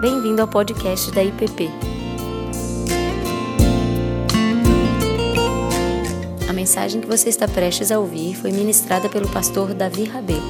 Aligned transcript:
Bem-vindo 0.00 0.40
ao 0.40 0.46
podcast 0.46 1.10
da 1.10 1.24
IPP. 1.24 1.66
A 6.48 6.52
mensagem 6.52 7.00
que 7.00 7.06
você 7.08 7.28
está 7.28 7.48
prestes 7.48 7.90
a 7.90 7.98
ouvir 7.98 8.36
foi 8.36 8.52
ministrada 8.52 9.10
pelo 9.10 9.28
pastor 9.32 9.74
Davi 9.74 10.04
Rabelo. 10.04 10.40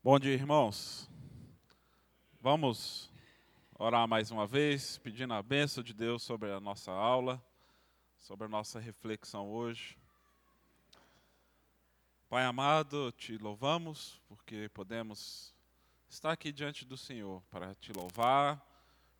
Bom 0.00 0.16
dia, 0.20 0.32
irmãos. 0.32 1.10
Vamos 2.40 3.10
orar 3.76 4.06
mais 4.06 4.30
uma 4.30 4.46
vez, 4.46 4.98
pedindo 4.98 5.34
a 5.34 5.42
bênção 5.42 5.82
de 5.82 5.92
Deus 5.92 6.22
sobre 6.22 6.52
a 6.52 6.60
nossa 6.60 6.92
aula, 6.92 7.44
sobre 8.16 8.46
a 8.46 8.48
nossa 8.48 8.78
reflexão 8.78 9.50
hoje. 9.50 9.98
Pai 12.28 12.44
amado, 12.44 13.10
te 13.10 13.36
louvamos 13.38 14.22
porque 14.28 14.68
podemos 14.68 15.53
estar 16.14 16.30
aqui 16.30 16.52
diante 16.52 16.84
do 16.84 16.96
Senhor 16.96 17.42
para 17.50 17.74
te 17.74 17.92
louvar, 17.92 18.64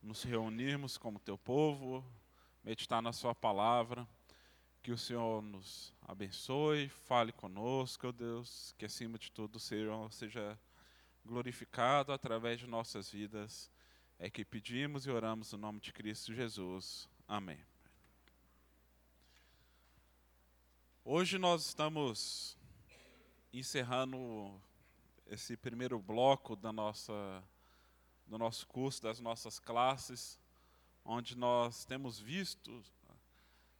nos 0.00 0.22
reunirmos 0.22 0.96
como 0.96 1.18
teu 1.18 1.36
povo, 1.36 2.04
meditar 2.62 3.02
na 3.02 3.12
Sua 3.12 3.34
palavra. 3.34 4.06
Que 4.80 4.92
o 4.92 4.96
Senhor 4.98 5.42
nos 5.42 5.92
abençoe, 6.02 6.88
fale 6.88 7.32
conosco, 7.32 8.12
Deus, 8.12 8.72
que 8.78 8.84
acima 8.84 9.18
de 9.18 9.32
tudo 9.32 9.58
seja 9.58 10.56
glorificado 11.24 12.12
através 12.12 12.60
de 12.60 12.68
nossas 12.68 13.10
vidas. 13.10 13.68
É 14.16 14.30
que 14.30 14.44
pedimos 14.44 15.04
e 15.04 15.10
oramos 15.10 15.50
no 15.52 15.58
nome 15.58 15.80
de 15.80 15.92
Cristo 15.92 16.32
Jesus. 16.32 17.08
Amém. 17.26 17.58
Hoje 21.04 21.38
nós 21.38 21.66
estamos 21.66 22.56
encerrando 23.52 24.62
esse 25.26 25.56
primeiro 25.56 25.98
bloco 25.98 26.54
da 26.54 26.72
nossa, 26.72 27.42
do 28.26 28.36
nosso 28.38 28.66
curso, 28.66 29.02
das 29.02 29.20
nossas 29.20 29.58
classes, 29.58 30.38
onde 31.04 31.36
nós 31.36 31.84
temos 31.84 32.18
visto 32.18 32.82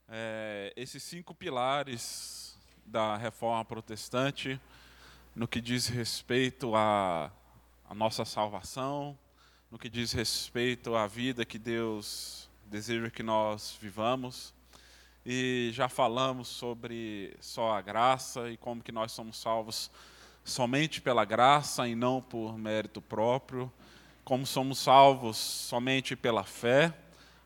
é, 0.09 0.73
esses 0.77 1.03
cinco 1.03 1.35
pilares 1.35 2.59
da 2.85 3.17
reforma 3.17 3.65
protestante 3.65 4.61
no 5.35 5.49
que 5.49 5.61
diz 5.61 5.87
respeito 5.87 6.75
à, 6.77 7.33
à 7.85 7.95
nossa 7.95 8.25
salvação, 8.25 9.19
no 9.71 9.79
que 9.79 9.89
diz 9.89 10.13
respeito 10.13 10.95
à 10.95 11.07
vida 11.07 11.45
que 11.45 11.59
Deus 11.59 12.49
deseja 12.67 13.11
que 13.11 13.23
nós 13.23 13.77
vivamos. 13.81 14.55
E 15.27 15.71
já 15.73 15.89
falamos 15.89 16.49
sobre 16.49 17.35
só 17.41 17.73
a 17.73 17.81
graça 17.81 18.51
e 18.51 18.57
como 18.57 18.83
que 18.83 18.93
nós 18.93 19.13
somos 19.13 19.39
salvos 19.39 19.91
somente 20.45 21.01
pela 21.01 21.25
graça 21.25 21.89
e 21.89 21.95
não 21.95 22.21
por 22.21 22.59
mérito 22.59 23.01
próprio, 23.01 23.73
como 24.23 24.47
somos 24.47 24.79
salvos 24.79 25.39
somente 25.39 26.15
pela 26.15 26.45
fé, 26.45 26.93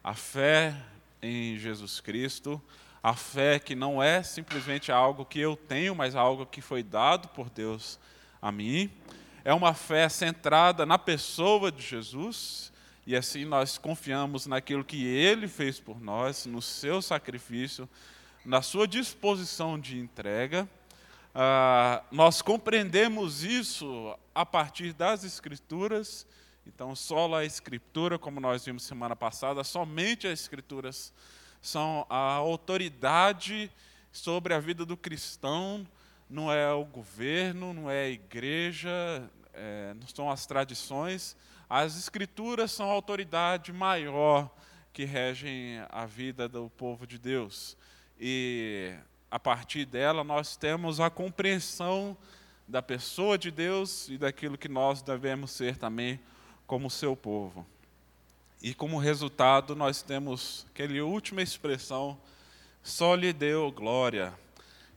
a 0.02 0.14
fé 0.14 0.74
em 1.22 1.56
Jesus 1.56 2.00
Cristo, 2.00 2.60
a 3.02 3.14
fé 3.14 3.58
que 3.60 3.76
não 3.76 4.02
é 4.02 4.22
simplesmente 4.22 4.90
algo 4.90 5.24
que 5.24 5.38
eu 5.38 5.56
tenho, 5.56 5.94
mas 5.94 6.16
algo 6.16 6.44
que 6.44 6.60
foi 6.60 6.82
dado 6.82 7.28
por 7.28 7.48
Deus 7.48 7.98
a 8.42 8.50
mim. 8.50 8.90
É 9.44 9.54
uma 9.54 9.74
fé 9.74 10.08
centrada 10.08 10.84
na 10.84 10.98
pessoa 10.98 11.70
de 11.70 11.82
Jesus, 11.82 12.72
e 13.06 13.14
assim 13.16 13.44
nós 13.44 13.78
confiamos 13.78 14.46
naquilo 14.46 14.84
que 14.84 15.06
ele 15.06 15.46
fez 15.46 15.78
por 15.78 16.00
nós, 16.00 16.46
no 16.46 16.60
seu 16.60 17.00
sacrifício, 17.00 17.88
na 18.44 18.60
sua 18.60 18.86
disposição 18.88 19.78
de 19.78 19.98
entrega 19.98 20.68
ah, 21.34 22.02
nós 22.10 22.42
compreendemos 22.42 23.44
isso 23.44 24.16
a 24.34 24.44
partir 24.44 24.92
das 24.92 25.24
Escrituras. 25.24 26.26
Então, 26.66 26.94
só 26.94 27.34
a 27.34 27.44
Escritura, 27.44 28.18
como 28.18 28.40
nós 28.40 28.64
vimos 28.64 28.82
semana 28.82 29.16
passada, 29.16 29.62
somente 29.64 30.26
as 30.26 30.40
Escrituras 30.40 31.12
são 31.60 32.06
a 32.08 32.34
autoridade 32.34 33.70
sobre 34.12 34.54
a 34.54 34.60
vida 34.60 34.84
do 34.84 34.96
cristão, 34.96 35.86
não 36.28 36.52
é 36.52 36.72
o 36.72 36.84
governo, 36.84 37.72
não 37.72 37.90
é 37.90 38.04
a 38.04 38.08
igreja, 38.08 39.30
é, 39.54 39.94
não 39.94 40.06
são 40.06 40.30
as 40.30 40.46
tradições. 40.46 41.36
As 41.68 41.98
Escrituras 41.98 42.72
são 42.72 42.88
a 42.90 42.92
autoridade 42.92 43.72
maior 43.72 44.50
que 44.92 45.04
regem 45.04 45.80
a 45.90 46.06
vida 46.06 46.48
do 46.48 46.70
povo 46.70 47.06
de 47.06 47.18
Deus. 47.18 47.76
E 48.18 48.94
a 49.30 49.38
partir 49.38 49.84
dela, 49.84 50.24
nós 50.24 50.56
temos 50.56 51.00
a 51.00 51.10
compreensão 51.10 52.16
da 52.66 52.80
pessoa 52.82 53.36
de 53.36 53.50
Deus 53.50 54.08
e 54.08 54.16
daquilo 54.16 54.58
que 54.58 54.68
nós 54.68 55.02
devemos 55.02 55.50
ser 55.50 55.76
também 55.76 56.18
como 56.66 56.90
seu 56.90 57.14
povo. 57.14 57.66
E 58.62 58.74
como 58.74 58.98
resultado, 58.98 59.76
nós 59.76 60.02
temos 60.02 60.66
aquela 60.70 61.02
última 61.04 61.42
expressão, 61.42 62.18
só 62.82 63.14
lhe 63.14 63.32
deu 63.32 63.70
glória, 63.70 64.32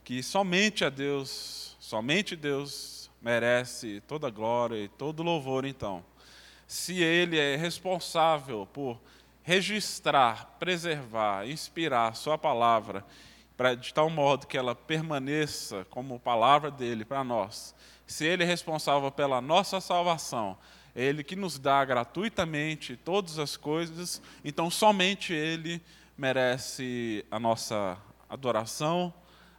que 0.02 0.22
somente 0.22 0.84
a 0.84 0.90
Deus, 0.90 1.76
somente 1.78 2.34
Deus 2.34 3.10
merece 3.20 4.02
toda 4.08 4.30
glória 4.30 4.76
e 4.76 4.88
todo 4.88 5.22
louvor, 5.22 5.64
então. 5.64 6.04
Se 6.66 7.02
Ele 7.02 7.38
é 7.38 7.54
responsável 7.54 8.66
por 8.72 8.98
registrar, 9.42 10.56
preservar, 10.58 11.46
inspirar 11.46 12.16
Sua 12.16 12.38
palavra 12.38 13.04
para 13.62 13.76
de 13.76 13.94
tal 13.94 14.10
modo 14.10 14.48
que 14.48 14.58
ela 14.58 14.74
permaneça 14.74 15.86
como 15.88 16.18
palavra 16.18 16.68
dele 16.68 17.04
para 17.04 17.22
nós. 17.22 17.72
Se 18.04 18.26
ele 18.26 18.42
é 18.42 18.46
responsável 18.46 19.08
pela 19.12 19.40
nossa 19.40 19.80
salvação, 19.80 20.58
é 20.96 21.04
ele 21.04 21.22
que 21.22 21.36
nos 21.36 21.60
dá 21.60 21.84
gratuitamente 21.84 22.96
todas 22.96 23.38
as 23.38 23.56
coisas, 23.56 24.20
então 24.44 24.68
somente 24.68 25.32
ele 25.32 25.80
merece 26.18 27.24
a 27.30 27.38
nossa 27.38 27.96
adoração, 28.28 29.14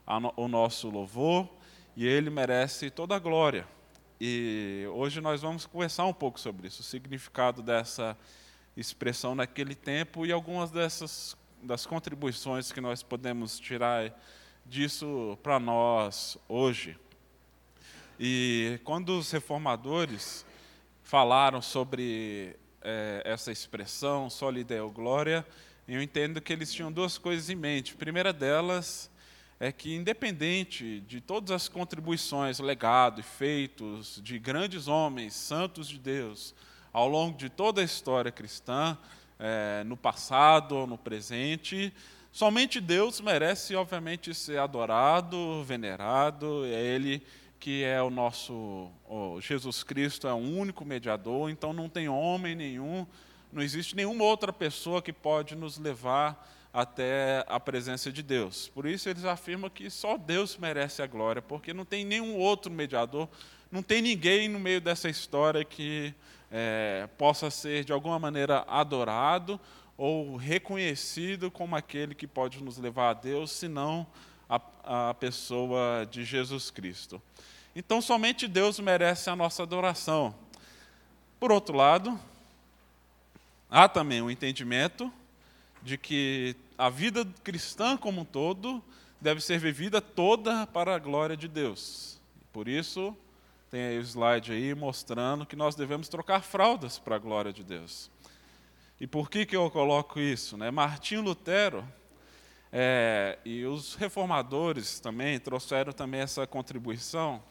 a 0.06 0.20
no, 0.20 0.34
o 0.35 0.50
nosso 0.50 0.90
louvor, 0.90 1.47
e 1.96 2.06
ele 2.06 2.30
merece 2.30 2.90
toda 2.90 3.16
a 3.16 3.20
glória. 3.20 3.66
E 4.20 4.85
hoje 4.91 5.22
nós 5.22 5.41
vamos 5.41 5.66
conversar 5.66 6.06
um 6.08 6.14
pouco 6.14 6.41
sobre 6.41 6.68
isso, 6.68 6.81
o 6.81 6.84
significado 6.84 7.62
dessa 7.64 8.18
expressão 8.75 9.34
naquele 9.34 9.75
tempo 9.75 10.25
e 10.25 10.31
algumas 10.34 10.72
dessas 10.72 11.38
das 11.63 11.85
contribuições 11.85 12.72
que 12.72 12.81
nós 12.81 13.01
podemos 13.01 13.59
tirar 13.59 14.13
disso 14.66 15.38
para 15.41 15.59
nós 15.59 16.38
hoje. 16.47 16.97
E 18.19 18.79
quando 18.84 19.18
os 19.18 19.31
reformadores 19.31 20.46
falaram 21.02 21.62
sobre 21.62 22.56
é, 22.81 23.22
essa 23.25 23.52
expressão, 23.52 24.29
só 24.29 24.50
lhe 24.50 24.63
deu 24.63 24.91
glória, 24.91 25.46
eu 25.88 26.02
entendo 26.02 26.41
que 26.41 26.53
eles 26.53 26.72
tinham 26.73 26.91
duas 26.91 27.18
coisas 27.18 27.50
em 27.50 27.56
mente. 27.56 27.94
A 27.94 27.97
primeira 27.97 28.31
delas 28.31 29.09
é 29.59 29.72
que, 29.72 29.96
independente 29.96 31.02
de 31.02 31.22
todas 31.22 31.52
as 31.52 31.68
contribuições, 31.68 32.59
legado 32.59 33.19
e 33.19 33.23
feitos 33.23 34.19
de 34.23 34.38
grandes 34.38 34.88
homens, 34.88 35.34
santos 35.34 35.88
de 35.88 36.00
Deus, 36.00 36.53
ao 36.91 37.07
longo 37.07 37.38
de 37.38 37.50
toda 37.50 37.81
a 37.81 37.84
história 37.84 38.31
cristã, 38.31 38.97
é, 39.40 39.84
no 39.84 39.98
passado 39.98 40.76
ou 40.76 40.88
no 40.88 40.98
presente. 40.98 41.94
Somente 42.32 42.82
Deus 42.82 43.22
merece, 43.22 43.76
obviamente, 43.76 44.34
ser 44.34 44.60
adorado, 44.60 45.64
venerado. 45.64 46.66
É 46.66 46.82
Ele 46.82 47.24
que 47.64 47.82
é 47.82 48.02
o 48.02 48.10
nosso. 48.10 48.90
Jesus 49.40 49.84
Cristo 49.84 50.28
é 50.28 50.34
o 50.34 50.36
único 50.36 50.84
mediador, 50.84 51.50
então 51.50 51.72
não 51.72 51.88
tem 51.88 52.10
homem 52.10 52.56
nenhum, 52.56 53.08
não 53.54 53.62
existe 53.62 53.96
nenhuma 53.96 54.26
outra 54.26 54.52
pessoa 54.52 55.02
que 55.02 55.14
pode 55.14 55.56
nos 55.56 55.78
levar 55.78 56.46
até 56.74 57.46
a 57.48 57.62
presença 57.62 58.12
de 58.12 58.22
Deus. 58.22 58.68
Por 58.68 58.86
isso 58.86 59.08
eles 59.08 59.24
afirmam 59.24 59.70
que 59.70 59.90
só 59.90 60.18
Deus 60.18 60.58
merece 60.58 61.02
a 61.02 61.08
glória, 61.08 61.41
porque 61.41 61.74
não 61.74 61.86
tem 61.86 62.03
nenhum 62.03 62.36
outro 62.36 62.70
mediador, 62.70 63.29
não 63.73 63.81
tem 63.81 64.03
ninguém 64.03 64.47
no 64.47 64.59
meio 64.59 64.79
dessa 64.79 65.09
história 65.09 65.66
que 65.66 66.14
é, 66.52 67.09
possa 67.17 67.49
ser 67.49 67.84
de 67.84 67.91
alguma 67.91 68.20
maneira 68.20 68.64
adorado 68.67 69.59
ou 69.97 70.35
reconhecido 70.35 71.49
como 71.49 71.75
aquele 71.75 72.14
que 72.14 72.28
pode 72.28 72.64
nos 72.64 72.78
levar 72.78 73.09
a 73.09 73.14
Deus, 73.14 73.49
senão 73.49 74.05
a, 74.47 75.09
a 75.09 75.14
pessoa 75.16 76.08
de 76.11 76.23
Jesus 76.23 76.70
Cristo. 76.70 77.20
Então, 77.75 77.99
somente 77.99 78.47
Deus 78.47 78.79
merece 78.79 79.31
a 79.31 79.35
nossa 79.35 79.64
adoração. 79.64 80.35
Por 81.40 81.52
outro 81.52 81.76
lado, 81.76 82.19
há 83.72 83.90
também 83.90 84.22
o 84.22 84.29
entendimento 84.29 85.11
de 85.81 85.97
que 85.97 86.55
a 86.78 86.91
vida 86.91 87.28
cristã 87.43 87.97
como 87.97 88.22
um 88.22 88.26
todo 88.26 88.84
deve 89.19 89.41
ser 89.41 89.58
vivida 89.58 89.99
toda 89.99 90.67
para 90.67 90.93
a 90.93 90.99
glória 90.99 91.35
de 91.35 91.47
Deus. 91.47 92.22
Por 92.52 92.67
isso, 92.67 93.17
tem 93.73 93.85
aí 93.85 93.97
o 93.97 94.02
slide 94.02 94.52
aí 94.52 94.75
mostrando 94.75 95.47
que 95.47 95.55
nós 95.55 95.73
devemos 95.73 96.08
trocar 96.08 96.43
fraldas 96.43 96.99
para 96.99 97.16
a 97.16 97.17
glória 97.17 97.52
de 97.52 97.64
Deus. 97.64 98.11
E 99.02 99.08
por 99.08 99.31
que, 99.31 99.47
que 99.47 99.55
eu 99.55 99.67
coloco 99.72 100.20
isso? 100.20 100.55
Né? 100.55 100.70
Martinho 100.70 101.23
Lutero 101.23 101.84
é, 102.72 103.40
e 103.43 103.66
os 103.66 103.96
reformadores 103.96 104.99
também 104.99 105.40
trouxeram 105.40 105.91
também 105.91 106.22
essa 106.22 106.46
contribuição 106.46 107.43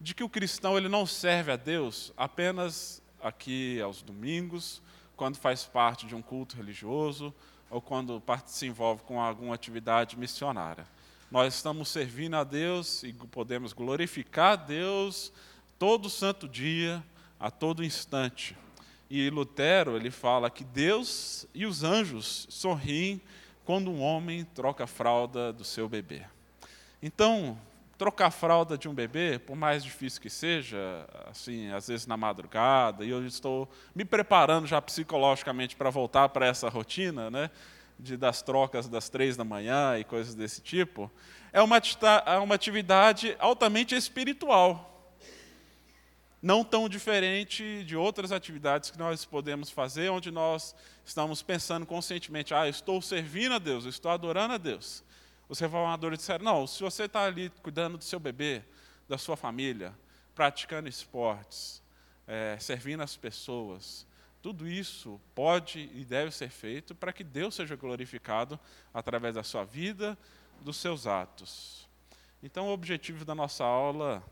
de 0.00 0.14
que 0.14 0.24
o 0.24 0.30
cristão 0.30 0.78
ele 0.78 0.88
não 0.88 1.04
serve 1.04 1.52
a 1.52 1.56
Deus 1.56 2.10
apenas 2.16 3.02
aqui 3.20 3.78
aos 3.82 4.00
domingos, 4.00 4.82
quando 5.14 5.36
faz 5.36 5.66
parte 5.66 6.06
de 6.06 6.14
um 6.14 6.22
culto 6.22 6.56
religioso 6.56 7.34
ou 7.68 7.82
quando 7.82 8.22
se 8.46 8.64
envolve 8.64 9.02
com 9.02 9.20
alguma 9.20 9.54
atividade 9.54 10.18
missionária. 10.18 10.86
Nós 11.30 11.52
estamos 11.52 11.90
servindo 11.90 12.36
a 12.36 12.44
Deus 12.44 13.02
e 13.02 13.12
podemos 13.12 13.74
glorificar 13.74 14.52
a 14.52 14.56
Deus 14.56 15.34
todo 15.78 16.08
santo 16.08 16.48
dia, 16.48 17.02
a 17.38 17.50
todo 17.50 17.84
instante. 17.84 18.56
E 19.08 19.30
Lutero, 19.30 19.96
ele 19.96 20.10
fala 20.10 20.50
que 20.50 20.64
Deus 20.64 21.46
e 21.54 21.64
os 21.66 21.84
anjos 21.84 22.46
sorriem 22.50 23.20
quando 23.64 23.90
um 23.90 24.00
homem 24.00 24.44
troca 24.54 24.84
a 24.84 24.86
fralda 24.86 25.52
do 25.52 25.64
seu 25.64 25.88
bebê. 25.88 26.22
Então, 27.02 27.58
trocar 27.96 28.26
a 28.26 28.30
fralda 28.30 28.76
de 28.76 28.88
um 28.88 28.94
bebê, 28.94 29.38
por 29.38 29.56
mais 29.56 29.82
difícil 29.82 30.20
que 30.20 30.30
seja, 30.30 31.06
assim, 31.28 31.70
às 31.70 31.88
vezes 31.88 32.06
na 32.06 32.16
madrugada, 32.16 33.04
e 33.04 33.10
eu 33.10 33.24
estou 33.26 33.68
me 33.94 34.04
preparando 34.04 34.66
já 34.66 34.80
psicologicamente 34.82 35.76
para 35.76 35.90
voltar 35.90 36.28
para 36.28 36.46
essa 36.46 36.68
rotina, 36.68 37.30
né, 37.30 37.50
de 37.98 38.16
das 38.16 38.42
trocas 38.42 38.88
das 38.88 39.08
três 39.08 39.36
da 39.36 39.44
manhã 39.44 39.98
e 39.98 40.04
coisas 40.04 40.34
desse 40.34 40.60
tipo, 40.60 41.10
é 41.52 41.62
uma, 41.62 41.80
é 42.26 42.38
uma 42.38 42.54
atividade 42.54 43.36
altamente 43.38 43.94
espiritual. 43.94 44.95
Não 46.46 46.62
tão 46.62 46.88
diferente 46.88 47.82
de 47.82 47.96
outras 47.96 48.30
atividades 48.30 48.92
que 48.92 48.98
nós 49.00 49.24
podemos 49.24 49.68
fazer, 49.68 50.10
onde 50.10 50.30
nós 50.30 50.76
estamos 51.04 51.42
pensando 51.42 51.84
conscientemente, 51.84 52.54
ah, 52.54 52.68
estou 52.68 53.02
servindo 53.02 53.56
a 53.56 53.58
Deus, 53.58 53.84
estou 53.84 54.12
adorando 54.12 54.54
a 54.54 54.56
Deus. 54.56 55.02
Os 55.48 55.58
reformadores 55.58 56.20
disseram: 56.20 56.44
não, 56.44 56.64
se 56.64 56.80
você 56.84 57.06
está 57.06 57.24
ali 57.24 57.50
cuidando 57.64 57.98
do 57.98 58.04
seu 58.04 58.20
bebê, 58.20 58.62
da 59.08 59.18
sua 59.18 59.36
família, 59.36 59.92
praticando 60.36 60.88
esportes, 60.88 61.82
é, 62.28 62.56
servindo 62.60 63.02
as 63.02 63.16
pessoas, 63.16 64.06
tudo 64.40 64.68
isso 64.68 65.20
pode 65.34 65.90
e 65.94 66.04
deve 66.04 66.30
ser 66.30 66.48
feito 66.48 66.94
para 66.94 67.12
que 67.12 67.24
Deus 67.24 67.56
seja 67.56 67.74
glorificado 67.74 68.56
através 68.94 69.34
da 69.34 69.42
sua 69.42 69.64
vida, 69.64 70.16
dos 70.60 70.76
seus 70.76 71.08
atos. 71.08 71.88
Então, 72.40 72.68
o 72.68 72.72
objetivo 72.72 73.24
da 73.24 73.34
nossa 73.34 73.64
aula 73.64 74.22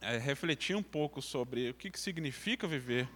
é 0.00 0.16
refletir 0.16 0.76
um 0.76 0.82
pouco 0.82 1.20
sobre 1.20 1.70
o 1.70 1.74
que, 1.74 1.90
que 1.90 1.98
significa 1.98 2.66
viver 2.66 3.08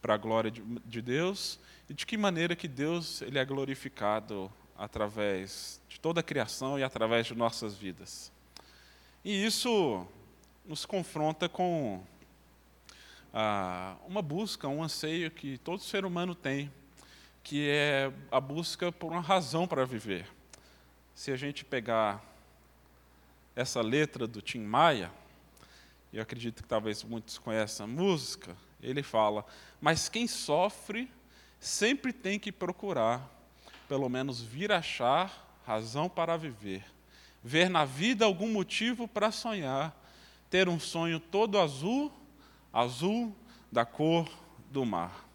para 0.00 0.14
a 0.14 0.16
glória 0.16 0.50
de, 0.50 0.62
de 0.84 1.02
Deus 1.02 1.58
e 1.88 1.94
de 1.94 2.04
que 2.06 2.16
maneira 2.16 2.54
que 2.54 2.68
Deus 2.68 3.22
ele 3.22 3.38
é 3.38 3.44
glorificado 3.44 4.52
através 4.76 5.80
de 5.88 5.98
toda 5.98 6.20
a 6.20 6.22
criação 6.22 6.78
e 6.78 6.84
através 6.84 7.26
de 7.26 7.34
nossas 7.34 7.74
vidas. 7.74 8.30
E 9.24 9.44
isso 9.44 10.06
nos 10.64 10.86
confronta 10.86 11.48
com 11.48 12.04
ah, 13.32 13.96
uma 14.06 14.22
busca, 14.22 14.68
um 14.68 14.82
anseio 14.82 15.30
que 15.30 15.58
todo 15.58 15.82
ser 15.82 16.04
humano 16.04 16.34
tem, 16.34 16.70
que 17.42 17.68
é 17.68 18.12
a 18.30 18.40
busca 18.40 18.92
por 18.92 19.10
uma 19.10 19.20
razão 19.20 19.66
para 19.66 19.84
viver. 19.84 20.26
Se 21.14 21.32
a 21.32 21.36
gente 21.36 21.64
pegar 21.64 22.22
essa 23.56 23.80
letra 23.80 24.26
do 24.26 24.40
Tim 24.40 24.60
Maia, 24.60 25.10
eu 26.12 26.22
acredito 26.22 26.62
que 26.62 26.68
talvez 26.68 27.04
muitos 27.04 27.38
conheçam 27.38 27.84
a 27.84 27.88
música, 27.88 28.56
ele 28.82 29.02
fala: 29.02 29.44
Mas 29.80 30.08
quem 30.08 30.26
sofre 30.26 31.10
sempre 31.60 32.12
tem 32.12 32.38
que 32.38 32.50
procurar 32.50 33.28
pelo 33.88 34.08
menos 34.08 34.40
vir 34.40 34.70
achar 34.70 35.60
razão 35.66 36.08
para 36.08 36.36
viver, 36.36 36.84
ver 37.42 37.68
na 37.68 37.84
vida 37.84 38.24
algum 38.24 38.50
motivo 38.50 39.06
para 39.06 39.30
sonhar, 39.30 39.94
ter 40.50 40.68
um 40.68 40.80
sonho 40.80 41.20
todo 41.20 41.58
azul, 41.58 42.12
azul 42.72 43.34
da 43.70 43.84
cor 43.84 44.28
do 44.70 44.84
mar. 44.84 45.26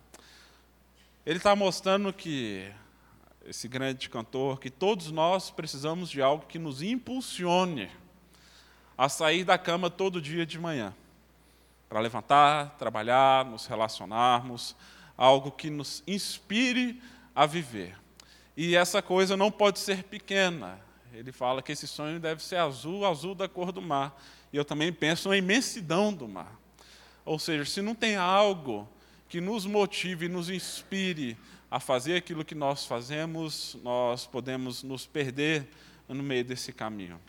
Ele 1.26 1.38
está 1.38 1.56
mostrando 1.56 2.12
que 2.12 2.72
esse 3.46 3.68
grande 3.68 4.10
cantor, 4.10 4.60
que 4.60 4.70
todos 4.70 5.12
nós 5.12 5.52
precisamos 5.52 6.10
de 6.10 6.22
algo 6.22 6.46
que 6.46 6.58
nos 6.58 6.82
impulsione 6.82 7.90
a 8.98 9.10
sair 9.10 9.44
da 9.44 9.58
cama 9.58 9.90
todo 9.90 10.22
dia 10.22 10.46
de 10.46 10.60
manhã, 10.60 10.94
para 11.90 12.00
levantar, 12.00 12.76
trabalhar, 12.78 13.46
nos 13.46 13.66
relacionarmos, 13.66 14.76
algo 15.18 15.52
que 15.52 15.70
nos 15.70 16.04
inspire 16.08 17.02
a 17.36 17.46
viver. 17.46 17.98
E 18.56 18.76
essa 18.76 19.02
coisa 19.02 19.36
não 19.36 19.52
pode 19.52 19.80
ser 19.80 20.04
pequena. 20.04 20.80
Ele 21.14 21.32
fala 21.32 21.62
que 21.62 21.72
esse 21.72 21.88
sonho 21.88 22.20
deve 22.20 22.44
ser 22.44 22.58
azul, 22.58 23.06
azul 23.06 23.36
da 23.36 23.48
cor 23.48 23.72
do 23.72 23.82
mar. 23.82 24.20
E 24.52 24.58
eu 24.58 24.66
também 24.66 24.92
penso 24.92 25.30
na 25.30 25.38
imensidão 25.38 26.14
do 26.14 26.28
mar. 26.28 26.60
Ou 27.26 27.40
seja, 27.40 27.66
se 27.66 27.82
não 27.82 27.96
tem 27.96 28.16
algo 28.16 28.88
que 29.28 29.42
nos 29.42 29.66
motive, 29.66 30.28
nos 30.28 30.50
inspire 30.50 31.38
a 31.70 31.80
fazer 31.80 32.18
aquilo 32.18 32.46
que 32.46 32.54
nós 32.54 32.86
fazemos, 32.86 33.78
nós 33.84 34.28
podemos 34.28 34.84
nos 34.84 35.08
perder 35.08 35.68
no 36.08 36.22
meio 36.22 36.46
desse 36.46 36.72
caminho. 36.72 37.20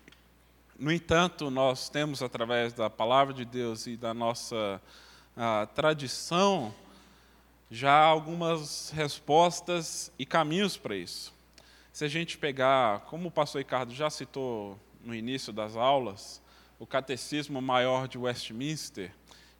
No 0.76 0.90
entanto, 0.90 1.50
nós 1.50 1.88
temos, 1.88 2.20
através 2.20 2.72
da 2.72 2.90
palavra 2.90 3.32
de 3.32 3.44
Deus 3.44 3.86
e 3.86 3.96
da 3.96 4.12
nossa 4.12 4.82
ah, 5.36 5.68
tradição, 5.72 6.74
já 7.70 7.96
algumas 7.96 8.90
respostas 8.90 10.10
e 10.18 10.26
caminhos 10.26 10.76
para 10.76 10.96
isso. 10.96 11.32
Se 11.92 12.04
a 12.04 12.08
gente 12.08 12.36
pegar, 12.36 13.02
como 13.02 13.28
o 13.28 13.30
pastor 13.30 13.60
Ricardo 13.60 13.94
já 13.94 14.10
citou 14.10 14.76
no 15.04 15.14
início 15.14 15.52
das 15.52 15.76
aulas, 15.76 16.42
o 16.76 16.84
Catecismo 16.84 17.62
Maior 17.62 18.08
de 18.08 18.18
Westminster, 18.18 19.12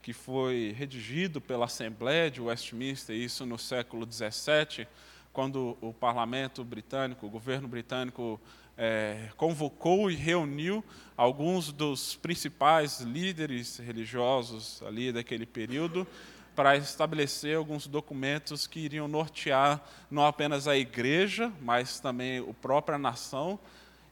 que 0.03 0.13
foi 0.13 0.75
redigido 0.77 1.41
pela 1.41 1.67
Assembleia 1.67 2.29
de 2.29 2.41
Westminster, 2.41 3.15
isso 3.15 3.47
no 3.47 3.57
século 3.57 4.05
XVII, 4.05 4.89
quando 5.33 5.79
o 5.81 5.93
parlamento 5.93 6.65
britânico, 6.65 7.27
o 7.27 7.31
governo 7.31 7.69
britânico, 7.69 8.41
é, 8.76 9.29
convocou 9.37 10.11
e 10.11 10.15
reuniu 10.15 10.85
alguns 11.17 11.73
dos 11.73 12.17
principais 12.17 13.00
líderes 13.00 13.79
religiosos 13.79 14.82
ali 14.82 15.12
daquele 15.12 15.47
período 15.47 16.06
para 16.55 16.76
estabelecer 16.76 17.56
alguns 17.56 17.87
documentos 17.87 18.67
que 18.67 18.81
iriam 18.81 19.09
nortear 19.09 19.82
não 20.11 20.25
apenas 20.25 20.69
a 20.69 20.76
igreja, 20.76 21.53
mas 21.61 21.99
também 21.99 22.38
a 22.38 22.55
própria 22.55 22.97
nação. 22.97 23.59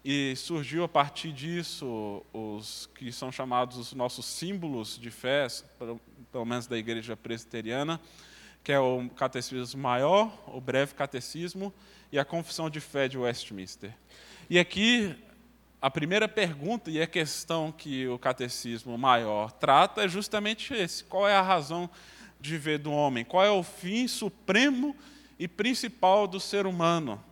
E 0.05 0.35
surgiu 0.35 0.83
a 0.83 0.89
partir 0.89 1.31
disso 1.31 2.25
os 2.33 2.91
que 2.97 3.13
são 3.13 3.31
chamados 3.31 3.77
os 3.77 3.93
nossos 3.93 4.27
símbolos 4.27 4.99
de 4.99 5.13
fé, 5.13 5.47
pelo 6.33 6.45
menos 6.45 6.67
da 6.67 6.77
igreja 6.77 7.17
presbiteriana, 7.17 8.01
que 8.65 8.73
é 8.73 8.81
o 8.81 9.09
Catecismo 9.11 9.81
Maior, 9.81 10.33
o 10.49 10.61
Breve 10.61 10.95
Catecismo 10.95 11.73
e 12.11 12.19
a 12.19 12.25
Confissão 12.25 12.69
de 12.69 12.81
Fé 12.81 13.07
de 13.07 13.17
Westminster. 13.17 13.95
E 14.51 14.59
aqui 14.59 15.17
a 15.81 15.91
primeira 15.91 16.29
pergunta 16.29 16.91
e 16.91 17.03
a 17.03 17.07
questão 17.07 17.73
que 17.73 18.07
o 18.07 18.19
Catecismo 18.19 18.97
Maior 18.97 19.51
trata 19.51 20.05
é 20.05 20.09
justamente 20.09 20.73
esse: 20.75 21.05
qual 21.05 21.29
é 21.29 21.35
a 21.35 21.43
razão 21.43 21.89
de 22.41 22.51
viver 22.53 22.79
do 22.79 22.93
homem? 22.93 23.25
Qual 23.25 23.45
é 23.45 23.51
o 23.51 23.63
fim 23.63 24.07
supremo 24.07 24.97
e 25.39 25.49
principal 25.49 26.27
do 26.27 26.39
ser 26.39 26.67
humano? 26.67 27.23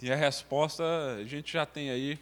E 0.00 0.12
a 0.12 0.16
resposta 0.16 0.84
a 1.20 1.24
gente 1.24 1.52
já 1.52 1.66
tem 1.66 1.90
aí 1.90 2.18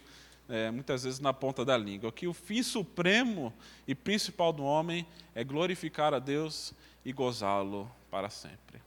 é, 0.49 0.71
muitas 0.71 1.03
vezes 1.03 1.19
na 1.19 1.33
ponta 1.33 1.63
da 1.63 1.77
língua, 1.77 2.11
que 2.11 2.27
o 2.27 2.33
fim 2.33 2.63
supremo 2.63 3.53
e 3.87 3.93
principal 3.93 4.53
do 4.53 4.63
homem 4.63 5.05
é 5.35 5.43
glorificar 5.43 6.13
a 6.13 6.19
Deus 6.19 6.73
e 7.05 7.11
gozá-lo 7.11 7.89
para 8.09 8.29
sempre. 8.29 8.81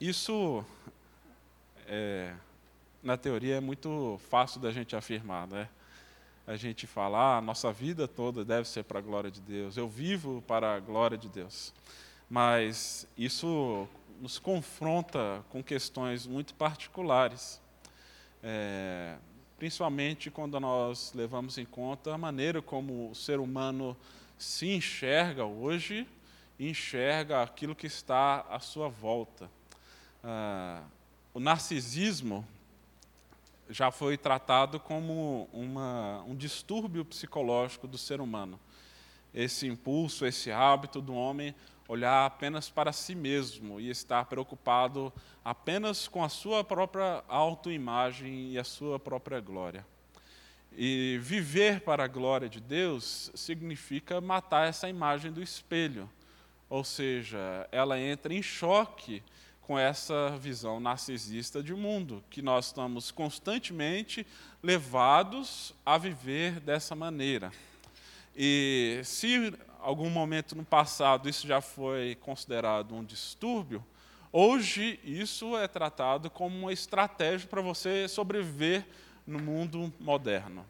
Isso, 0.00 0.64
é, 1.86 2.34
na 3.02 3.16
teoria, 3.16 3.56
é 3.56 3.60
muito 3.60 4.20
fácil 4.28 4.60
da 4.60 4.70
gente 4.70 4.94
afirmar, 4.96 5.46
né? 5.46 5.68
A 6.46 6.56
gente 6.56 6.86
fala, 6.86 7.18
ah, 7.18 7.38
a 7.38 7.40
nossa 7.40 7.72
vida 7.72 8.08
toda 8.08 8.44
deve 8.44 8.66
ser 8.66 8.84
para 8.84 8.98
a 8.98 9.02
glória 9.02 9.30
de 9.30 9.40
Deus, 9.40 9.76
eu 9.76 9.88
vivo 9.88 10.42
para 10.46 10.74
a 10.74 10.80
glória 10.80 11.16
de 11.16 11.28
Deus 11.28 11.72
mas 12.28 13.06
isso 13.16 13.88
nos 14.20 14.38
confronta 14.38 15.44
com 15.48 15.62
questões 15.62 16.26
muito 16.26 16.54
particulares, 16.54 17.60
é, 18.42 19.16
principalmente 19.56 20.30
quando 20.30 20.58
nós 20.60 21.12
levamos 21.14 21.56
em 21.56 21.64
conta 21.64 22.14
a 22.14 22.18
maneira 22.18 22.60
como 22.60 23.10
o 23.10 23.14
ser 23.14 23.40
humano 23.40 23.96
se 24.36 24.68
enxerga 24.68 25.44
hoje 25.44 26.06
enxerga 26.60 27.40
aquilo 27.40 27.72
que 27.72 27.86
está 27.86 28.40
à 28.50 28.58
sua 28.58 28.88
volta. 28.88 29.48
Ah, 30.24 30.82
o 31.32 31.38
narcisismo 31.38 32.44
já 33.68 33.90
foi 33.90 34.16
tratado 34.16 34.80
como 34.80 35.48
uma, 35.52 36.22
um 36.26 36.34
distúrbio 36.34 37.04
psicológico 37.04 37.86
do 37.86 37.98
ser 37.98 38.20
humano. 38.20 38.58
Esse 39.34 39.66
impulso, 39.66 40.24
esse 40.24 40.50
hábito 40.50 41.00
do 41.00 41.14
homem 41.14 41.54
olhar 41.86 42.26
apenas 42.26 42.68
para 42.68 42.92
si 42.92 43.14
mesmo 43.14 43.80
e 43.80 43.88
estar 43.88 44.26
preocupado 44.26 45.12
apenas 45.42 46.06
com 46.06 46.22
a 46.22 46.28
sua 46.28 46.62
própria 46.62 47.24
autoimagem 47.28 48.52
e 48.52 48.58
a 48.58 48.64
sua 48.64 48.98
própria 48.98 49.40
glória. 49.40 49.86
E 50.76 51.18
viver 51.22 51.80
para 51.80 52.04
a 52.04 52.08
glória 52.08 52.48
de 52.48 52.60
Deus 52.60 53.30
significa 53.34 54.20
matar 54.20 54.68
essa 54.68 54.88
imagem 54.88 55.32
do 55.32 55.42
espelho. 55.42 56.08
Ou 56.68 56.84
seja, 56.84 57.66
ela 57.72 57.98
entra 57.98 58.34
em 58.34 58.42
choque 58.42 59.22
com 59.68 59.78
essa 59.78 60.30
visão 60.38 60.80
narcisista 60.80 61.62
de 61.62 61.74
mundo, 61.74 62.24
que 62.30 62.40
nós 62.40 62.68
estamos 62.68 63.10
constantemente 63.10 64.26
levados 64.62 65.74
a 65.84 65.98
viver 65.98 66.58
dessa 66.58 66.94
maneira. 66.94 67.52
E 68.34 69.02
se 69.04 69.52
algum 69.78 70.08
momento 70.08 70.56
no 70.56 70.64
passado 70.64 71.28
isso 71.28 71.46
já 71.46 71.60
foi 71.60 72.16
considerado 72.18 72.94
um 72.94 73.04
distúrbio, 73.04 73.84
hoje 74.32 74.98
isso 75.04 75.54
é 75.54 75.68
tratado 75.68 76.30
como 76.30 76.58
uma 76.60 76.72
estratégia 76.72 77.46
para 77.46 77.60
você 77.60 78.08
sobreviver 78.08 78.86
no 79.26 79.38
mundo 79.38 79.92
moderno. 80.00 80.64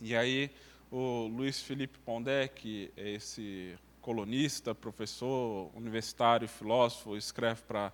E 0.00 0.14
aí 0.14 0.52
o 0.88 1.26
Luiz 1.26 1.60
Felipe 1.60 1.98
Pondé, 1.98 2.46
que 2.46 2.92
é 2.96 3.10
esse 3.10 3.76
colunista, 4.04 4.74
professor 4.74 5.70
universitário, 5.74 6.46
filósofo, 6.46 7.16
escreve 7.16 7.62
para 7.62 7.90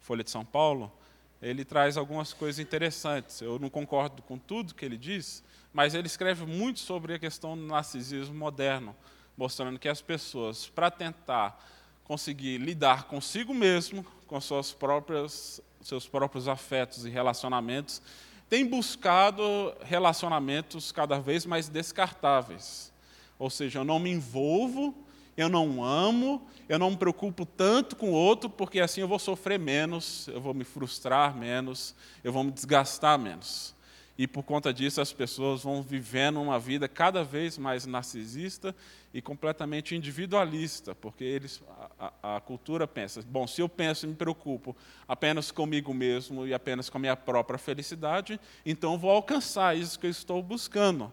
Folha 0.00 0.24
de 0.24 0.30
São 0.30 0.44
Paulo, 0.44 0.92
ele 1.40 1.64
traz 1.64 1.96
algumas 1.96 2.32
coisas 2.32 2.58
interessantes. 2.58 3.40
Eu 3.40 3.60
não 3.60 3.70
concordo 3.70 4.22
com 4.22 4.36
tudo 4.36 4.74
que 4.74 4.84
ele 4.84 4.98
diz, 4.98 5.44
mas 5.72 5.94
ele 5.94 6.08
escreve 6.08 6.44
muito 6.44 6.80
sobre 6.80 7.14
a 7.14 7.18
questão 7.18 7.56
do 7.56 7.62
narcisismo 7.64 8.34
moderno, 8.34 8.94
mostrando 9.36 9.78
que 9.78 9.88
as 9.88 10.02
pessoas, 10.02 10.66
para 10.66 10.90
tentar 10.90 11.64
conseguir 12.02 12.58
lidar 12.58 13.04
consigo 13.04 13.54
mesmo, 13.54 14.04
com 14.26 14.40
suas 14.40 14.72
próprias, 14.72 15.62
seus 15.80 16.08
próprios 16.08 16.48
afetos 16.48 17.06
e 17.06 17.08
relacionamentos, 17.08 18.02
têm 18.50 18.66
buscado 18.66 19.72
relacionamentos 19.82 20.90
cada 20.90 21.20
vez 21.20 21.46
mais 21.46 21.68
descartáveis. 21.68 22.92
Ou 23.38 23.48
seja, 23.48 23.78
eu 23.78 23.84
não 23.84 24.00
me 24.00 24.10
envolvo 24.10 24.92
eu 25.36 25.48
não 25.48 25.82
amo, 25.82 26.46
eu 26.68 26.78
não 26.78 26.90
me 26.90 26.96
preocupo 26.96 27.44
tanto 27.46 27.96
com 27.96 28.10
o 28.10 28.14
outro, 28.14 28.50
porque 28.50 28.80
assim 28.80 29.00
eu 29.00 29.08
vou 29.08 29.18
sofrer 29.18 29.58
menos, 29.58 30.28
eu 30.28 30.40
vou 30.40 30.54
me 30.54 30.64
frustrar 30.64 31.36
menos, 31.36 31.94
eu 32.22 32.32
vou 32.32 32.44
me 32.44 32.50
desgastar 32.50 33.18
menos. 33.18 33.74
E 34.16 34.26
por 34.26 34.42
conta 34.42 34.72
disso 34.72 35.00
as 35.00 35.12
pessoas 35.12 35.62
vão 35.62 35.82
vivendo 35.82 36.40
uma 36.40 36.58
vida 36.58 36.86
cada 36.86 37.24
vez 37.24 37.56
mais 37.56 37.86
narcisista 37.86 38.74
e 39.12 39.22
completamente 39.22 39.96
individualista, 39.96 40.94
porque 40.94 41.24
eles, 41.24 41.62
a, 41.98 42.36
a, 42.36 42.40
cultura 42.40 42.86
pensa: 42.86 43.22
bom, 43.22 43.46
se 43.46 43.62
eu 43.62 43.68
penso 43.68 44.04
e 44.04 44.08
me 44.08 44.14
preocupo 44.14 44.76
apenas 45.08 45.50
comigo 45.50 45.94
mesmo 45.94 46.46
e 46.46 46.52
apenas 46.52 46.90
com 46.90 46.98
a 46.98 47.00
minha 47.00 47.16
própria 47.16 47.58
felicidade, 47.58 48.38
então 48.66 48.98
vou 48.98 49.10
alcançar 49.10 49.76
isso 49.76 49.98
que 49.98 50.06
eu 50.06 50.10
estou 50.10 50.42
buscando, 50.42 51.10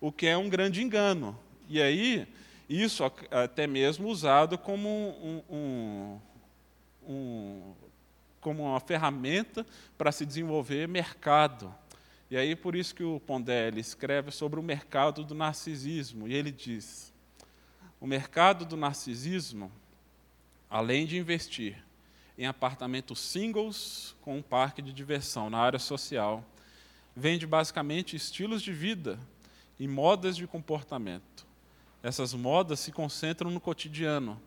o 0.00 0.10
que 0.10 0.26
é 0.26 0.36
um 0.36 0.48
grande 0.48 0.82
engano. 0.82 1.38
E 1.68 1.80
aí 1.80 2.26
isso 2.68 3.04
até 3.30 3.66
mesmo 3.66 4.08
usado 4.08 4.56
como, 4.56 4.88
um, 4.88 5.42
um, 5.50 6.20
um, 7.06 7.74
como 8.40 8.64
uma 8.64 8.80
ferramenta 8.80 9.66
para 9.98 10.12
se 10.12 10.24
desenvolver 10.24 10.88
mercado. 10.88 11.74
E 12.30 12.36
aí 12.36 12.56
por 12.56 12.74
isso 12.74 12.94
que 12.94 13.04
o 13.04 13.20
Pondé 13.20 13.68
escreve 13.76 14.30
sobre 14.30 14.58
o 14.58 14.62
mercado 14.62 15.24
do 15.24 15.34
narcisismo. 15.34 16.26
E 16.26 16.34
ele 16.34 16.50
diz: 16.50 17.12
o 18.00 18.06
mercado 18.06 18.64
do 18.64 18.76
narcisismo, 18.76 19.70
além 20.70 21.06
de 21.06 21.18
investir 21.18 21.82
em 22.38 22.46
apartamentos 22.46 23.18
singles 23.18 24.16
com 24.22 24.38
um 24.38 24.42
parque 24.42 24.80
de 24.80 24.92
diversão 24.92 25.50
na 25.50 25.58
área 25.58 25.78
social, 25.78 26.42
vende 27.14 27.46
basicamente 27.46 28.16
estilos 28.16 28.62
de 28.62 28.72
vida 28.72 29.18
e 29.78 29.86
modas 29.86 30.36
de 30.36 30.46
comportamento 30.46 31.51
essas 32.02 32.34
modas 32.34 32.80
se 32.80 32.90
concentram 32.90 33.50
no 33.50 33.60
cotidiano, 33.60 34.40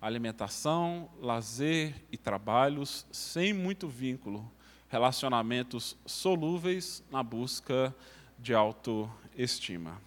alimentação, 0.00 1.08
lazer 1.20 1.94
e 2.10 2.16
trabalhos 2.16 3.06
sem 3.12 3.52
muito 3.52 3.88
vínculo, 3.88 4.50
relacionamentos 4.88 5.96
solúveis 6.06 7.02
na 7.10 7.22
busca 7.22 7.94
de 8.38 8.54
autoestima. 8.54 10.00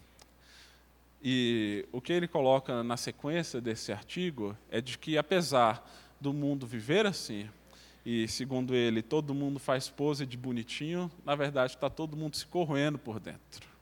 E 1.22 1.88
o 1.92 2.00
que 2.00 2.13
ele 2.13 2.27
coloca 2.27 2.84
na 2.84 2.96
sequência 2.96 3.60
desse 3.60 3.92
artigo 3.92 4.56
é 4.70 4.80
de 4.80 4.98
que, 4.98 5.18
apesar 5.18 5.88
do 6.22 6.34
mundo 6.34 6.66
viver 6.66 7.06
assim, 7.06 7.50
e 8.06 8.27
segundo 8.27 8.74
ele, 8.74 9.01
todo 9.01 9.36
mundo 9.36 9.60
faz 9.60 9.89
pose 9.89 10.25
de 10.25 10.38
bonitinho, 10.38 11.12
na 11.25 11.36
verdade 11.36 11.74
está 11.74 11.89
todo 11.89 12.16
mundo 12.16 12.38
se 12.38 12.46
corroendo 12.46 12.98
por 12.98 13.20
dentro. 13.20 13.76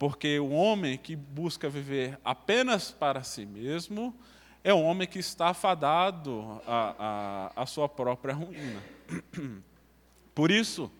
Porque 0.00 0.40
o 0.40 0.48
homem 0.52 0.96
que 0.96 1.14
busca 1.14 1.68
viver 1.68 2.18
apenas 2.24 2.90
para 2.90 3.22
si 3.22 3.44
mesmo 3.44 4.18
é 4.64 4.72
um 4.72 4.82
homem 4.82 5.06
que 5.06 5.18
está 5.18 5.48
afadado 5.48 6.58
à, 6.66 7.66
sua 7.66 7.86
própria 7.86 8.32
ruína. 8.32 8.82
Por 10.34 10.50
isso, 10.50 10.90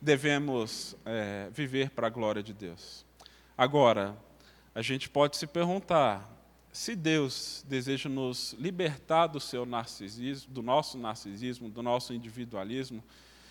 devemos 0.00 0.94
é, 1.04 1.48
viver 1.50 1.90
para 1.90 2.06
a 2.06 2.10
glória 2.10 2.44
de 2.44 2.54
Deus. 2.54 3.04
Agora, 3.58 4.16
a 4.72 4.82
gente 4.82 5.08
pode 5.08 5.36
se 5.36 5.48
perguntar: 5.48 6.24
se 6.72 6.94
Deus 6.94 7.64
deseja 7.68 8.08
nos 8.08 8.52
libertar 8.52 9.26
do 9.26 9.40
seu 9.40 9.66
narcisismo, 9.66 10.54
do 10.54 10.62
nosso 10.62 10.96
narcisismo, 10.96 11.68
do 11.68 11.82
nosso 11.82 12.14
individualismo, 12.14 13.02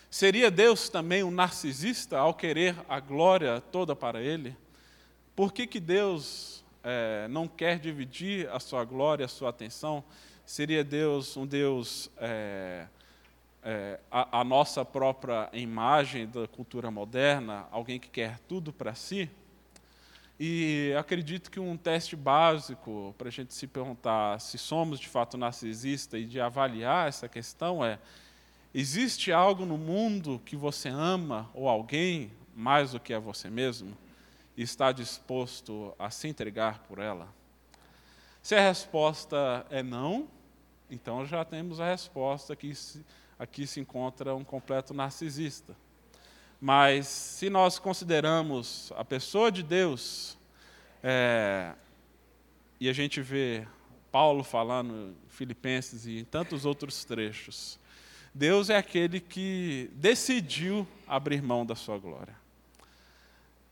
seria 0.10 0.50
Deus 0.50 0.88
também 0.88 1.24
um 1.24 1.32
narcisista 1.32 2.20
ao 2.20 2.34
querer 2.34 2.74
a 2.88 3.02
glória 3.02 3.60
toda 3.60 3.94
para 3.94 4.22
Ele? 4.22 4.56
Por 5.36 5.52
que, 5.52 5.66
que 5.66 5.80
Deus 5.80 6.64
é, 6.84 7.28
não 7.28 7.48
quer 7.48 7.80
dividir 7.80 8.48
a 8.50 8.60
sua 8.60 8.86
glória, 8.86 9.26
a 9.26 9.30
sua 9.30 9.50
atenção? 9.50 10.04
Seria 10.46 10.84
Deus 10.84 11.36
um 11.36 11.48
Deus, 11.48 12.12
é, 12.18 12.86
é, 13.64 14.00
a, 14.12 14.42
a, 14.42 14.44
nossa 14.44 14.86
própria 14.86 15.50
imagem 15.52 16.28
da 16.28 16.48
cultura 16.48 16.92
moderna, 16.92 17.66
alguém 17.72 18.00
que 18.00 18.10
quer 18.10 18.38
tudo 18.48 18.72
para 18.72 18.94
si? 18.94 19.28
E 20.40 20.94
acredito 21.00 21.50
que 21.50 21.60
um 21.60 21.78
teste 21.78 22.16
básico 22.16 23.16
para 23.18 23.30
a 23.30 23.32
gente 23.32 23.56
se 23.56 23.66
perguntar 23.66 24.40
se 24.40 24.60
somos 24.60 25.00
de 25.00 25.08
fato 25.08 25.36
narcisistas 25.36 26.22
e 26.22 26.26
de 26.26 26.40
avaliar 26.40 27.08
essa 27.08 27.28
questão 27.28 27.84
é: 27.84 27.98
existe 28.72 29.32
algo 29.32 29.66
no 29.66 29.80
mundo 29.80 30.40
que 30.46 30.56
você 30.56 30.90
ama 30.90 31.50
ou 31.56 31.68
alguém 31.68 32.32
mais 32.56 32.92
do 32.92 33.00
que 33.00 33.16
a 33.16 33.20
você 33.20 33.50
mesmo? 33.50 34.03
E 34.56 34.62
está 34.64 34.92
disposto 34.92 35.94
a 35.98 36.10
se 36.10 36.28
entregar 36.28 36.80
por 36.84 37.00
ela? 37.00 37.28
Se 38.42 38.56
a 38.56 38.62
resposta 38.62 39.66
é 39.70 39.82
não, 39.82 40.28
então 40.90 41.26
já 41.26 41.46
temos 41.46 41.80
a 41.80 41.86
resposta 41.86 42.56
que 42.56 42.74
aqui 43.40 43.66
se 43.66 43.80
encontra 43.80 44.36
um 44.36 44.44
completo 44.44 44.94
narcisista. 44.94 45.76
Mas 46.60 47.08
se 47.08 47.50
nós 47.50 47.80
consideramos 47.80 48.92
a 48.96 49.04
pessoa 49.04 49.52
de 49.52 49.64
Deus, 49.64 50.38
é, 51.02 51.74
e 52.80 52.88
a 52.90 52.94
gente 52.94 53.22
vê 53.22 53.68
Paulo 54.12 54.44
falando 54.44 55.16
em 55.26 55.30
Filipenses 55.30 56.06
e 56.06 56.20
em 56.20 56.24
tantos 56.24 56.66
outros 56.66 57.04
trechos, 57.04 57.80
Deus 58.34 58.70
é 58.70 58.78
aquele 58.78 59.20
que 59.20 59.90
decidiu 59.94 60.88
abrir 61.08 61.42
mão 61.42 61.66
da 61.66 61.76
sua 61.76 61.98
glória. 61.98 62.43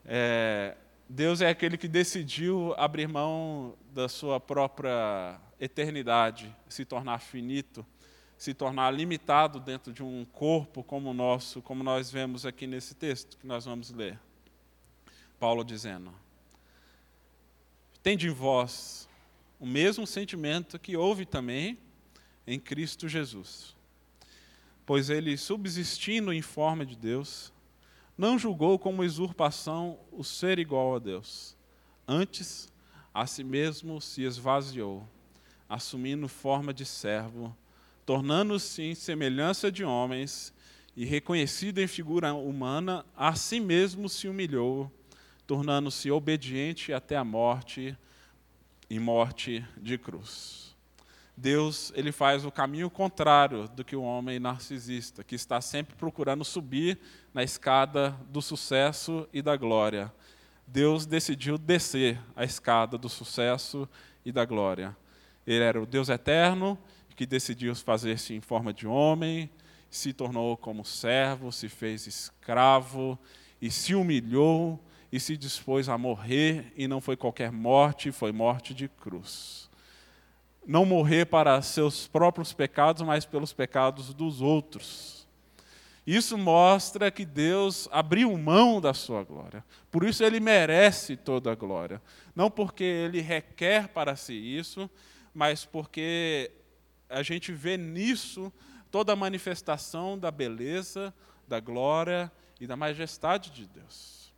É, 0.06 0.76
Deus 1.08 1.42
é 1.42 1.50
aquele 1.50 1.78
que 1.78 1.88
decidiu 1.88 2.74
abrir 2.78 3.08
mão 3.08 3.76
da 3.94 4.08
sua 4.08 4.40
própria 4.40 5.40
eternidade, 5.60 6.56
se 6.70 6.86
tornar 6.86 7.20
finito, 7.20 7.86
se 8.38 8.54
tornar 8.54 8.90
limitado 8.92 9.60
dentro 9.60 9.94
de 9.94 10.02
um 10.02 10.26
corpo 10.26 10.84
como 10.84 11.12
o 11.12 11.14
nosso, 11.14 11.62
como 11.62 11.84
nós 11.84 12.10
vemos 12.10 12.46
aqui 12.46 12.66
nesse 12.66 12.96
texto 12.96 13.38
que 13.38 13.46
nós 13.46 13.66
vamos 13.66 13.92
ler. 13.92 14.20
Paulo 15.40 15.64
dizendo: 15.64 16.14
Tende 18.02 18.28
em 18.28 18.32
vós 18.32 19.08
o 19.60 19.66
mesmo 19.66 20.08
sentimento 20.08 20.80
que 20.80 20.98
houve 20.98 21.26
também 21.26 21.78
em 22.48 22.60
Cristo 22.60 23.08
Jesus. 23.08 23.76
Pois 24.86 25.10
ele, 25.10 25.38
subsistindo 25.38 26.34
em 26.34 26.42
forma 26.42 26.86
de 26.86 26.96
Deus, 26.96 27.54
não 28.22 28.38
julgou 28.38 28.78
como 28.78 29.02
usurpação 29.02 29.98
o 30.12 30.24
ser 30.24 30.60
igual 30.60 30.94
a 30.94 31.00
Deus. 31.00 31.58
Antes, 32.08 32.72
a 33.12 33.26
si 33.26 33.44
mesmo 33.44 34.00
se 34.00 34.22
esvaziou, 34.22 35.10
assumindo 35.68 36.28
forma 36.28 36.72
de 36.72 36.86
servo, 36.86 37.58
tornando-se 38.06 38.84
em 38.84 38.94
semelhança 38.94 39.72
de 39.72 39.84
homens 39.84 40.54
e 40.96 41.04
reconhecido 41.04 41.80
em 41.80 41.88
figura 41.88 42.32
humana, 42.32 43.04
a 43.18 43.34
si 43.34 43.60
mesmo 43.60 44.08
se 44.08 44.28
humilhou, 44.28 44.92
tornando-se 45.48 46.12
obediente 46.12 46.94
até 46.94 47.18
a 47.18 47.24
morte 47.24 47.98
e 48.88 49.00
morte 49.00 49.66
de 49.76 49.98
cruz. 49.98 50.71
Deus 51.42 51.92
ele 51.96 52.12
faz 52.12 52.46
o 52.46 52.52
caminho 52.52 52.88
contrário 52.88 53.68
do 53.70 53.84
que 53.84 53.96
o 53.96 54.04
homem 54.04 54.40
narcisista, 54.40 55.24
que 55.24 55.34
está 55.34 55.60
sempre 55.60 55.96
procurando 55.96 56.46
subir 56.46 57.00
na 57.34 57.42
escada 57.42 58.16
do 58.30 58.44
sucesso 58.44 59.28
e 59.34 59.42
da 59.42 59.58
glória. 59.58 60.14
Deus 60.68 61.04
decidiu 61.08 61.58
descer 61.58 62.20
a 62.36 62.44
escada 62.44 62.96
do 62.96 63.10
sucesso 63.10 63.90
e 64.24 64.32
da 64.32 64.46
glória. 64.46 64.96
Ele 65.48 65.64
era 65.64 65.82
o 65.82 65.86
Deus 65.88 66.10
eterno 66.10 66.78
que 67.16 67.26
decidiu 67.26 67.74
fazer-se 67.74 68.36
em 68.36 68.42
forma 68.42 68.72
de 68.72 68.86
homem, 68.86 69.50
se 69.90 70.14
tornou 70.14 70.56
como 70.56 70.86
servo, 70.86 71.52
se 71.52 71.68
fez 71.68 72.06
escravo 72.06 73.18
e 73.60 73.72
se 73.72 73.96
humilhou 73.96 74.80
e 75.12 75.20
se 75.20 75.36
dispôs 75.36 75.90
a 75.90 75.98
morrer, 75.98 76.72
e 76.78 76.88
não 76.88 77.02
foi 77.02 77.18
qualquer 77.18 77.52
morte, 77.52 78.12
foi 78.12 78.32
morte 78.32 78.76
de 78.76 78.88
cruz. 78.88 79.71
Não 80.66 80.86
morrer 80.86 81.26
para 81.26 81.62
seus 81.62 82.08
próprios 82.08 82.54
pecados, 82.54 83.02
mas 83.02 83.26
pelos 83.26 83.52
pecados 83.52 84.14
dos 84.14 84.42
outros. 84.42 85.28
Isso 86.06 86.38
mostra 86.38 87.12
que 87.12 87.26
Deus 87.26 87.88
abriu 87.92 88.36
mão 88.38 88.82
da 88.82 88.94
sua 88.94 89.24
glória. 89.24 89.64
Por 89.92 90.04
isso 90.04 90.24
ele 90.24 90.40
merece 90.40 91.16
toda 91.16 91.52
a 91.52 91.56
glória. 91.56 92.02
Não 92.36 92.50
porque 92.50 92.84
ele 92.84 93.22
requer 93.22 93.88
para 93.88 94.16
si 94.16 94.34
isso, 94.34 94.90
mas 95.34 95.64
porque 95.64 96.52
a 97.10 97.22
gente 97.22 97.52
vê 97.52 97.78
nisso 97.78 98.52
toda 98.90 99.14
a 99.14 99.16
manifestação 99.16 100.18
da 100.18 100.32
beleza, 100.32 101.14
da 101.48 101.60
glória 101.60 102.32
e 102.60 102.66
da 102.66 102.76
majestade 102.76 103.52
de 103.52 103.68
Deus. 103.68 104.34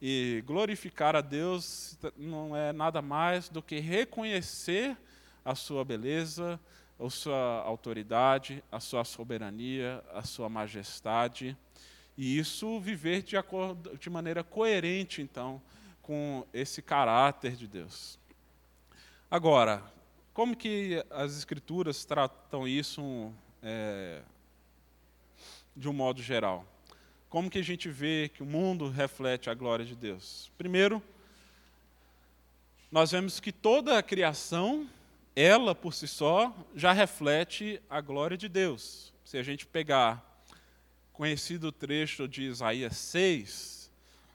E 0.00 0.42
glorificar 0.46 1.14
a 1.14 1.20
Deus 1.20 1.98
não 2.16 2.56
é 2.56 2.72
nada 2.72 3.02
mais 3.02 3.48
do 3.48 3.62
que 3.62 3.80
reconhecer 3.80 4.96
a 5.44 5.54
sua 5.54 5.84
beleza, 5.84 6.58
a 6.98 7.10
sua 7.10 7.62
autoridade, 7.62 8.62
a 8.70 8.80
sua 8.80 9.04
soberania, 9.04 10.02
a 10.12 10.22
sua 10.22 10.48
majestade. 10.48 11.56
E 12.16 12.38
isso 12.38 12.78
viver 12.80 13.22
de, 13.22 13.36
acordo, 13.36 13.96
de 13.96 14.10
maneira 14.10 14.44
coerente, 14.44 15.22
então, 15.22 15.60
com 16.02 16.46
esse 16.52 16.82
caráter 16.82 17.56
de 17.56 17.66
Deus. 17.66 18.18
Agora, 19.30 19.82
como 20.34 20.56
que 20.56 21.04
as 21.10 21.36
Escrituras 21.36 22.04
tratam 22.04 22.66
isso 22.66 23.32
é, 23.62 24.22
de 25.74 25.88
um 25.88 25.92
modo 25.92 26.22
geral? 26.22 26.66
Como 27.28 27.48
que 27.48 27.58
a 27.58 27.62
gente 27.62 27.88
vê 27.88 28.28
que 28.28 28.42
o 28.42 28.46
mundo 28.46 28.88
reflete 28.88 29.48
a 29.48 29.54
glória 29.54 29.84
de 29.84 29.94
Deus? 29.94 30.50
Primeiro, 30.58 31.02
nós 32.90 33.12
vemos 33.12 33.38
que 33.38 33.52
toda 33.52 33.96
a 33.96 34.02
criação, 34.02 34.88
ela 35.40 35.74
por 35.74 35.94
si 35.94 36.06
só, 36.06 36.54
já 36.74 36.92
reflete 36.92 37.80
a 37.88 38.00
glória 38.00 38.36
de 38.36 38.48
Deus. 38.48 39.12
Se 39.24 39.38
a 39.38 39.42
gente 39.42 39.66
pegar 39.66 40.44
conhecido 41.12 41.72
trecho 41.72 42.26
de 42.26 42.42
Isaías 42.42 42.96
6, 42.96 43.90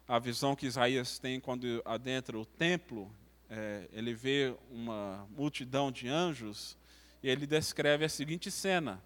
a 0.08 0.20
visão 0.20 0.56
que 0.56 0.66
Isaías 0.66 1.20
tem 1.20 1.40
quando 1.40 1.82
adentra 1.86 2.38
o 2.38 2.46
templo 2.46 3.12
é, 3.50 3.88
ele 3.94 4.14
vê 4.14 4.56
uma 4.72 5.28
multidão 5.36 5.92
de 5.92 6.08
anjos 6.08 6.78
e 7.22 7.30
ele 7.30 7.46
descreve 7.46 8.06
a 8.06 8.10
seguinte 8.10 8.50
cena. 8.50 9.02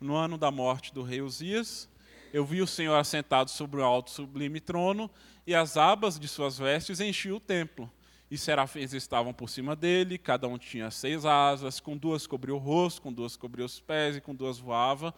No 0.00 0.14
ano 0.14 0.36
da 0.36 0.50
morte 0.50 0.92
do 0.92 1.02
rei 1.02 1.22
Uzias, 1.22 1.88
eu 2.32 2.44
vi 2.44 2.60
o 2.60 2.66
Senhor 2.66 2.94
assentado 2.96 3.50
sobre 3.50 3.80
o 3.80 3.84
alto 3.84 4.10
sublime 4.10 4.60
trono 4.60 5.10
e 5.46 5.54
as 5.54 5.76
abas 5.76 6.18
de 6.18 6.28
suas 6.28 6.58
vestes 6.58 7.00
enchiam 7.00 7.36
o 7.36 7.40
templo. 7.40 7.90
E 8.30 8.38
serafins 8.38 8.92
estavam 8.92 9.32
por 9.32 9.48
cima 9.48 9.76
dele, 9.76 10.18
cada 10.18 10.48
um 10.48 10.58
tinha 10.58 10.90
seis 10.90 11.24
asas, 11.24 11.78
com 11.78 11.96
duas 11.96 12.26
cobria 12.26 12.54
o 12.54 12.58
rosto, 12.58 13.02
com 13.02 13.12
duas 13.12 13.36
cobria 13.36 13.64
os 13.64 13.78
pés 13.80 14.16
e 14.16 14.20
com 14.20 14.34
duas 14.34 14.58
voava. 14.58 15.14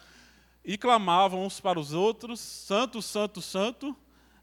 E 0.64 0.76
clamavam 0.76 1.44
uns 1.44 1.60
para 1.60 1.78
os 1.78 1.92
outros: 1.92 2.40
Santo, 2.40 3.00
Santo, 3.00 3.40
Santo 3.40 3.96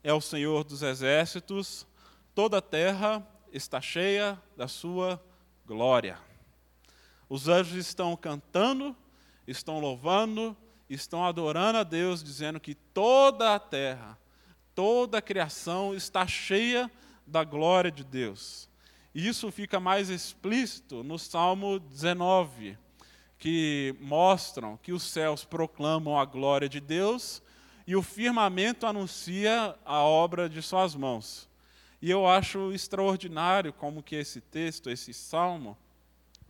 é 0.04 0.14
o 0.14 0.22
Senhor 0.22 0.64
dos 0.64 0.82
exércitos, 0.82 1.86
toda 2.34 2.58
a 2.58 2.62
terra 2.62 3.26
está 3.52 3.80
cheia 3.80 4.42
da 4.58 4.68
sua 4.68 5.22
glória. 5.66 6.18
Os 7.30 7.48
anjos 7.48 7.76
estão 7.78 8.16
cantando, 8.16 8.96
estão 9.48 9.80
louvando, 9.80 10.56
estão 10.90 11.26
adorando 11.26 11.78
a 11.78 11.84
Deus, 11.84 12.24
dizendo 12.24 12.60
que 12.60 12.76
toda 12.76 13.56
a 13.56 13.60
terra, 13.60 14.18
toda 14.76 15.18
a 15.18 15.22
criação 15.22 15.94
está 15.94 16.26
cheia 16.28 16.92
da 17.34 17.44
glória 17.44 17.92
de 17.92 18.04
Deus. 18.04 18.70
E 19.12 19.28
isso 19.28 19.52
fica 19.52 19.80
mais 19.80 20.12
explícito 20.12 21.04
no 21.04 21.18
Salmo 21.18 21.80
19, 21.80 22.78
que 23.40 23.96
mostram 24.00 24.78
que 24.78 24.94
os 24.94 25.02
céus 25.02 25.44
proclamam 25.44 26.20
a 26.20 26.26
glória 26.26 26.70
de 26.70 26.80
Deus 26.80 27.42
e 27.88 27.96
o 27.96 28.04
firmamento 28.04 28.86
anuncia 28.86 29.76
a 29.84 30.04
obra 30.04 30.48
de 30.48 30.62
suas 30.62 30.94
mãos. 30.94 31.50
E 32.00 32.08
eu 32.08 32.28
acho 32.28 32.72
extraordinário 32.72 33.74
como 33.74 34.04
que 34.04 34.16
esse 34.16 34.40
texto, 34.40 34.92
esse 34.92 35.12
salmo, 35.12 35.76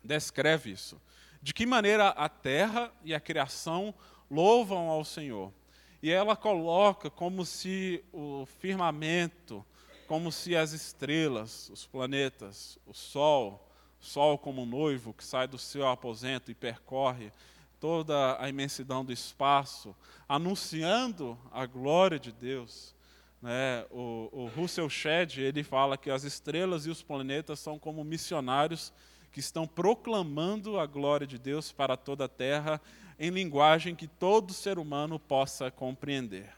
descreve 0.04 0.72
isso. 0.72 1.02
De 1.42 1.54
que 1.54 1.66
maneira 1.66 2.10
a 2.10 2.28
terra 2.28 2.92
e 3.06 3.14
a 3.14 3.22
criação 3.22 3.96
louvam 4.30 4.90
ao 4.90 5.06
Senhor. 5.06 5.54
E 6.02 6.12
ela 6.12 6.36
coloca 6.36 7.10
como 7.10 7.46
se 7.46 8.04
o 8.12 8.46
firmamento, 8.60 9.66
como 10.14 10.32
se 10.32 10.56
as 10.56 10.74
estrelas, 10.74 11.72
os 11.72 11.88
planetas, 11.88 12.78
o 12.86 12.94
sol, 12.94 13.68
o 14.00 14.06
sol 14.06 14.38
como 14.38 14.64
noivo 14.64 15.12
que 15.12 15.26
sai 15.26 15.48
do 15.48 15.58
seu 15.58 15.88
aposento 15.88 16.52
e 16.52 16.54
percorre 16.54 17.32
toda 17.80 18.40
a 18.40 18.48
imensidão 18.48 19.04
do 19.04 19.12
espaço, 19.12 19.96
anunciando 20.30 21.36
a 21.52 21.66
glória 21.66 22.20
de 22.20 22.32
Deus. 22.32 22.94
Né? 23.42 23.88
O, 23.90 24.30
o 24.32 24.52
Russell 24.56 24.88
Shedd 24.88 25.40
ele 25.40 25.64
fala 25.64 25.98
que 25.98 26.12
as 26.12 26.24
estrelas 26.24 26.86
e 26.86 26.92
os 26.92 27.02
planetas 27.02 27.60
são 27.60 27.80
como 27.80 28.04
missionários 28.04 28.94
que 29.32 29.40
estão 29.40 29.66
proclamando 29.66 30.78
a 30.78 30.86
glória 30.86 31.26
de 31.26 31.40
Deus 31.40 31.72
para 31.72 31.98
toda 31.98 32.26
a 32.26 32.30
Terra 32.30 32.80
em 33.18 33.32
linguagem 33.32 33.96
que 33.96 34.08
todo 34.08 34.54
ser 34.54 34.78
humano 34.78 35.18
possa 35.18 35.72
compreender. 35.72 36.54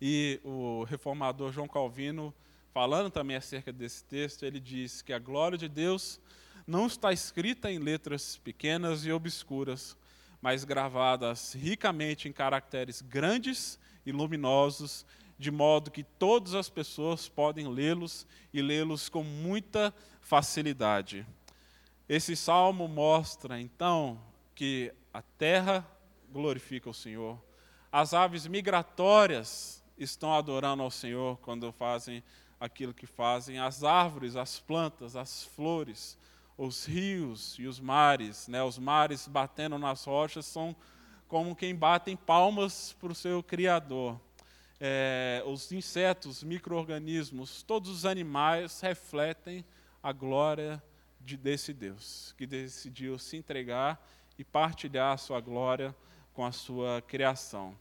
E 0.00 0.40
o 0.44 0.84
reformador 0.84 1.52
João 1.52 1.66
Calvino, 1.66 2.32
falando 2.72 3.10
também 3.10 3.36
acerca 3.36 3.72
desse 3.72 4.04
texto, 4.04 4.44
ele 4.44 4.60
diz 4.60 5.02
que 5.02 5.12
a 5.12 5.18
glória 5.18 5.58
de 5.58 5.68
Deus 5.68 6.20
não 6.66 6.86
está 6.86 7.12
escrita 7.12 7.70
em 7.70 7.78
letras 7.78 8.36
pequenas 8.36 9.04
e 9.04 9.10
obscuras, 9.10 9.96
mas 10.40 10.64
gravadas 10.64 11.54
ricamente 11.54 12.28
em 12.28 12.32
caracteres 12.32 13.02
grandes 13.02 13.78
e 14.06 14.12
luminosos 14.12 15.04
de 15.38 15.50
modo 15.50 15.90
que 15.90 16.02
todas 16.02 16.54
as 16.54 16.68
pessoas 16.68 17.28
podem 17.28 17.68
lê-los 17.68 18.26
e 18.52 18.60
lê-los 18.60 19.08
com 19.08 19.22
muita 19.22 19.94
facilidade. 20.20 21.24
Esse 22.08 22.34
salmo 22.34 22.88
mostra, 22.88 23.60
então, 23.60 24.20
que 24.54 24.92
a 25.12 25.22
terra 25.22 25.86
glorifica 26.30 26.90
o 26.90 26.94
Senhor, 26.94 27.40
as 27.90 28.12
aves 28.12 28.46
migratórias 28.46 29.82
estão 29.98 30.32
adorando 30.32 30.82
ao 30.82 30.90
Senhor 30.90 31.38
quando 31.38 31.70
fazem 31.72 32.22
aquilo 32.60 32.94
que 32.94 33.06
fazem, 33.06 33.58
as 33.58 33.84
árvores, 33.84 34.36
as 34.36 34.58
plantas, 34.58 35.16
as 35.16 35.44
flores, 35.44 36.16
os 36.56 36.86
rios 36.86 37.56
e 37.58 37.66
os 37.66 37.78
mares, 37.78 38.48
né? 38.48 38.62
os 38.62 38.78
mares 38.78 39.28
batendo 39.28 39.78
nas 39.78 40.04
rochas 40.04 40.46
são 40.46 40.74
como 41.28 41.54
quem 41.54 41.74
batem 41.74 42.16
palmas 42.16 42.96
para 42.98 43.12
o 43.12 43.14
seu 43.14 43.42
Criador 43.42 44.18
é, 44.80 45.42
os 45.44 45.72
insetos, 45.72 46.42
micro-organismos, 46.42 47.62
todos 47.62 47.90
os 47.90 48.04
animais 48.04 48.80
refletem 48.80 49.64
a 50.02 50.12
glória 50.12 50.82
de, 51.20 51.36
desse 51.36 51.72
Deus, 51.72 52.34
que 52.38 52.46
decidiu 52.46 53.18
se 53.18 53.36
entregar 53.36 54.00
e 54.38 54.44
partilhar 54.44 55.14
a 55.14 55.16
sua 55.16 55.40
glória 55.40 55.94
com 56.32 56.44
a 56.44 56.52
sua 56.52 57.02
criação. 57.02 57.76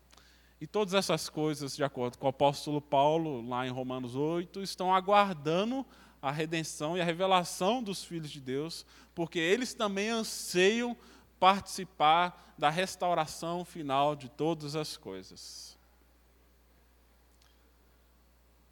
E 0.60 0.66
todas 0.66 0.94
essas 0.94 1.30
coisas, 1.30 1.76
de 1.76 1.84
acordo 1.84 2.18
com 2.18 2.26
o 2.26 2.30
apóstolo 2.30 2.82
Paulo, 2.82 3.48
lá 3.48 3.68
em 3.68 3.70
Romanos 3.70 4.16
8, 4.16 4.62
estão 4.62 4.94
aguardando 4.94 5.86
a 6.22 6.32
redenção 6.32 6.98
e 6.98 7.02
a 7.02 7.06
revelação 7.06 7.84
dos 7.84 8.04
filhos 8.04 8.32
de 8.32 8.42
Deus, 8.42 8.86
porque 9.14 9.38
eles 9.38 9.74
também 9.74 10.10
anseiam 10.10 10.98
participar 11.40 12.56
da 12.58 12.70
restauração 12.70 13.64
final 13.64 14.16
de 14.16 14.30
todas 14.30 14.76
as 14.76 14.98
coisas 14.98 15.78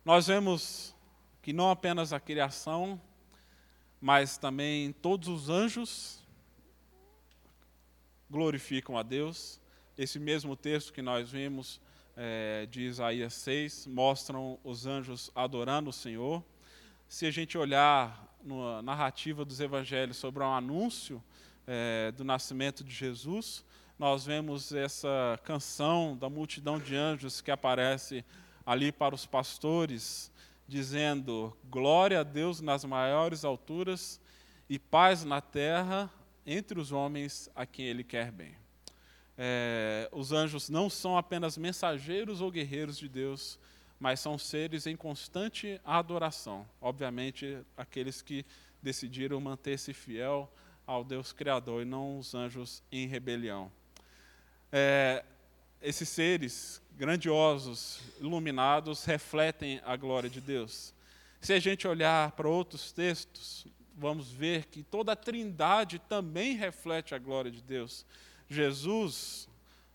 nós 0.06 0.28
vemos 0.28 0.96
que 1.42 1.52
não 1.52 1.72
apenas 1.72 2.14
a 2.14 2.20
criação, 2.20 3.02
mas 4.00 4.38
também 4.38 4.92
todos 4.94 5.28
os 5.28 5.50
anjos 5.50 6.24
glorificam 8.30 8.96
a 8.96 9.02
Deus. 9.02 9.60
Esse 9.98 10.20
mesmo 10.20 10.58
texto 10.58 10.92
que 10.92 11.02
nós 11.02 11.32
vimos 11.32 11.80
é, 12.18 12.68
de 12.70 12.82
Isaías 12.82 13.34
6 13.34 13.88
mostram 13.88 14.60
os 14.62 14.86
anjos 14.86 15.32
adorando 15.34 15.90
o 15.90 15.94
Senhor. 15.94 16.44
Se 17.08 17.26
a 17.26 17.32
gente 17.32 17.58
olhar 17.58 18.36
na 18.44 18.82
narrativa 18.82 19.46
dos 19.46 19.62
evangelhos 19.62 20.18
sobre 20.18 20.44
o 20.44 20.46
anúncio 20.46 21.24
é, 21.66 22.12
do 22.12 22.26
nascimento 22.26 22.84
de 22.84 22.94
Jesus, 22.94 23.64
nós 23.98 24.26
vemos 24.26 24.74
essa 24.74 25.40
canção 25.46 26.18
da 26.18 26.30
multidão 26.30 26.78
de 26.78 26.94
anjos 26.94 27.40
que 27.40 27.50
aparece 27.50 28.26
ali 28.66 28.92
para 28.92 29.16
os 29.16 29.26
pastores 29.26 30.30
dizendo: 30.68 31.56
Glória 31.70 32.20
a 32.20 32.24
Deus 32.24 32.60
nas 32.60 32.84
maiores 32.84 33.46
alturas 33.46 34.20
e 34.70 34.78
paz 34.78 35.24
na 35.24 35.40
terra 35.40 36.12
entre 36.46 36.80
os 36.80 36.92
homens 36.92 37.50
a 37.56 37.66
quem 37.66 37.86
Ele 37.86 38.04
quer 38.04 38.30
bem. 38.30 38.65
É, 39.38 40.10
os 40.12 40.32
anjos 40.32 40.70
não 40.70 40.90
são 40.90 41.18
apenas 41.18 41.58
mensageiros 41.58 42.42
ou 42.42 42.50
guerreiros 42.50 42.98
de 42.98 43.10
Deus, 43.10 43.60
mas 44.00 44.20
são 44.20 44.38
seres 44.38 44.88
em 44.88 44.96
constante 44.96 45.80
adoração. 45.84 46.66
Obviamente, 46.82 47.60
aqueles 47.76 48.22
que 48.22 48.46
decidiram 48.82 49.40
manter-se 49.42 49.94
fiel 49.94 50.52
ao 50.86 51.04
Deus 51.04 51.34
Criador 51.34 51.82
e 51.82 51.86
não 51.86 52.20
os 52.20 52.36
anjos 52.36 52.84
em 52.92 53.08
rebelião. 53.08 53.72
É, 54.72 55.24
esses 55.82 56.08
seres 56.10 56.82
grandiosos, 56.98 58.00
iluminados, 58.20 59.06
refletem 59.06 59.82
a 59.86 59.96
glória 59.96 60.30
de 60.30 60.40
Deus. 60.40 60.94
Se 61.42 61.54
a 61.54 61.60
gente 61.60 61.88
olhar 61.88 62.32
para 62.32 62.48
outros 62.48 62.92
textos, 62.92 63.68
vamos 63.96 64.32
ver 64.32 64.66
que 64.66 64.84
toda 64.84 65.12
a 65.12 65.16
trindade 65.16 66.00
também 66.00 66.56
reflete 66.56 67.14
a 67.14 67.20
glória 67.20 67.52
de 67.52 67.62
Deus. 67.62 68.06
Jesus, 68.50 69.50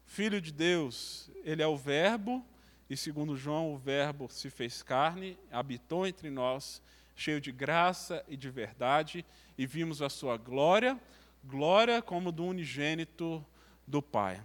Filho 0.06 0.40
de 0.40 0.52
Deus, 0.52 1.30
ele 1.44 1.62
é 1.62 1.66
o 1.66 1.76
Verbo, 1.76 2.44
e 2.88 2.96
segundo 2.96 3.36
João, 3.36 3.72
o 3.72 3.76
Verbo 3.76 4.28
se 4.28 4.50
fez 4.50 4.82
carne, 4.82 5.38
habitou 5.50 6.06
entre 6.06 6.30
nós, 6.30 6.82
cheio 7.14 7.40
de 7.40 7.52
graça 7.52 8.24
e 8.28 8.36
de 8.36 8.50
verdade, 8.50 9.24
e 9.56 9.66
vimos 9.66 10.02
a 10.02 10.08
sua 10.08 10.36
glória, 10.36 10.98
glória 11.44 12.02
como 12.02 12.32
do 12.32 12.44
unigênito 12.44 13.44
do 13.86 14.02
Pai. 14.02 14.42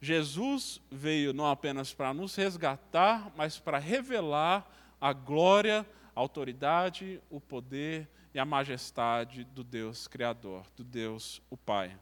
Jesus 0.00 0.80
veio 0.90 1.32
não 1.32 1.46
apenas 1.46 1.94
para 1.94 2.12
nos 2.12 2.34
resgatar, 2.34 3.32
mas 3.36 3.58
para 3.58 3.78
revelar 3.78 4.70
a 5.00 5.12
glória, 5.12 5.86
a 6.14 6.20
autoridade, 6.20 7.20
o 7.30 7.40
poder 7.40 8.08
e 8.34 8.38
a 8.38 8.44
majestade 8.44 9.44
do 9.44 9.64
Deus 9.64 10.06
Criador, 10.06 10.66
do 10.76 10.84
Deus 10.84 11.40
o 11.48 11.56
Pai. 11.56 11.96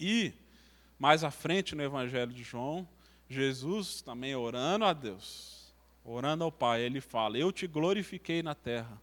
E, 0.00 0.32
mais 0.98 1.22
à 1.22 1.30
frente 1.30 1.74
no 1.74 1.82
Evangelho 1.82 2.32
de 2.32 2.42
João, 2.42 2.88
Jesus 3.28 4.02
também 4.02 4.34
orando 4.34 4.84
a 4.84 4.92
Deus, 4.92 5.72
orando 6.04 6.44
ao 6.44 6.52
Pai, 6.52 6.82
ele 6.82 7.00
fala: 7.00 7.38
Eu 7.38 7.52
te 7.52 7.66
glorifiquei 7.66 8.42
na 8.42 8.54
terra, 8.54 9.00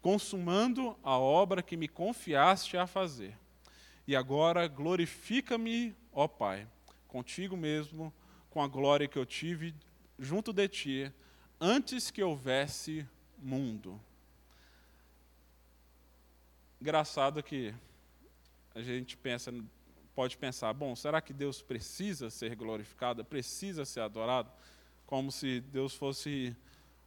consumando 0.00 0.96
a 1.02 1.18
obra 1.18 1.62
que 1.62 1.76
me 1.76 1.88
confiaste 1.88 2.76
a 2.76 2.86
fazer. 2.86 3.36
E 4.06 4.16
agora 4.16 4.66
glorifica-me, 4.66 5.94
ó 6.12 6.26
Pai 6.26 6.66
contigo 7.10 7.56
mesmo, 7.56 8.12
com 8.48 8.62
a 8.62 8.68
glória 8.68 9.08
que 9.08 9.18
eu 9.18 9.26
tive 9.26 9.74
junto 10.18 10.52
de 10.52 10.68
ti, 10.68 11.12
antes 11.60 12.10
que 12.10 12.22
houvesse 12.22 13.06
mundo. 13.36 14.00
Engraçado 16.80 17.42
que 17.42 17.74
a 18.74 18.80
gente 18.80 19.16
pensa, 19.16 19.52
pode 20.20 20.36
pensar, 20.36 20.74
bom, 20.74 20.94
será 20.94 21.18
que 21.18 21.32
Deus 21.32 21.62
precisa 21.62 22.28
ser 22.28 22.54
glorificado, 22.54 23.24
precisa 23.24 23.86
ser 23.86 24.00
adorado? 24.00 24.52
Como 25.06 25.32
se 25.32 25.62
Deus 25.62 25.94
fosse 25.94 26.54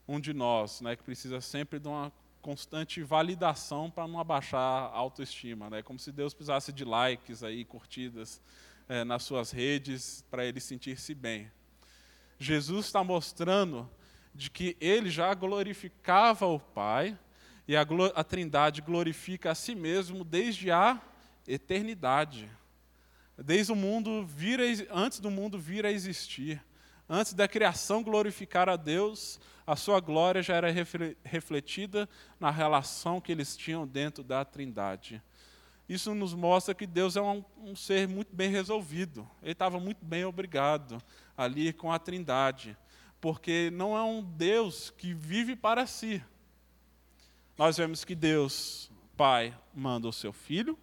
um 0.08 0.19
de 0.19 0.34
nós, 0.34 0.82
né, 0.82 0.95
que 0.95 1.04
precisa 1.04 1.39
sempre 1.39 1.78
de 1.78 1.88
uma 1.88 2.12
constante 2.41 3.04
validação 3.04 3.91
para 3.91 4.08
não 4.08 4.19
abaixar 4.19 4.60
a 4.60 4.97
autoestima, 4.97 5.69
né? 5.69 5.84
Como 5.84 5.99
se 5.99 6.12
Deus 6.12 6.34
precisasse 6.34 6.73
de 6.73 6.84
likes 6.84 7.43
aí, 7.43 7.63
curtidas 7.63 8.41
é, 8.89 9.04
nas 9.04 9.21
suas 9.21 9.52
redes 9.52 10.26
para 10.32 10.43
ele 10.43 10.60
sentir-se 10.60 11.13
bem. 11.13 11.52
Jesus 12.39 12.88
está 12.88 13.04
mostrando 13.04 13.88
de 14.34 14.49
que 14.49 14.76
ele 14.82 15.12
já 15.12 15.32
glorificava 15.36 16.47
o 16.47 16.60
Pai 16.60 17.15
e 17.67 17.76
a, 17.76 17.86
a 18.15 18.23
Trindade 18.23 18.82
glorifica 18.82 19.52
a 19.52 19.56
si 19.56 19.76
mesmo 19.76 20.23
desde 20.23 20.71
a 20.71 20.99
eternidade. 21.47 22.49
Desde 23.38 23.72
o 23.72 23.76
mundo 23.76 24.26
vir 24.26 24.88
antes 24.91 25.19
do 25.19 25.32
mundo 25.32 25.60
vir 25.60 25.86
a 25.86 25.91
existir, 25.91 26.63
antes 27.10 27.34
da 27.34 27.48
criação 27.48 28.04
glorificar 28.04 28.69
a 28.69 28.76
Deus, 28.76 29.39
a 29.65 29.76
sua 29.76 30.00
glória 30.00 30.41
já 30.41 30.56
era 30.56 30.67
refletida 31.24 32.08
na 32.39 32.52
relação 32.52 33.19
que 33.19 33.32
eles 33.32 33.58
tinham 33.58 33.88
dentro 33.88 34.24
da 34.24 34.46
Trindade 34.46 35.22
isso 35.88 36.15
nos 36.15 36.34
mostra 36.34 36.74
que 36.74 36.88
Deus 36.88 37.15
é 37.15 37.22
um, 37.22 37.43
um 37.58 37.76
ser 37.76 38.08
muito 38.08 38.34
bem 38.34 38.50
resolvido. 38.50 39.30
Ele 39.41 39.52
estava 39.52 39.80
muito 39.80 40.04
bem 40.04 40.24
obrigado 40.24 41.02
ali 41.38 41.74
com 41.74 41.91
a 41.91 42.00
Trindade, 42.00 42.78
porque 43.19 43.69
não 43.72 43.98
é 43.98 44.02
um 44.02 44.24
Deus 44.24 44.89
que 44.89 45.13
vive 45.13 45.56
para 45.56 45.86
si. 45.86 46.24
Nós 47.58 47.78
vemos 47.78 48.04
que 48.04 48.15
Deus, 48.15 48.89
Pai, 49.17 49.56
manda 49.74 50.08
o 50.08 50.13
seu 50.13 50.32
Filho, 50.32 50.78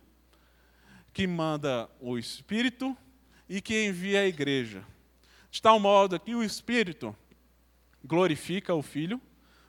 que 1.12 1.26
manda 1.26 1.88
o 2.00 2.18
Espírito 2.18 2.96
e 3.48 3.60
que 3.60 3.86
envia 3.86 4.20
a 4.20 4.26
igreja. 4.26 4.84
De 5.50 5.60
tal 5.60 5.80
modo 5.80 6.18
que 6.20 6.34
o 6.34 6.42
Espírito 6.42 7.14
glorifica 8.04 8.74
o 8.74 8.82
Filho, 8.82 9.20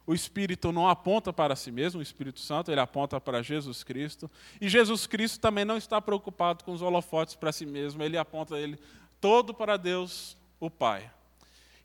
o 0.06 0.14
Espírito 0.14 0.72
não 0.72 0.88
aponta 0.90 1.32
para 1.32 1.56
si 1.56 1.72
mesmo, 1.72 2.00
o 2.00 2.04
Espírito 2.04 2.40
Santo, 2.40 2.72
ele 2.72 2.82
aponta 2.82 3.20
para 3.20 3.42
Jesus 3.42 3.84
Cristo. 3.84 4.30
E 4.60 4.68
Jesus 4.68 5.08
Cristo 5.08 5.40
também 5.40 5.64
não 5.64 5.78
está 5.78 6.02
preocupado 6.02 6.64
com 6.64 6.74
os 6.74 6.82
holofotes 6.82 7.36
para 7.36 7.52
si 7.52 7.66
mesmo, 7.66 8.04
ele 8.04 8.18
aponta 8.18 8.58
ele 8.58 8.80
todo 9.20 9.54
para 9.54 9.78
Deus, 9.78 10.36
o 10.60 10.70
Pai. 10.70 11.10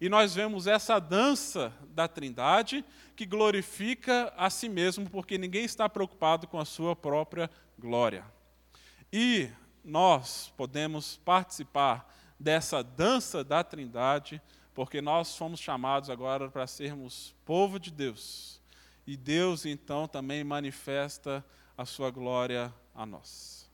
E 0.01 0.09
nós 0.09 0.35
vemos 0.35 0.67
essa 0.67 0.99
dança 0.99 1.73
da 1.91 2.07
Trindade 2.07 2.85
que 3.15 3.25
glorifica 3.25 4.33
a 4.37 4.51
si 4.51 4.69
mesmo, 4.69 5.09
porque 5.09 5.39
ninguém 5.39 5.65
está 5.65 5.89
preocupado 5.89 6.47
com 6.47 6.59
a 6.59 6.65
sua 6.65 6.95
própria 6.95 7.51
glória. 7.79 8.25
E 9.19 9.51
nós 9.83 10.53
podemos 10.59 11.17
participar 11.17 12.15
dessa 12.39 12.85
dança 12.85 13.43
da 13.43 13.65
Trindade 13.65 14.43
porque 14.75 15.01
nós 15.01 15.35
fomos 15.35 15.59
chamados 15.59 16.11
agora 16.11 16.51
para 16.51 16.67
sermos 16.67 17.35
povo 17.47 17.81
de 17.81 17.91
Deus. 17.91 18.61
E 19.07 19.17
Deus 19.17 19.65
então 19.65 20.07
também 20.07 20.45
manifesta 20.45 21.43
a 21.79 21.87
sua 21.87 22.11
glória 22.11 22.71
a 22.95 23.07
nós. 23.07 23.71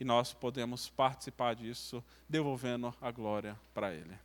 E 0.00 0.06
nós 0.06 0.32
podemos 0.32 0.88
participar 0.88 1.54
disso, 1.54 2.02
devolvendo 2.26 2.94
a 2.98 3.10
glória 3.10 3.60
para 3.74 3.92
Ele. 3.92 4.18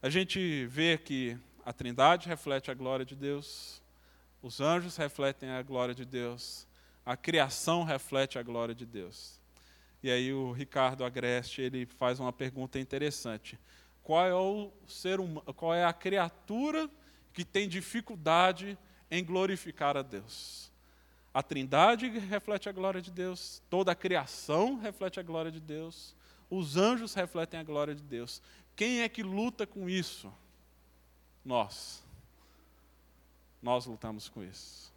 A 0.00 0.08
gente 0.08 0.64
vê 0.68 0.96
que 0.96 1.36
a 1.66 1.72
Trindade 1.74 2.28
reflete 2.28 2.70
a 2.70 2.74
glória 2.74 3.04
de 3.04 3.14
Deus, 3.14 3.82
os 4.40 4.58
anjos 4.58 4.96
refletem 4.96 5.50
a 5.50 5.60
glória 5.60 5.94
de 5.94 6.06
Deus, 6.06 6.66
a 7.04 7.16
criação 7.16 7.82
reflete 7.82 8.38
a 8.38 8.42
glória 8.42 8.74
de 8.74 8.86
Deus. 8.86 9.40
E 10.02 10.10
aí 10.10 10.32
o 10.32 10.52
Ricardo 10.52 11.04
Agreste, 11.04 11.60
ele 11.60 11.86
faz 11.86 12.20
uma 12.20 12.32
pergunta 12.32 12.78
interessante 12.78 13.58
qual 14.02 14.26
é 14.26 14.34
o 14.34 14.72
ser 14.88 15.20
humano, 15.20 15.54
qual 15.54 15.74
é 15.74 15.84
a 15.84 15.92
criatura 15.92 16.90
que 17.32 17.44
tem 17.44 17.68
dificuldade 17.68 18.78
em 19.10 19.24
glorificar 19.24 19.96
a 19.96 20.02
Deus. 20.02 20.70
A 21.32 21.42
Trindade 21.42 22.08
reflete 22.08 22.68
a 22.68 22.72
glória 22.72 23.00
de 23.00 23.10
Deus, 23.10 23.62
toda 23.70 23.92
a 23.92 23.94
criação 23.94 24.78
reflete 24.78 25.20
a 25.20 25.22
glória 25.22 25.52
de 25.52 25.60
Deus, 25.60 26.16
os 26.48 26.76
anjos 26.76 27.14
refletem 27.14 27.60
a 27.60 27.62
glória 27.62 27.94
de 27.94 28.02
Deus. 28.02 28.42
Quem 28.74 29.02
é 29.02 29.08
que 29.08 29.22
luta 29.22 29.66
com 29.66 29.88
isso? 29.88 30.32
Nós. 31.44 32.02
Nós 33.62 33.86
lutamos 33.86 34.28
com 34.28 34.42
isso. 34.42 34.89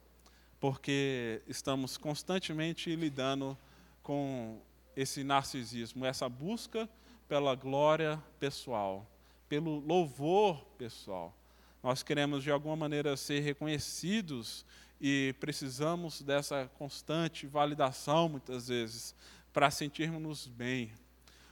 Porque 0.63 1.41
estamos 1.45 1.97
constantemente 1.97 2.95
lidando 2.95 3.58
com 4.02 4.62
esse 4.95 5.21
narcisismo, 5.21 6.06
essa 6.06 6.30
busca 6.30 6.88
pela 7.28 7.54
glória 7.54 8.17
pessoal, 8.39 9.06
pelo 9.49 9.82
louvor 9.82 10.63
pessoal. 10.78 11.36
Nós 11.84 12.02
queremos, 12.02 12.45
de 12.45 12.49
alguma 12.49 12.78
maneira, 12.78 13.17
ser 13.17 13.41
reconhecidos 13.41 14.65
e 15.02 15.36
precisamos 15.38 16.21
dessa 16.21 16.71
constante 16.78 17.45
validação, 17.45 18.30
muitas 18.30 18.69
vezes, 18.69 19.13
para 19.52 19.69
sentirmos-nos 19.69 20.47
bem. 20.47 20.93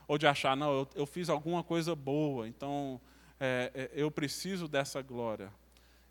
Ou 0.08 0.16
de 0.16 0.26
achar, 0.26 0.56
não, 0.56 0.72
eu, 0.72 0.88
eu 0.94 1.06
fiz 1.06 1.28
alguma 1.28 1.62
coisa 1.62 1.94
boa, 1.94 2.48
então 2.48 2.98
é, 3.38 3.70
é, 3.74 3.90
eu 3.92 4.10
preciso 4.10 4.66
dessa 4.66 5.02
glória. 5.02 5.52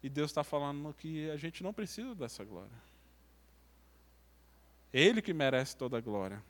E 0.03 0.07
Deus 0.07 0.29
está 0.29 0.43
falando 0.43 0.93
que 0.93 1.31
a 1.31 1.37
gente 1.37 1.63
não 1.63 1.73
precisa 1.73 2.13
dessa 2.13 2.43
glória. 2.43 2.90
Ele 4.93 5.21
que 5.21 5.34
merece 5.34 5.75
toda 5.75 5.97
a 5.97 6.01
glória. 6.01 6.43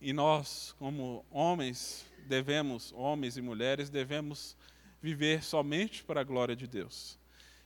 E 0.00 0.12
nós, 0.12 0.74
como 0.78 1.24
homens, 1.30 2.04
devemos, 2.26 2.92
homens 2.92 3.36
e 3.36 3.42
mulheres, 3.42 3.90
devemos 3.90 4.56
viver 5.00 5.42
somente 5.42 6.02
para 6.02 6.20
a 6.20 6.24
glória 6.24 6.56
de 6.56 6.66
Deus. 6.66 7.18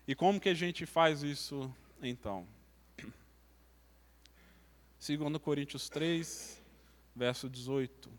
E 0.06 0.14
como 0.14 0.40
que 0.40 0.48
a 0.48 0.54
gente 0.54 0.84
faz 0.84 1.22
isso 1.22 1.74
então? 2.02 2.46
2 5.06 5.38
Coríntios 5.42 5.88
3, 5.88 6.62
verso 7.14 7.48
18. 7.48 8.10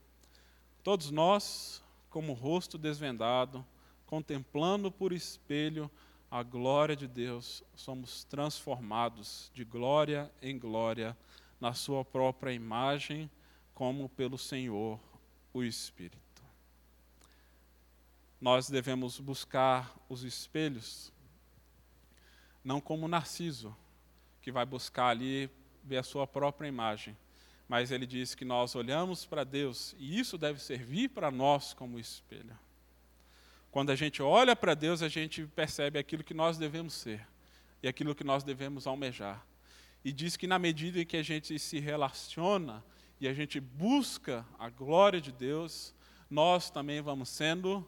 Todos 0.83 1.11
nós, 1.11 1.83
como 2.09 2.33
rosto 2.33 2.77
desvendado, 2.77 3.65
contemplando 4.05 4.91
por 4.91 5.11
espelho 5.11 5.89
a 6.29 6.43
glória 6.43 6.95
de 6.95 7.07
Deus, 7.07 7.63
somos 7.75 8.23
transformados 8.23 9.51
de 9.53 9.63
glória 9.63 10.31
em 10.41 10.57
glória 10.57 11.17
na 11.59 11.73
Sua 11.73 12.03
própria 12.03 12.51
imagem, 12.51 13.29
como 13.73 14.09
pelo 14.09 14.37
Senhor, 14.37 14.99
o 15.53 15.63
Espírito. 15.63 16.25
Nós 18.39 18.69
devemos 18.69 19.19
buscar 19.19 19.95
os 20.07 20.23
espelhos, 20.23 21.11
não 22.63 22.79
como 22.79 23.07
Narciso, 23.07 23.75
que 24.41 24.51
vai 24.51 24.65
buscar 24.65 25.07
ali 25.07 25.49
ver 25.83 25.97
a 25.97 26.03
sua 26.03 26.27
própria 26.27 26.67
imagem, 26.67 27.17
mas 27.67 27.91
ele 27.91 28.05
diz 28.05 28.35
que 28.35 28.45
nós 28.45 28.75
olhamos 28.75 29.25
para 29.25 29.43
Deus 29.43 29.95
e 29.97 30.19
isso 30.19 30.37
deve 30.37 30.59
servir 30.59 31.09
para 31.09 31.31
nós 31.31 31.73
como 31.73 31.99
espelho. 31.99 32.57
Quando 33.71 33.89
a 33.89 33.95
gente 33.95 34.21
olha 34.21 34.55
para 34.55 34.73
Deus, 34.73 35.01
a 35.01 35.09
gente 35.09 35.45
percebe 35.47 35.97
aquilo 35.97 36.23
que 36.23 36.33
nós 36.33 36.57
devemos 36.57 36.93
ser 36.93 37.27
e 37.81 37.87
aquilo 37.87 38.15
que 38.15 38.23
nós 38.23 38.43
devemos 38.43 38.87
almejar. 38.87 39.45
E 40.05 40.13
diz 40.13 40.37
que 40.37 40.45
na 40.45 40.59
medida 40.59 41.01
em 41.01 41.05
que 41.05 41.17
a 41.17 41.23
gente 41.23 41.57
se 41.57 41.79
relaciona 41.79 42.85
e 43.19 43.27
a 43.27 43.33
gente 43.33 43.59
busca 43.59 44.45
a 44.59 44.69
glória 44.69 45.19
de 45.19 45.31
Deus, 45.31 45.95
nós 46.29 46.69
também 46.69 47.01
vamos 47.01 47.27
sendo 47.27 47.83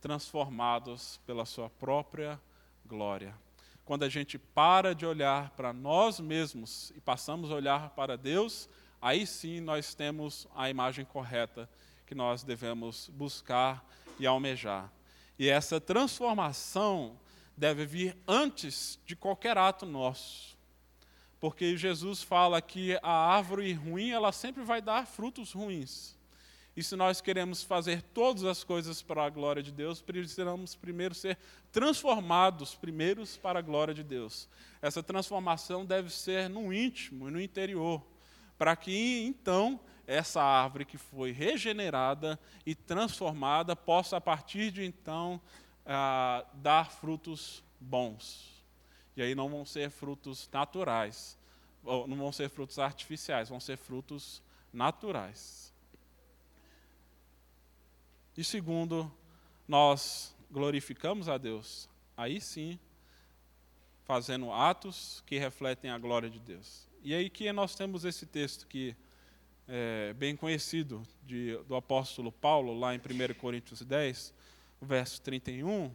transformados 0.00 1.20
pela 1.24 1.46
Sua 1.46 1.70
própria 1.70 2.40
glória. 2.84 3.38
Quando 3.84 4.02
a 4.02 4.08
gente 4.08 4.36
para 4.36 4.96
de 4.96 5.06
olhar 5.06 5.50
para 5.50 5.72
nós 5.72 6.18
mesmos 6.18 6.90
e 6.96 7.00
passamos 7.00 7.52
a 7.52 7.54
olhar 7.54 7.90
para 7.90 8.18
Deus, 8.18 8.68
aí 9.00 9.24
sim 9.24 9.60
nós 9.60 9.94
temos 9.94 10.48
a 10.56 10.68
imagem 10.68 11.04
correta 11.04 11.70
que 12.04 12.16
nós 12.16 12.42
devemos 12.42 13.08
buscar 13.10 13.88
e 14.18 14.26
almejar. 14.26 14.92
E 15.38 15.48
essa 15.48 15.80
transformação 15.80 17.16
deve 17.56 17.86
vir 17.86 18.18
antes 18.26 18.98
de 19.06 19.14
qualquer 19.14 19.56
ato 19.56 19.86
nosso. 19.86 20.58
Porque 21.40 21.76
Jesus 21.76 22.22
fala 22.22 22.60
que 22.60 22.98
a 23.02 23.34
árvore 23.34 23.72
ruim, 23.72 24.10
ela 24.10 24.30
sempre 24.30 24.62
vai 24.62 24.82
dar 24.82 25.06
frutos 25.06 25.52
ruins. 25.52 26.14
E 26.76 26.82
se 26.82 26.94
nós 26.94 27.20
queremos 27.20 27.62
fazer 27.62 28.02
todas 28.02 28.44
as 28.44 28.62
coisas 28.62 29.02
para 29.02 29.24
a 29.24 29.30
glória 29.30 29.62
de 29.62 29.72
Deus, 29.72 30.00
precisamos 30.00 30.76
primeiro 30.76 31.14
ser 31.14 31.36
transformados 31.72 32.74
primeiros 32.74 33.36
para 33.36 33.58
a 33.58 33.62
glória 33.62 33.92
de 33.92 34.04
Deus. 34.04 34.48
Essa 34.80 35.02
transformação 35.02 35.84
deve 35.84 36.10
ser 36.10 36.48
no 36.48 36.72
íntimo 36.72 37.28
e 37.28 37.32
no 37.32 37.40
interior, 37.40 38.02
para 38.56 38.76
que 38.76 39.24
então 39.26 39.80
essa 40.06 40.42
árvore 40.42 40.84
que 40.84 40.98
foi 40.98 41.32
regenerada 41.32 42.38
e 42.64 42.74
transformada 42.74 43.74
possa, 43.74 44.16
a 44.16 44.20
partir 44.20 44.70
de 44.70 44.84
então, 44.84 45.40
ah, 45.86 46.44
dar 46.54 46.90
frutos 46.90 47.62
bons. 47.80 48.59
E 49.20 49.22
aí 49.22 49.34
não 49.34 49.50
vão 49.50 49.66
ser 49.66 49.90
frutos 49.90 50.48
naturais, 50.50 51.36
não 51.84 52.16
vão 52.16 52.32
ser 52.32 52.48
frutos 52.48 52.78
artificiais, 52.78 53.50
vão 53.50 53.60
ser 53.60 53.76
frutos 53.76 54.42
naturais. 54.72 55.74
E 58.34 58.42
segundo, 58.42 59.12
nós 59.68 60.34
glorificamos 60.50 61.28
a 61.28 61.36
Deus, 61.36 61.86
aí 62.16 62.40
sim, 62.40 62.78
fazendo 64.06 64.50
atos 64.50 65.22
que 65.26 65.38
refletem 65.38 65.90
a 65.90 65.98
glória 65.98 66.30
de 66.30 66.38
Deus. 66.38 66.88
E 67.02 67.14
aí 67.14 67.28
que 67.28 67.52
nós 67.52 67.74
temos 67.74 68.06
esse 68.06 68.24
texto 68.24 68.66
que 68.66 68.96
é, 69.68 70.14
bem 70.14 70.34
conhecido 70.34 71.02
de, 71.26 71.58
do 71.68 71.76
apóstolo 71.76 72.32
Paulo, 72.32 72.72
lá 72.72 72.94
em 72.94 72.98
1 72.98 73.34
Coríntios 73.34 73.82
10, 73.82 74.32
verso 74.80 75.20
31, 75.20 75.94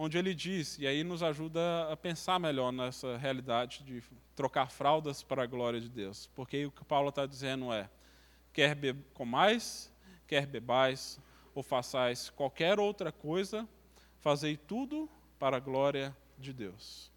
onde 0.00 0.16
ele 0.16 0.32
diz, 0.32 0.78
e 0.78 0.86
aí 0.86 1.02
nos 1.02 1.24
ajuda 1.24 1.92
a 1.92 1.96
pensar 1.96 2.38
melhor 2.38 2.70
nessa 2.70 3.16
realidade 3.18 3.82
de 3.82 4.00
trocar 4.36 4.70
fraldas 4.70 5.24
para 5.24 5.42
a 5.42 5.46
glória 5.46 5.80
de 5.80 5.88
Deus. 5.88 6.30
Porque 6.36 6.66
o 6.66 6.70
que 6.70 6.84
Paulo 6.84 7.08
está 7.08 7.26
dizendo 7.26 7.72
é: 7.72 7.90
quer 8.52 8.76
comais, 9.12 9.92
quer 10.24 10.46
bebais, 10.46 11.20
ou 11.52 11.64
façais 11.64 12.30
qualquer 12.30 12.78
outra 12.78 13.10
coisa, 13.10 13.68
fazei 14.20 14.56
tudo 14.56 15.10
para 15.36 15.56
a 15.56 15.60
glória 15.60 16.16
de 16.38 16.52
Deus. 16.52 17.10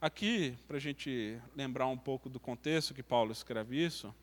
Aqui, 0.00 0.56
para 0.66 0.78
a 0.78 0.80
gente 0.80 1.38
lembrar 1.54 1.88
um 1.88 1.98
pouco 1.98 2.30
do 2.30 2.40
contexto 2.40 2.94
que 2.94 3.02
Paulo 3.02 3.32
escreve 3.32 3.84
isso, 3.84 4.14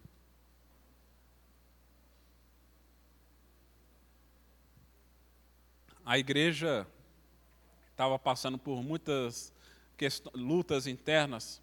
a 6.04 6.18
igreja 6.18 6.88
estava 7.96 8.20
passando 8.20 8.58
por 8.58 8.84
muitas 8.84 9.54
lutas 10.34 10.86
internas 10.86 11.62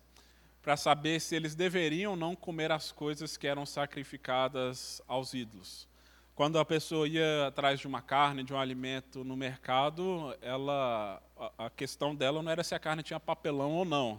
para 0.62 0.78
saber 0.78 1.20
se 1.20 1.36
eles 1.36 1.54
deveriam 1.54 2.12
ou 2.12 2.16
não 2.16 2.34
comer 2.34 2.72
as 2.72 2.90
coisas 2.90 3.36
que 3.36 3.46
eram 3.46 3.66
sacrificadas 3.66 5.02
aos 5.06 5.34
ídolos. 5.34 5.86
Quando 6.34 6.58
a 6.58 6.64
pessoa 6.64 7.06
ia 7.06 7.48
atrás 7.48 7.78
de 7.78 7.86
uma 7.86 8.00
carne, 8.00 8.42
de 8.42 8.54
um 8.54 8.58
alimento 8.58 9.22
no 9.22 9.36
mercado, 9.36 10.34
ela, 10.40 11.22
a 11.58 11.68
questão 11.68 12.14
dela 12.14 12.42
não 12.42 12.50
era 12.50 12.64
se 12.64 12.74
a 12.74 12.78
carne 12.78 13.02
tinha 13.02 13.20
papelão 13.20 13.72
ou 13.72 13.84
não, 13.84 14.18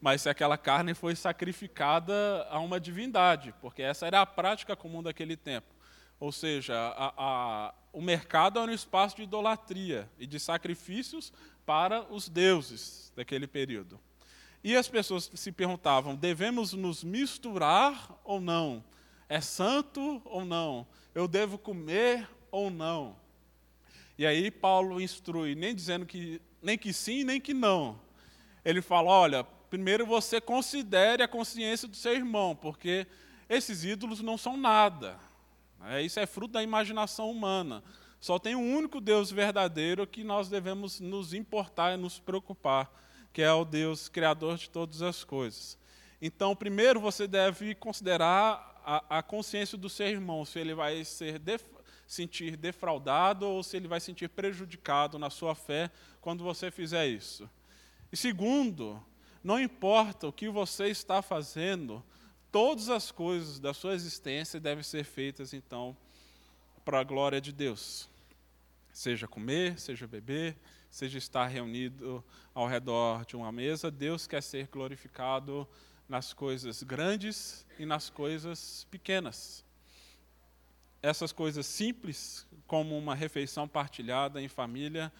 mas 0.00 0.22
se 0.22 0.28
aquela 0.28 0.58
carne 0.58 0.92
foi 0.92 1.14
sacrificada 1.14 2.48
a 2.50 2.58
uma 2.58 2.80
divindade, 2.80 3.54
porque 3.60 3.82
essa 3.82 4.08
era 4.08 4.20
a 4.20 4.26
prática 4.26 4.74
comum 4.74 5.04
daquele 5.04 5.36
tempo. 5.36 5.73
Ou 6.18 6.32
seja, 6.32 6.74
a, 6.74 7.12
a, 7.16 7.74
o 7.92 8.00
mercado 8.00 8.58
era 8.58 8.70
um 8.70 8.74
espaço 8.74 9.16
de 9.16 9.22
idolatria 9.22 10.10
e 10.18 10.26
de 10.26 10.38
sacrifícios 10.38 11.32
para 11.66 12.02
os 12.12 12.28
deuses 12.28 13.12
daquele 13.16 13.46
período. 13.46 14.00
E 14.62 14.74
as 14.76 14.88
pessoas 14.88 15.30
se 15.34 15.52
perguntavam: 15.52 16.16
devemos 16.16 16.72
nos 16.72 17.04
misturar 17.04 18.18
ou 18.24 18.40
não? 18.40 18.82
É 19.28 19.40
santo 19.40 20.22
ou 20.24 20.44
não? 20.44 20.86
Eu 21.14 21.28
devo 21.28 21.58
comer 21.58 22.28
ou 22.50 22.70
não? 22.70 23.16
E 24.16 24.24
aí 24.24 24.50
Paulo 24.50 25.00
instrui, 25.00 25.54
nem 25.54 25.74
dizendo 25.74 26.06
que 26.06 26.40
nem 26.62 26.78
que 26.78 26.92
sim, 26.92 27.24
nem 27.24 27.40
que 27.40 27.52
não. 27.52 28.00
Ele 28.64 28.80
fala: 28.80 29.10
olha, 29.10 29.44
primeiro 29.68 30.06
você 30.06 30.40
considere 30.40 31.22
a 31.22 31.28
consciência 31.28 31.86
do 31.86 31.96
seu 31.96 32.14
irmão, 32.14 32.56
porque 32.56 33.06
esses 33.48 33.84
ídolos 33.84 34.20
não 34.20 34.38
são 34.38 34.56
nada. 34.56 35.18
É, 35.86 36.02
isso 36.02 36.18
é 36.18 36.26
fruto 36.26 36.52
da 36.52 36.62
imaginação 36.62 37.30
humana. 37.30 37.82
Só 38.20 38.38
tem 38.38 38.54
um 38.54 38.76
único 38.76 39.00
Deus 39.00 39.30
verdadeiro 39.30 40.06
que 40.06 40.24
nós 40.24 40.48
devemos 40.48 40.98
nos 40.98 41.34
importar 41.34 41.94
e 41.94 41.96
nos 41.96 42.18
preocupar, 42.18 42.90
que 43.32 43.42
é 43.42 43.52
o 43.52 43.64
Deus 43.64 44.08
criador 44.08 44.56
de 44.56 44.70
todas 44.70 45.02
as 45.02 45.24
coisas. 45.24 45.78
Então, 46.22 46.56
primeiro 46.56 47.00
você 47.00 47.26
deve 47.26 47.74
considerar 47.74 48.80
a, 48.84 49.18
a 49.18 49.22
consciência 49.22 49.76
do 49.76 49.90
seu 49.90 50.06
irmão, 50.06 50.44
se 50.44 50.58
ele 50.58 50.74
vai 50.74 51.04
ser 51.04 51.38
def, 51.38 51.62
sentir 52.06 52.56
defraudado 52.56 53.46
ou 53.46 53.62
se 53.62 53.76
ele 53.76 53.88
vai 53.88 54.00
sentir 54.00 54.28
prejudicado 54.28 55.18
na 55.18 55.30
sua 55.30 55.54
fé 55.54 55.90
quando 56.20 56.44
você 56.44 56.70
fizer 56.70 57.06
isso. 57.06 57.48
E 58.12 58.16
segundo, 58.16 59.02
não 59.42 59.60
importa 59.60 60.28
o 60.28 60.32
que 60.32 60.48
você 60.48 60.86
está 60.86 61.20
fazendo, 61.20 62.02
todas 62.54 62.88
as 62.88 63.10
coisas 63.10 63.58
da 63.58 63.74
sua 63.74 63.94
existência 63.94 64.60
devem 64.60 64.84
ser 64.84 65.02
feitas, 65.02 65.52
então, 65.52 65.96
para 66.84 67.00
a 67.00 67.02
glória 67.02 67.40
de 67.40 67.50
Deus. 67.50 68.08
Seja 68.92 69.26
comer, 69.26 69.76
seja 69.76 70.06
beber, 70.06 70.56
seja 70.88 71.18
estar 71.18 71.48
reunido 71.48 72.24
ao 72.54 72.68
redor 72.68 73.26
de 73.26 73.34
uma 73.34 73.50
mesa, 73.50 73.90
Deus 73.90 74.28
quer 74.28 74.40
ser 74.40 74.68
glorificado 74.68 75.66
nas 76.08 76.32
coisas 76.32 76.84
grandes 76.84 77.66
e 77.76 77.84
nas 77.84 78.08
coisas 78.08 78.86
pequenas. 78.88 79.64
Essas 81.02 81.32
coisas 81.32 81.66
simples, 81.66 82.46
como 82.68 82.96
uma 82.96 83.16
refeição 83.16 83.66
partilhada 83.66 84.40
em 84.40 84.46
família, 84.46 85.12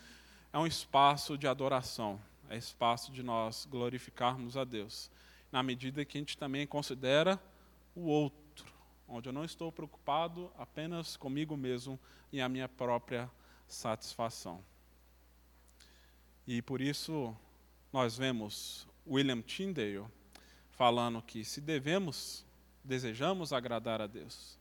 é 0.53 0.59
um 0.59 0.69
espaço 0.69 1.37
de 1.37 1.49
adoração, 1.49 2.23
é 2.49 2.57
espaço 2.57 3.11
de 3.11 3.25
nós 3.25 3.67
glorificarmos 3.69 4.57
a 4.57 4.63
Deus 4.63 5.11
na 5.55 5.63
medida 5.63 6.05
que 6.05 6.19
a 6.19 6.21
gente 6.21 6.37
também 6.37 6.67
considera 6.67 7.41
o 7.95 8.07
outro, 8.07 8.67
onde 9.07 9.29
eu 9.29 9.33
não 9.33 9.45
estou 9.45 9.71
preocupado 9.71 10.51
apenas 10.59 11.17
comigo 11.17 11.57
mesmo 11.57 11.97
e 12.33 12.41
a 12.41 12.49
minha 12.49 12.69
própria 12.69 13.31
satisfação. 13.69 14.65
E 16.45 16.61
por 16.61 16.81
isso 16.81 17.37
nós 17.93 18.19
vemos 18.19 18.89
William 19.07 19.41
Tyndale 19.43 20.05
falando 20.73 21.23
que 21.23 21.45
se 21.45 21.61
devemos, 21.61 22.45
desejamos 22.83 23.53
agradar 23.53 24.01
a 24.01 24.09
Deus, 24.09 24.59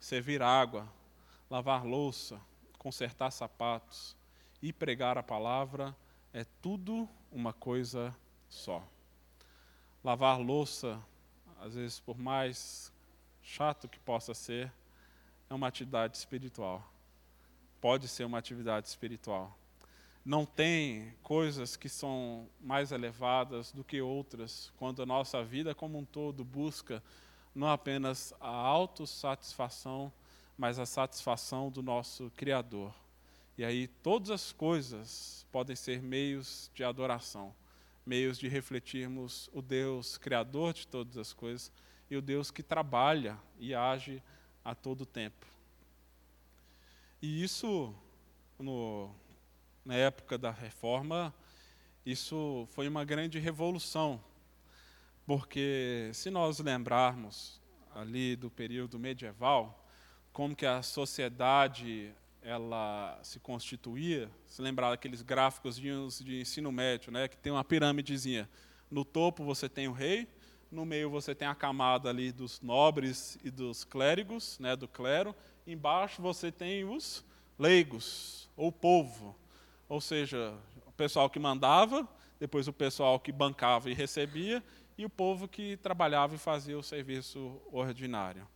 servir 0.00 0.40
água, 0.40 0.90
lavar 1.50 1.84
louça, 1.84 2.40
consertar 2.78 3.30
sapatos 3.30 4.16
e 4.62 4.72
pregar 4.72 5.18
a 5.18 5.22
palavra, 5.22 5.94
é 6.32 6.42
tudo 6.62 7.06
uma 7.30 7.52
coisa 7.52 8.16
só. 8.48 8.82
Lavar 10.04 10.40
louça, 10.40 11.00
às 11.60 11.74
vezes 11.74 12.00
por 12.00 12.18
mais 12.18 12.92
chato 13.42 13.88
que 13.88 13.98
possa 14.00 14.34
ser, 14.34 14.72
é 15.48 15.54
uma 15.54 15.68
atividade 15.68 16.16
espiritual. 16.16 16.82
Pode 17.80 18.08
ser 18.08 18.24
uma 18.24 18.38
atividade 18.38 18.88
espiritual. 18.88 19.56
não 20.24 20.44
tem 20.46 21.12
coisas 21.22 21.76
que 21.76 21.88
são 21.88 22.48
mais 22.60 22.92
elevadas 22.92 23.72
do 23.72 23.82
que 23.82 24.00
outras, 24.00 24.72
quando 24.76 25.02
a 25.02 25.06
nossa 25.06 25.42
vida 25.42 25.74
como 25.74 25.98
um 25.98 26.04
todo 26.04 26.44
busca 26.44 27.02
não 27.54 27.68
apenas 27.68 28.32
a 28.40 28.48
autossatisfação, 28.48 30.12
mas 30.56 30.78
a 30.78 30.86
satisfação 30.86 31.70
do 31.70 31.82
nosso 31.82 32.30
Criador. 32.36 32.94
E 33.58 33.64
aí 33.64 33.86
todas 33.86 34.30
as 34.30 34.52
coisas 34.52 35.46
podem 35.52 35.76
ser 35.76 36.00
meios 36.00 36.70
de 36.74 36.82
adoração, 36.84 37.54
meios 38.04 38.38
de 38.38 38.48
refletirmos 38.48 39.48
o 39.52 39.62
Deus 39.62 40.18
Criador 40.18 40.72
de 40.72 40.86
todas 40.86 41.16
as 41.16 41.32
coisas 41.32 41.72
e 42.10 42.16
o 42.16 42.22
Deus 42.22 42.50
que 42.50 42.62
trabalha 42.62 43.38
e 43.58 43.74
age 43.74 44.22
a 44.64 44.74
todo 44.74 45.06
tempo. 45.06 45.46
E 47.20 47.42
isso, 47.42 47.94
no, 48.58 49.14
na 49.84 49.94
época 49.94 50.36
da 50.36 50.50
reforma, 50.50 51.32
isso 52.04 52.66
foi 52.72 52.88
uma 52.88 53.04
grande 53.04 53.38
revolução, 53.38 54.22
porque 55.24 56.10
se 56.12 56.30
nós 56.30 56.58
lembrarmos 56.58 57.60
ali 57.94 58.34
do 58.34 58.50
período 58.50 58.98
medieval, 58.98 59.86
como 60.32 60.56
que 60.56 60.66
a 60.66 60.82
sociedade 60.82 62.12
ela 62.42 63.18
se 63.22 63.38
constituía, 63.38 64.30
se 64.46 64.60
lembrar 64.60 64.90
daqueles 64.90 65.22
gráficos 65.22 65.76
de, 65.76 66.40
ensino 66.40 66.72
médio, 66.72 67.12
né, 67.12 67.28
que 67.28 67.36
tem 67.36 67.52
uma 67.52 67.64
pirâmidezinha. 67.64 68.48
No 68.90 69.04
topo 69.04 69.44
você 69.44 69.68
tem 69.68 69.88
o 69.88 69.92
rei, 69.92 70.28
no 70.70 70.84
meio 70.84 71.08
você 71.08 71.34
tem 71.34 71.46
a 71.46 71.54
camada 71.54 72.08
ali 72.08 72.32
dos 72.32 72.60
nobres 72.60 73.38
e 73.44 73.50
dos 73.50 73.84
clérigos, 73.84 74.58
né, 74.58 74.74
do 74.74 74.88
clero, 74.88 75.34
embaixo 75.66 76.20
você 76.20 76.50
tem 76.50 76.84
os 76.84 77.24
leigos, 77.58 78.50
ou 78.56 78.72
povo, 78.72 79.36
ou 79.88 80.00
seja, 80.00 80.54
o 80.86 80.92
pessoal 80.92 81.30
que 81.30 81.38
mandava, 81.38 82.08
depois 82.40 82.66
o 82.66 82.72
pessoal 82.72 83.20
que 83.20 83.30
bancava 83.30 83.88
e 83.88 83.94
recebia, 83.94 84.62
e 84.98 85.04
o 85.04 85.10
povo 85.10 85.46
que 85.46 85.76
trabalhava 85.76 86.34
e 86.34 86.38
fazia 86.38 86.78
o 86.78 86.82
serviço 86.82 87.60
ordinário. 87.70 88.46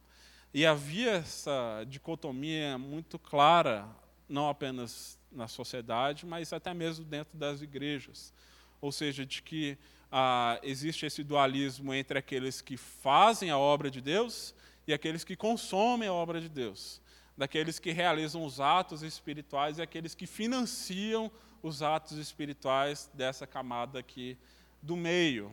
E 0.52 0.64
havia 0.64 1.12
essa 1.12 1.84
dicotomia 1.88 2.78
muito 2.78 3.18
clara, 3.18 3.86
não 4.28 4.48
apenas 4.48 5.18
na 5.30 5.46
sociedade, 5.48 6.24
mas 6.24 6.52
até 6.52 6.72
mesmo 6.72 7.04
dentro 7.04 7.36
das 7.36 7.60
igrejas. 7.60 8.32
Ou 8.80 8.90
seja, 8.90 9.26
de 9.26 9.42
que 9.42 9.76
ah, 10.10 10.58
existe 10.62 11.04
esse 11.04 11.22
dualismo 11.22 11.92
entre 11.92 12.18
aqueles 12.18 12.60
que 12.60 12.76
fazem 12.76 13.50
a 13.50 13.58
obra 13.58 13.90
de 13.90 14.00
Deus 14.00 14.54
e 14.86 14.92
aqueles 14.92 15.24
que 15.24 15.36
consomem 15.36 16.08
a 16.08 16.12
obra 16.12 16.40
de 16.40 16.48
Deus. 16.48 17.02
Daqueles 17.36 17.78
que 17.78 17.92
realizam 17.92 18.44
os 18.44 18.60
atos 18.60 19.02
espirituais 19.02 19.78
e 19.78 19.82
aqueles 19.82 20.14
que 20.14 20.26
financiam 20.26 21.30
os 21.62 21.82
atos 21.82 22.16
espirituais 22.16 23.10
dessa 23.12 23.46
camada 23.46 23.98
aqui 23.98 24.38
do 24.80 24.96
meio. 24.96 25.52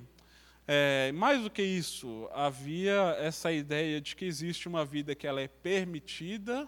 É, 0.65 1.11
mais 1.11 1.41
do 1.43 1.49
que 1.49 1.61
isso, 1.61 2.29
havia 2.33 3.17
essa 3.19 3.51
ideia 3.51 3.99
de 3.99 4.15
que 4.15 4.23
existe 4.23 4.67
uma 4.67 4.85
vida 4.85 5.13
que 5.13 5.27
ela 5.27 5.41
é 5.41 5.47
permitida 5.47 6.67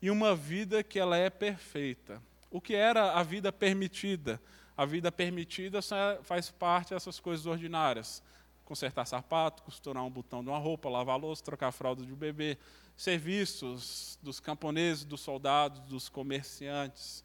e 0.00 0.10
uma 0.10 0.34
vida 0.34 0.82
que 0.82 0.98
ela 0.98 1.16
é 1.16 1.28
perfeita. 1.28 2.22
O 2.50 2.60
que 2.60 2.74
era 2.74 3.12
a 3.12 3.22
vida 3.22 3.52
permitida? 3.52 4.40
A 4.76 4.86
vida 4.86 5.12
permitida 5.12 5.80
faz 6.22 6.50
parte 6.50 6.94
dessas 6.94 7.20
coisas 7.20 7.44
ordinárias. 7.44 8.22
Consertar 8.64 9.06
sapato, 9.06 9.62
costurar 9.62 10.02
um 10.02 10.10
botão 10.10 10.42
de 10.42 10.48
uma 10.48 10.58
roupa, 10.58 10.88
lavar 10.88 11.18
louça, 11.18 11.44
trocar 11.44 11.68
a 11.68 11.72
fralda 11.72 12.04
de 12.04 12.12
um 12.12 12.16
bebê, 12.16 12.58
serviços 12.96 14.18
dos 14.22 14.40
camponeses, 14.40 15.04
dos 15.04 15.20
soldados, 15.20 15.80
dos 15.80 16.08
comerciantes. 16.08 17.24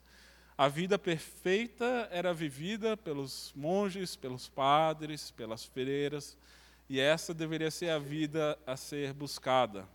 A 0.62 0.68
vida 0.68 1.00
perfeita 1.00 2.08
era 2.12 2.32
vivida 2.36 2.96
pelos 2.96 3.52
monges, 3.56 4.16
pelos 4.16 4.48
padres, 4.48 5.32
pelas 5.32 5.66
freiras, 5.66 6.38
e 6.88 7.00
essa 7.00 7.34
deveria 7.34 7.72
ser 7.72 7.90
a 7.90 7.98
vida 7.98 8.56
a 8.64 8.78
ser 8.78 9.12
buscada. 9.12 9.88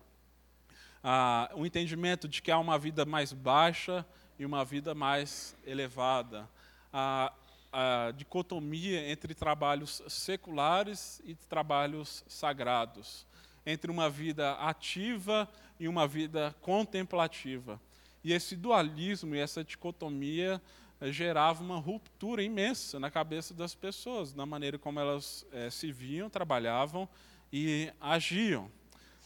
Ah, 1.04 1.48
o 1.54 1.64
entendimento 1.64 2.26
de 2.26 2.42
que 2.42 2.50
há 2.50 2.58
uma 2.58 2.76
vida 2.80 3.04
mais 3.04 3.32
baixa 3.32 4.04
e 4.40 4.44
uma 4.44 4.64
vida 4.64 4.92
mais 4.92 5.56
elevada. 5.64 6.48
A, 6.92 7.32
a 7.72 8.10
dicotomia 8.16 9.08
entre 9.08 9.36
trabalhos 9.36 10.02
seculares 10.08 11.22
e 11.24 11.36
trabalhos 11.36 12.24
sagrados. 12.26 13.24
Entre 13.64 13.88
uma 13.88 14.10
vida 14.10 14.54
ativa 14.54 15.48
e 15.78 15.86
uma 15.86 16.08
vida 16.08 16.56
contemplativa. 16.60 17.80
E 18.26 18.32
esse 18.32 18.56
dualismo 18.56 19.36
e 19.36 19.38
essa 19.38 19.62
dicotomia 19.62 20.60
eh, 21.00 21.12
gerava 21.12 21.62
uma 21.62 21.78
ruptura 21.78 22.42
imensa 22.42 22.98
na 22.98 23.08
cabeça 23.08 23.54
das 23.54 23.72
pessoas, 23.72 24.34
na 24.34 24.44
maneira 24.44 24.76
como 24.76 24.98
elas 24.98 25.46
eh, 25.52 25.70
se 25.70 25.92
viam, 25.92 26.28
trabalhavam 26.28 27.08
e 27.52 27.88
agiam. 28.00 28.68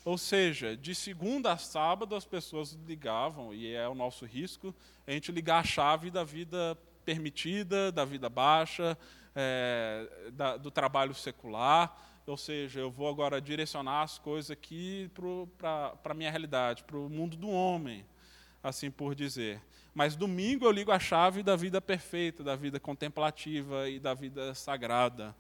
Ou 0.04 0.18
seja, 0.18 0.76
de 0.76 0.94
segunda 0.94 1.50
a 1.50 1.56
sábado 1.56 2.14
as 2.14 2.26
pessoas 2.26 2.78
ligavam, 2.86 3.54
e 3.54 3.72
é 3.72 3.88
o 3.88 3.94
nosso 3.94 4.26
risco, 4.26 4.74
a 5.06 5.12
gente 5.12 5.32
ligar 5.32 5.60
a 5.60 5.64
chave 5.64 6.10
da 6.10 6.22
vida 6.22 6.76
permitida, 7.02 7.90
da 7.90 8.04
vida 8.04 8.28
baixa, 8.28 8.98
é, 9.34 10.30
da, 10.34 10.58
do 10.58 10.70
trabalho 10.70 11.14
secular. 11.14 12.20
Ou 12.26 12.36
seja, 12.36 12.80
eu 12.80 12.90
vou 12.90 13.08
agora 13.08 13.40
direcionar 13.40 14.02
as 14.02 14.18
coisas 14.18 14.50
aqui 14.50 15.10
para 15.56 15.98
a 16.04 16.14
minha 16.14 16.30
realidade, 16.30 16.84
para 16.84 16.98
o 16.98 17.08
mundo 17.08 17.34
do 17.34 17.48
homem 17.48 18.04
assim 18.62 18.90
por 18.90 19.14
dizer. 19.14 19.61
Mas 19.94 20.14
domingo 20.14 20.64
eu 20.64 20.70
ligo 20.70 20.92
a 20.92 20.99
chave 20.99 21.42
da 21.42 21.57
vida 21.57 21.81
perfeita, 21.81 22.44
da 22.44 22.55
vida 22.55 22.79
contemplativa 22.79 23.88
e 23.88 23.99
da 23.99 24.14
vida 24.14 24.55
sagrada. 24.55 25.35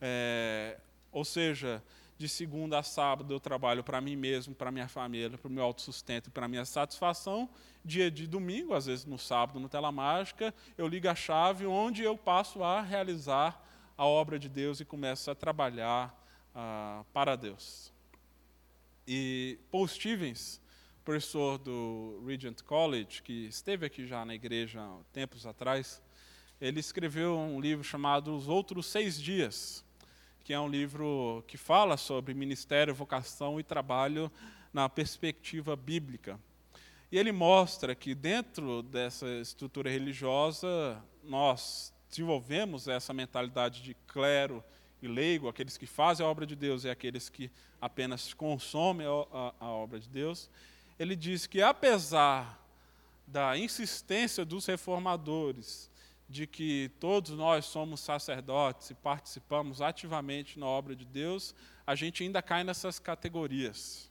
É, 0.00 0.78
ou 1.10 1.24
seja, 1.24 1.82
de 2.18 2.28
segunda 2.28 2.78
a 2.78 2.82
sábado 2.82 3.32
eu 3.32 3.40
trabalho 3.40 3.82
para 3.82 4.00
mim 4.00 4.16
mesmo, 4.16 4.54
para 4.54 4.70
minha 4.70 4.88
família, 4.88 5.36
para 5.36 5.48
o 5.48 5.50
meu 5.50 5.64
autossustento 5.64 6.28
e 6.28 6.32
para 6.32 6.48
minha 6.48 6.64
satisfação. 6.64 7.48
Dia 7.84 8.10
de 8.10 8.26
domingo, 8.26 8.74
às 8.74 8.86
vezes 8.86 9.04
no 9.04 9.18
sábado, 9.18 9.58
no 9.58 9.68
Tela 9.68 9.90
Mágica, 9.90 10.54
eu 10.76 10.86
ligo 10.86 11.08
a 11.08 11.14
chave 11.14 11.66
onde 11.66 12.02
eu 12.02 12.16
passo 12.16 12.62
a 12.62 12.80
realizar 12.80 13.62
a 13.96 14.04
obra 14.04 14.38
de 14.38 14.48
Deus 14.48 14.80
e 14.80 14.84
começo 14.84 15.30
a 15.30 15.34
trabalhar 15.34 16.14
ah, 16.54 17.04
para 17.12 17.36
Deus. 17.36 17.92
E 19.06 19.58
Paul 19.70 19.86
Stevens, 19.86 20.60
professor 21.04 21.58
do 21.58 22.22
Regent 22.26 22.62
College, 22.62 23.22
que 23.22 23.46
esteve 23.46 23.84
aqui 23.84 24.06
já 24.06 24.24
na 24.24 24.34
igreja 24.34 24.80
tempos 25.12 25.44
atrás, 25.44 26.02
ele 26.58 26.80
escreveu 26.80 27.36
um 27.36 27.60
livro 27.60 27.84
chamado 27.84 28.34
Os 28.34 28.48
Outros 28.48 28.86
Seis 28.86 29.20
Dias, 29.20 29.84
que 30.42 30.54
é 30.54 30.58
um 30.58 30.66
livro 30.66 31.44
que 31.46 31.58
fala 31.58 31.98
sobre 31.98 32.32
ministério, 32.32 32.94
vocação 32.94 33.60
e 33.60 33.62
trabalho 33.62 34.32
na 34.72 34.88
perspectiva 34.88 35.76
bíblica. 35.76 36.40
E 37.12 37.18
ele 37.18 37.32
mostra 37.32 37.94
que 37.94 38.14
dentro 38.14 38.82
dessa 38.82 39.28
estrutura 39.40 39.90
religiosa, 39.90 40.98
nós 41.22 41.92
desenvolvemos 42.08 42.88
essa 42.88 43.12
mentalidade 43.12 43.82
de 43.82 43.94
clero 44.06 44.64
e 45.02 45.06
leigo, 45.06 45.48
aqueles 45.48 45.76
que 45.76 45.86
fazem 45.86 46.24
a 46.24 46.28
obra 46.30 46.46
de 46.46 46.56
Deus 46.56 46.84
e 46.84 46.88
aqueles 46.88 47.28
que 47.28 47.50
apenas 47.78 48.32
consomem 48.32 49.06
a 49.06 49.66
obra 49.68 50.00
de 50.00 50.08
Deus 50.08 50.48
ele 50.98 51.16
diz 51.16 51.46
que, 51.46 51.60
apesar 51.60 52.60
da 53.26 53.56
insistência 53.58 54.44
dos 54.44 54.66
reformadores 54.66 55.90
de 56.28 56.46
que 56.46 56.90
todos 57.00 57.32
nós 57.32 57.64
somos 57.64 58.00
sacerdotes 58.00 58.90
e 58.90 58.94
participamos 58.94 59.80
ativamente 59.80 60.58
na 60.58 60.66
obra 60.66 60.94
de 60.94 61.04
Deus, 61.04 61.54
a 61.86 61.94
gente 61.94 62.22
ainda 62.22 62.40
cai 62.40 62.64
nessas 62.64 62.98
categorias. 62.98 64.10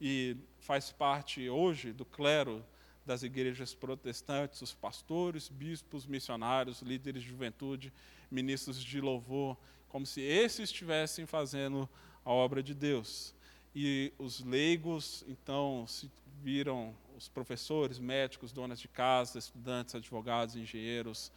E 0.00 0.36
faz 0.60 0.92
parte 0.92 1.48
hoje 1.48 1.92
do 1.92 2.04
clero 2.04 2.64
das 3.04 3.22
igrejas 3.22 3.74
protestantes, 3.74 4.62
os 4.62 4.74
pastores, 4.74 5.48
bispos, 5.48 6.06
missionários, 6.06 6.82
líderes 6.82 7.22
de 7.22 7.28
juventude, 7.28 7.92
ministros 8.30 8.82
de 8.82 9.00
louvor, 9.00 9.56
como 9.88 10.06
se 10.06 10.20
esses 10.20 10.70
estivessem 10.70 11.26
fazendo 11.26 11.88
a 12.24 12.30
obra 12.30 12.62
de 12.62 12.74
Deus 12.74 13.34
e 13.74 14.12
os 14.18 14.44
leigos, 14.44 15.24
então, 15.28 15.86
se 15.86 16.10
viram 16.42 16.94
os 17.16 17.28
professores, 17.28 17.98
médicos, 17.98 18.52
donas 18.52 18.80
de 18.80 18.88
casa, 18.88 19.38
estudantes, 19.38 19.94
advogados, 19.94 20.56
engenheiros, 20.56 21.30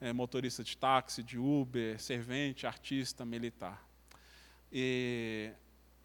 é, 0.00 0.12
motorista 0.12 0.62
de 0.62 0.76
táxi, 0.76 1.22
de 1.22 1.38
Uber, 1.38 2.00
servente, 2.00 2.66
artista, 2.66 3.24
militar. 3.24 3.86
E 4.72 5.52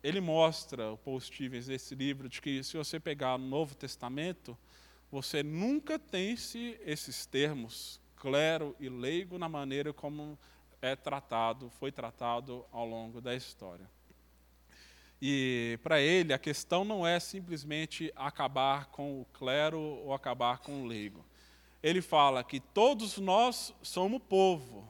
ele 0.03 0.21
mostra, 0.21 0.91
o 0.91 0.97
Paul 0.97 1.19
Stevens, 1.19 1.67
nesse 1.67 1.95
livro, 1.95 2.27
de 2.27 2.41
que 2.41 2.63
se 2.63 2.77
você 2.77 2.99
pegar 2.99 3.38
no 3.38 3.47
Novo 3.47 3.75
Testamento, 3.75 4.57
você 5.11 5.43
nunca 5.43 5.99
tem 5.99 6.33
esses 6.33 7.25
termos, 7.25 7.99
clero 8.17 8.75
e 8.79 8.89
leigo, 8.89 9.38
na 9.38 9.47
maneira 9.47 9.93
como 9.93 10.38
é 10.81 10.95
tratado, 10.95 11.69
foi 11.69 11.91
tratado 11.91 12.65
ao 12.71 12.88
longo 12.88 13.21
da 13.21 13.36
história. 13.36 13.89
E 15.22 15.80
para 15.82 15.99
ele, 15.99 16.34
a 16.34 16.38
questão 16.38 16.84
não 16.84 17.07
é 17.07 17.20
simplesmente 17.20 18.11
acabar 18.16 18.88
com 18.88 19.22
o 19.22 19.26
clero 19.34 19.80
ou 19.80 20.13
acabar 20.13 20.59
com 20.59 20.84
o 20.84 20.86
leigo. 20.86 21.26
ele 21.82 22.01
fala 22.01 22.43
que 22.43 22.59
todos 22.59 23.18
nós 23.18 23.74
somos 23.82 24.22
povo. 24.28 24.88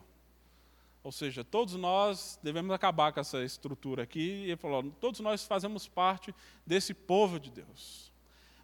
Ou 1.04 1.12
seja, 1.12 1.44
todos 1.44 1.74
nós 1.74 2.38
devemos 2.42 2.74
acabar 2.74 3.12
com 3.12 3.20
essa 3.20 3.44
estrutura 3.44 4.02
aqui. 4.02 4.18
E 4.18 4.44
ele 4.46 4.56
falou: 4.56 4.82
todos 5.00 5.20
nós 5.20 5.44
fazemos 5.44 5.86
parte 5.86 6.34
desse 6.66 6.92
povo 6.92 7.38
de 7.38 7.50
Deus. 7.50 8.12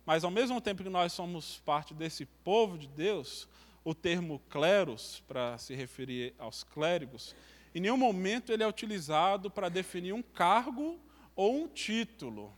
Mas 0.05 0.25
ao 0.25 0.31
mesmo 0.31 0.61
tempo 0.61 0.83
que 0.83 0.89
nós 0.89 1.13
somos 1.13 1.61
parte 1.65 1.95
desse 1.95 2.27
povo 2.27 2.77
de 2.77 2.89
Deus, 2.89 3.49
o 3.85 3.95
termo 3.95 4.41
cleros, 4.49 5.23
para 5.29 5.57
se 5.59 5.75
referir 5.75 6.35
aos 6.39 6.65
clérigos, 6.65 7.35
em 7.75 7.81
nenhum 7.81 7.97
momento 7.97 8.51
ele 8.53 8.63
é 8.63 8.67
utilizado 8.67 9.51
para 9.51 9.69
definir 9.69 10.13
um 10.13 10.23
cargo 10.23 10.99
ou 11.35 11.65
um 11.65 11.69
título, 11.69 12.53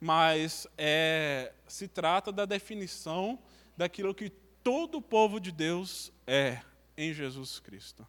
mas 0.00 0.66
é, 0.76 1.52
se 1.66 1.88
trata 1.88 2.30
da 2.32 2.44
definição 2.44 3.38
daquilo 3.76 4.14
que 4.14 4.30
todo 4.62 4.98
o 4.98 5.02
povo 5.02 5.40
de 5.40 5.50
Deus 5.50 6.12
é 6.26 6.62
em 6.96 7.12
Jesus 7.12 7.58
Cristo. 7.58 8.06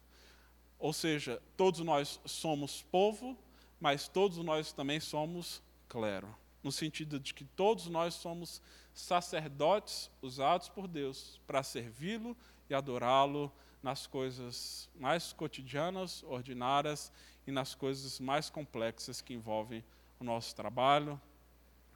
Ou 0.78 0.92
seja, 0.92 1.40
todos 1.56 1.80
nós 1.80 2.20
somos 2.24 2.82
povo, 2.82 3.36
mas 3.80 4.08
todos 4.08 4.38
nós 4.38 4.72
também 4.72 5.00
somos 5.00 5.62
clero, 5.88 6.34
no 6.62 6.72
sentido 6.72 7.18
de 7.18 7.34
que 7.34 7.44
todos 7.44 7.86
nós 7.86 8.14
somos 8.14 8.60
sacerdotes 8.92 10.10
usados 10.20 10.68
por 10.68 10.86
Deus 10.88 11.40
para 11.46 11.62
servi-lo 11.62 12.36
e 12.68 12.74
adorá-lo 12.74 13.52
nas 13.82 14.06
coisas 14.06 14.88
mais 14.94 15.32
cotidianas, 15.32 16.22
ordinárias 16.24 17.12
e 17.46 17.50
nas 17.50 17.74
coisas 17.74 18.20
mais 18.20 18.50
complexas 18.50 19.20
que 19.20 19.34
envolvem 19.34 19.84
o 20.20 20.24
nosso 20.24 20.54
trabalho, 20.54 21.20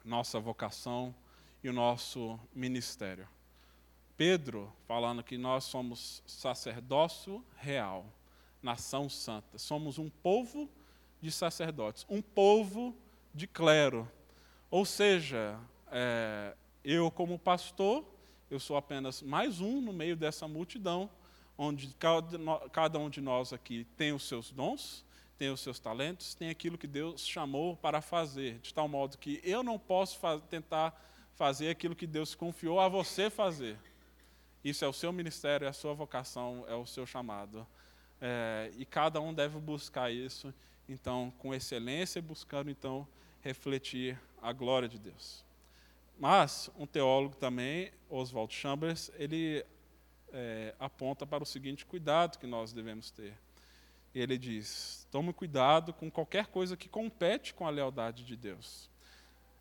nossa 0.03 0.39
vocação 0.39 1.13
e 1.63 1.69
o 1.69 1.73
nosso 1.73 2.39
ministério. 2.53 3.27
Pedro 4.17 4.73
falando 4.87 5.23
que 5.23 5.37
nós 5.37 5.65
somos 5.65 6.23
sacerdócio 6.25 7.45
real 7.55 8.05
nação 8.65 9.07
santa. 9.07 9.59
Somos 9.59 9.99
um 9.99 10.09
povo 10.09 10.67
de 11.21 11.31
sacerdotes, 11.31 12.03
um 12.09 12.19
povo 12.19 12.95
de 13.31 13.45
clero. 13.45 14.11
Ou 14.71 14.83
seja, 14.85 15.59
é, 15.91 16.55
eu, 16.83 17.11
como 17.11 17.37
pastor, 17.37 18.03
eu 18.49 18.59
sou 18.59 18.75
apenas 18.75 19.21
mais 19.21 19.61
um 19.61 19.79
no 19.79 19.93
meio 19.93 20.15
dessa 20.15 20.47
multidão, 20.47 21.09
onde 21.55 21.93
cada, 21.99 22.39
cada 22.69 22.97
um 22.97 23.07
de 23.07 23.21
nós 23.21 23.53
aqui 23.53 23.85
tem 23.95 24.11
os 24.11 24.27
seus 24.27 24.51
dons, 24.51 25.04
tem 25.37 25.49
os 25.49 25.61
seus 25.61 25.79
talentos, 25.79 26.33
tem 26.33 26.49
aquilo 26.49 26.77
que 26.77 26.87
Deus 26.87 27.27
chamou 27.27 27.75
para 27.75 28.01
fazer, 28.01 28.59
de 28.59 28.73
tal 28.73 28.87
modo 28.87 29.17
que 29.17 29.41
eu 29.43 29.63
não 29.63 29.77
posso 29.77 30.19
tentar 30.49 30.99
fazer 31.35 31.69
aquilo 31.69 31.95
que 31.95 32.07
Deus 32.07 32.33
confiou 32.33 32.79
a 32.79 32.87
você 32.87 33.29
fazer. 33.29 33.77
Isso 34.63 34.83
é 34.83 34.87
o 34.87 34.93
seu 34.93 35.11
ministério, 35.11 35.65
é 35.65 35.69
a 35.69 35.73
sua 35.73 35.93
vocação, 35.93 36.65
é 36.67 36.73
o 36.73 36.85
seu 36.85 37.05
chamado. 37.05 37.67
É, 38.19 38.71
e 38.77 38.85
cada 38.85 39.19
um 39.21 39.33
deve 39.33 39.59
buscar 39.59 40.11
isso, 40.11 40.53
então, 40.87 41.31
com 41.37 41.53
excelência, 41.53 42.21
buscando, 42.21 42.69
então, 42.69 43.07
refletir 43.41 44.19
a 44.41 44.53
glória 44.53 44.87
de 44.87 44.97
Deus. 44.97 45.43
Mas, 46.17 46.69
um 46.77 46.87
teólogo 46.87 47.35
também, 47.35 47.91
Oswald 48.09 48.53
Chambers, 48.53 49.11
ele 49.15 49.65
é, 50.31 50.73
aponta 50.79 51.27
para 51.27 51.43
o 51.43 51.45
seguinte 51.45 51.85
cuidado 51.85 52.39
que 52.39 52.47
nós 52.47 52.71
devemos 52.71 53.11
ter. 53.11 53.37
Ele 54.15 54.37
diz: 54.37 55.05
tome 55.11 55.33
cuidado 55.33 55.93
com 55.93 56.09
qualquer 56.09 56.47
coisa 56.47 56.77
que 56.77 56.87
compete 56.87 57.53
com 57.53 57.67
a 57.67 57.69
lealdade 57.69 58.23
de 58.23 58.37
Deus. 58.37 58.89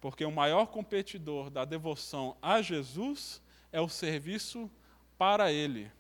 Porque 0.00 0.24
o 0.24 0.30
maior 0.30 0.66
competidor 0.66 1.50
da 1.50 1.64
devoção 1.64 2.36
a 2.40 2.62
Jesus 2.62 3.42
é 3.72 3.80
o 3.80 3.88
serviço 3.88 4.70
para 5.18 5.50
Ele. 5.50 5.90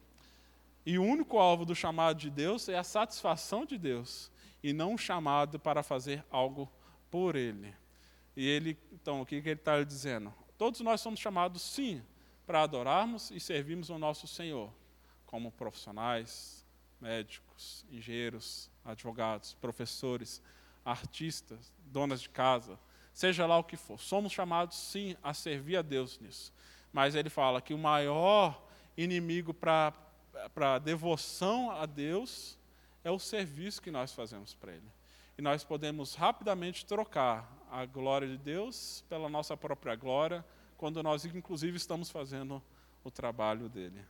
E 0.86 0.98
o 0.98 1.02
único 1.02 1.38
alvo 1.38 1.64
do 1.64 1.74
chamado 1.74 2.18
de 2.18 2.30
Deus 2.30 2.68
é 2.68 2.78
a 2.78 2.84
satisfação 2.84 3.64
de 3.64 3.76
Deus, 3.76 4.30
e 4.62 4.72
não 4.72 4.92
um 4.92 4.98
chamado 4.98 5.58
para 5.58 5.82
fazer 5.82 6.24
algo 6.30 6.70
por 7.10 7.34
Ele. 7.34 7.74
E 8.36 8.46
ele, 8.46 8.76
então, 8.92 9.20
o 9.20 9.26
que 9.26 9.36
ele 9.36 9.52
está 9.52 9.82
dizendo? 9.82 10.34
Todos 10.58 10.80
nós 10.80 11.00
somos 11.00 11.20
chamados, 11.20 11.62
sim, 11.62 12.02
para 12.46 12.62
adorarmos 12.62 13.30
e 13.30 13.40
servirmos 13.40 13.90
o 13.90 13.98
nosso 13.98 14.26
Senhor, 14.26 14.72
como 15.24 15.52
profissionais, 15.52 16.63
médicos, 17.04 17.84
engenheiros, 17.92 18.70
advogados, 18.82 19.54
professores, 19.60 20.42
artistas, 20.84 21.70
donas 21.86 22.22
de 22.22 22.30
casa, 22.30 22.78
seja 23.12 23.46
lá 23.46 23.58
o 23.58 23.64
que 23.64 23.76
for. 23.76 24.00
Somos 24.00 24.32
chamados, 24.32 24.76
sim, 24.76 25.14
a 25.22 25.34
servir 25.34 25.76
a 25.76 25.82
Deus 25.82 26.18
nisso. 26.18 26.50
Mas 26.90 27.14
ele 27.14 27.28
fala 27.28 27.60
que 27.60 27.74
o 27.74 27.78
maior 27.78 28.66
inimigo 28.96 29.52
para 29.52 29.92
para 30.54 30.78
devoção 30.78 31.70
a 31.70 31.86
Deus 31.86 32.58
é 33.04 33.10
o 33.10 33.18
serviço 33.18 33.80
que 33.80 33.90
nós 33.90 34.12
fazemos 34.12 34.54
para 34.54 34.72
Ele. 34.72 34.90
E 35.38 35.42
nós 35.42 35.64
podemos 35.64 36.14
rapidamente 36.14 36.84
trocar 36.84 37.50
a 37.70 37.84
glória 37.86 38.26
de 38.26 38.38
Deus 38.38 39.04
pela 39.08 39.28
nossa 39.28 39.56
própria 39.56 39.94
glória, 39.94 40.44
quando 40.76 41.02
nós, 41.02 41.24
inclusive, 41.24 41.76
estamos 41.76 42.10
fazendo 42.10 42.62
o 43.02 43.10
trabalho 43.10 43.68
dele. 43.68 44.04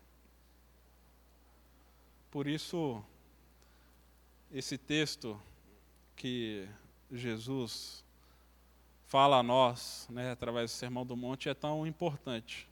Por 2.34 2.48
isso, 2.48 3.00
esse 4.50 4.76
texto 4.76 5.40
que 6.16 6.68
Jesus 7.08 8.04
fala 9.06 9.38
a 9.38 9.42
nós, 9.44 10.08
né, 10.10 10.32
através 10.32 10.72
do 10.72 10.74
Sermão 10.74 11.06
do 11.06 11.16
Monte, 11.16 11.48
é 11.48 11.54
tão 11.54 11.86
importante. 11.86 12.68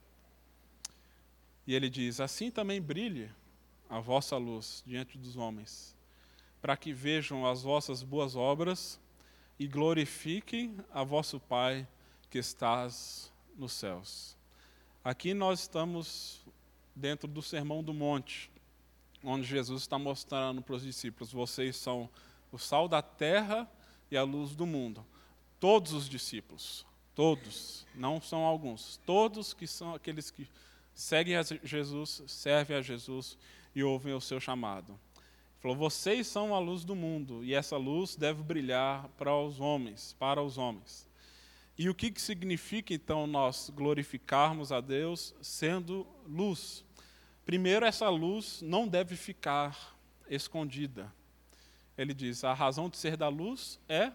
E 1.65 1.77
ele 1.77 1.89
diz: 1.89 2.19
Assim 2.19 2.51
também 2.51 2.83
brilhe 2.83 3.31
a 3.89 4.01
vossa 4.01 4.37
luz 4.37 4.83
diante 4.85 5.17
dos 5.17 5.37
homens, 5.37 5.95
para 6.61 6.77
que 6.77 6.93
vejam 6.93 7.47
as 7.47 7.63
vossas 7.63 8.03
boas 8.03 8.35
obras 8.35 8.99
e 9.61 9.69
glorifiquem 9.69 10.77
a 10.91 11.05
vosso 11.05 11.39
Pai 11.39 11.87
que 12.29 12.39
estás 12.39 13.33
nos 13.57 13.75
céus. 13.75 14.37
Aqui 15.05 15.33
nós 15.33 15.61
estamos 15.61 16.45
dentro 16.97 17.29
do 17.29 17.41
Sermão 17.41 17.81
do 17.81 17.95
Monte, 17.95 18.51
onde 19.25 19.47
Jesus 19.47 19.83
está 19.83 19.99
mostrando 19.99 20.63
para 20.63 20.75
os 20.75 20.83
discípulos: 20.83 21.33
vocês 21.33 21.77
são 21.77 22.09
o 22.51 22.59
sal 22.59 22.89
da 22.89 23.03
terra 23.03 23.69
e 24.11 24.17
a 24.17 24.23
luz 24.23 24.55
do 24.55 24.67
mundo. 24.67 25.05
Todos 25.59 25.93
os 25.93 26.09
discípulos, 26.09 26.85
todos, 27.15 27.87
não 27.95 28.21
são 28.21 28.45
alguns, 28.45 29.01
todos 29.07 29.55
que 29.55 29.67
são 29.67 29.95
aqueles 29.95 30.31
que 30.31 30.49
seguem 30.95 31.37
a 31.37 31.43
Jesus, 31.43 32.23
servem 32.27 32.77
a 32.77 32.83
Jesus 32.83 33.39
e 33.75 33.83
ouvem 33.83 34.13
o 34.13 34.21
seu 34.21 34.41
chamado. 34.41 34.93
Ele 34.93 35.61
falou: 35.61 35.77
Vocês 35.77 36.27
são 36.27 36.55
a 36.55 36.59
luz 36.59 36.85
do 36.85 36.95
mundo, 36.95 37.45
e 37.45 37.55
essa 37.55 37.77
luz 37.77 38.17
deve 38.17 38.43
brilhar 38.43 39.09
para 39.17 39.35
os 39.37 39.61
homens, 39.61 40.15
para 40.19 40.43
os 40.43 40.59
homens. 40.59 41.09
E 41.79 41.89
o 41.89 41.95
que, 41.95 42.11
que 42.11 42.21
significa 42.21 42.93
então 42.93 43.27
nós 43.27 43.71
glorificarmos 43.71 44.71
a 44.71 44.81
Deus 44.81 45.35
sendo 45.41 46.07
luz? 46.27 46.85
Primeiro, 47.45 47.85
essa 47.85 48.09
luz 48.09 48.63
não 48.63 48.87
deve 48.87 49.17
ficar 49.17 49.97
escondida. 50.29 51.13
Ele 51.97 52.15
diz: 52.15 52.45
a 52.45 52.55
razão 52.55 52.89
de 52.89 52.97
ser 52.97 53.17
da 53.17 53.29
luz 53.29 53.79
é 53.89 54.13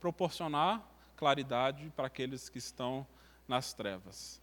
proporcionar 0.00 0.82
claridade 1.16 1.92
para 1.94 2.06
aqueles 2.06 2.48
que 2.48 2.58
estão 2.58 3.06
nas 3.46 3.72
trevas. 3.72 4.40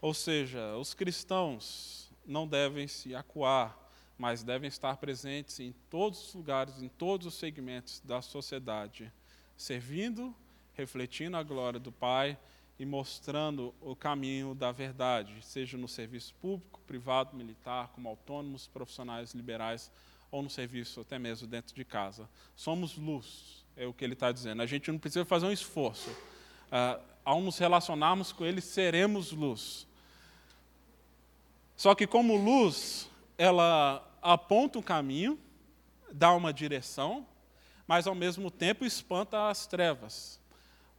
Ou 0.00 0.12
seja, 0.12 0.76
os 0.76 0.94
cristãos 0.94 2.10
não 2.26 2.46
devem 2.46 2.86
se 2.86 3.14
acuar 3.14 3.80
mas 4.20 4.42
devem 4.42 4.68
estar 4.68 4.98
presentes 4.98 5.60
em 5.60 5.72
todos 5.88 6.28
os 6.28 6.34
lugares, 6.34 6.82
em 6.82 6.90
todos 6.90 7.26
os 7.26 7.32
segmentos 7.36 8.02
da 8.04 8.20
sociedade, 8.20 9.10
servindo, 9.56 10.36
refletindo 10.74 11.38
a 11.38 11.42
glória 11.42 11.80
do 11.80 11.90
Pai 11.90 12.38
e 12.80 12.86
mostrando 12.86 13.74
o 13.78 13.94
caminho 13.94 14.54
da 14.54 14.72
verdade, 14.72 15.36
seja 15.42 15.76
no 15.76 15.86
serviço 15.86 16.34
público, 16.40 16.80
privado, 16.86 17.36
militar, 17.36 17.88
como 17.88 18.08
autônomos, 18.08 18.66
profissionais 18.66 19.34
liberais 19.34 19.92
ou 20.30 20.42
no 20.42 20.48
serviço 20.48 21.02
até 21.02 21.18
mesmo 21.18 21.46
dentro 21.46 21.74
de 21.74 21.84
casa. 21.84 22.26
Somos 22.56 22.96
luz, 22.96 23.66
é 23.76 23.86
o 23.86 23.92
que 23.92 24.02
ele 24.02 24.14
está 24.14 24.32
dizendo. 24.32 24.62
A 24.62 24.66
gente 24.66 24.90
não 24.90 24.98
precisa 24.98 25.26
fazer 25.26 25.44
um 25.44 25.52
esforço. 25.52 26.08
Uh, 26.08 27.04
ao 27.22 27.42
nos 27.42 27.58
relacionarmos 27.58 28.32
com 28.32 28.46
ele, 28.46 28.62
seremos 28.62 29.30
luz. 29.30 29.86
Só 31.76 31.94
que, 31.94 32.06
como 32.06 32.34
luz, 32.34 33.10
ela 33.36 34.02
aponta 34.22 34.78
um 34.78 34.82
caminho, 34.82 35.38
dá 36.10 36.32
uma 36.32 36.50
direção, 36.50 37.26
mas 37.86 38.06
ao 38.06 38.14
mesmo 38.14 38.50
tempo 38.50 38.86
espanta 38.86 39.50
as 39.50 39.66
trevas. 39.66 40.39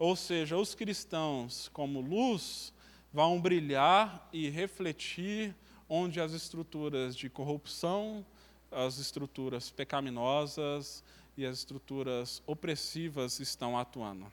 Ou 0.01 0.15
seja, 0.15 0.57
os 0.57 0.73
cristãos, 0.73 1.69
como 1.71 2.01
luz, 2.01 2.73
vão 3.13 3.39
brilhar 3.39 4.27
e 4.33 4.49
refletir 4.49 5.53
onde 5.87 6.19
as 6.19 6.31
estruturas 6.31 7.15
de 7.15 7.29
corrupção, 7.29 8.25
as 8.71 8.97
estruturas 8.97 9.69
pecaminosas 9.69 11.03
e 11.37 11.45
as 11.45 11.59
estruturas 11.59 12.41
opressivas 12.47 13.39
estão 13.39 13.77
atuando. 13.77 14.25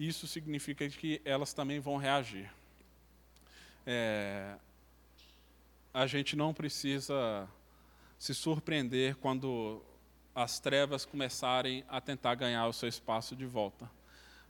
Isso 0.00 0.26
significa 0.26 0.88
que 0.88 1.22
elas 1.24 1.52
também 1.52 1.78
vão 1.78 1.96
reagir. 1.96 2.52
É, 3.86 4.56
a 5.94 6.08
gente 6.08 6.34
não 6.34 6.52
precisa 6.52 7.48
se 8.18 8.34
surpreender 8.34 9.14
quando 9.14 9.80
as 10.34 10.58
trevas 10.58 11.04
começarem 11.04 11.84
a 11.88 12.00
tentar 12.00 12.34
ganhar 12.34 12.66
o 12.66 12.72
seu 12.72 12.88
espaço 12.88 13.36
de 13.36 13.46
volta. 13.46 13.97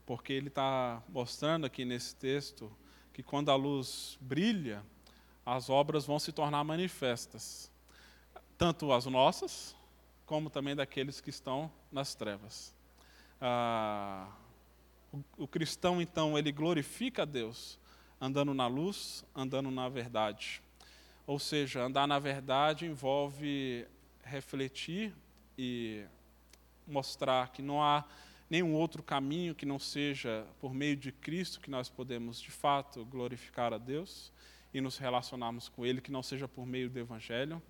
Porque 0.09 0.33
ele 0.33 0.47
está 0.47 1.03
mostrando 1.07 1.67
aqui 1.67 1.85
nesse 1.85 2.15
texto 2.15 2.75
que 3.13 3.21
quando 3.21 3.51
a 3.51 3.55
luz 3.55 4.17
brilha, 4.19 4.83
as 5.45 5.69
obras 5.69 6.03
vão 6.03 6.17
se 6.17 6.31
tornar 6.31 6.63
manifestas, 6.63 7.71
tanto 8.57 8.91
as 8.91 9.05
nossas, 9.05 9.75
como 10.25 10.49
também 10.49 10.75
daqueles 10.75 11.21
que 11.21 11.29
estão 11.29 11.71
nas 11.91 12.15
trevas. 12.15 12.73
Ah, 13.39 14.31
o, 15.13 15.43
o 15.43 15.47
cristão, 15.47 16.01
então, 16.01 16.35
ele 16.35 16.51
glorifica 16.51 17.21
a 17.21 17.25
Deus 17.25 17.77
andando 18.19 18.51
na 18.51 18.65
luz, 18.65 19.23
andando 19.35 19.69
na 19.69 19.89
verdade. 19.89 20.59
Ou 21.27 21.37
seja, 21.37 21.83
andar 21.83 22.07
na 22.07 22.17
verdade 22.17 22.87
envolve 22.87 23.85
refletir 24.23 25.13
e 25.55 26.03
mostrar 26.87 27.49
que 27.49 27.61
não 27.61 27.83
há 27.83 28.03
nenhum 28.49 28.73
outro 28.73 29.03
caminho 29.03 29.53
que 29.53 29.65
não 29.65 29.77
seja 29.77 30.45
por 30.59 30.73
meio 30.73 30.95
de 30.95 31.11
Cristo 31.11 31.59
que 31.59 31.69
nós 31.69 31.87
podemos 31.87 32.41
de 32.41 32.49
fato 32.49 33.05
glorificar 33.05 33.73
a 33.73 33.77
Deus 33.77 34.31
e 34.73 34.81
nos 34.81 34.97
relacionarmos 34.97 35.69
com 35.69 35.85
Ele, 35.85 36.01
que 36.01 36.11
não 36.11 36.23
seja 36.23 36.47
por 36.47 36.65
meio 36.65 36.89
do 36.89 36.99
Evangelho, 36.99 37.61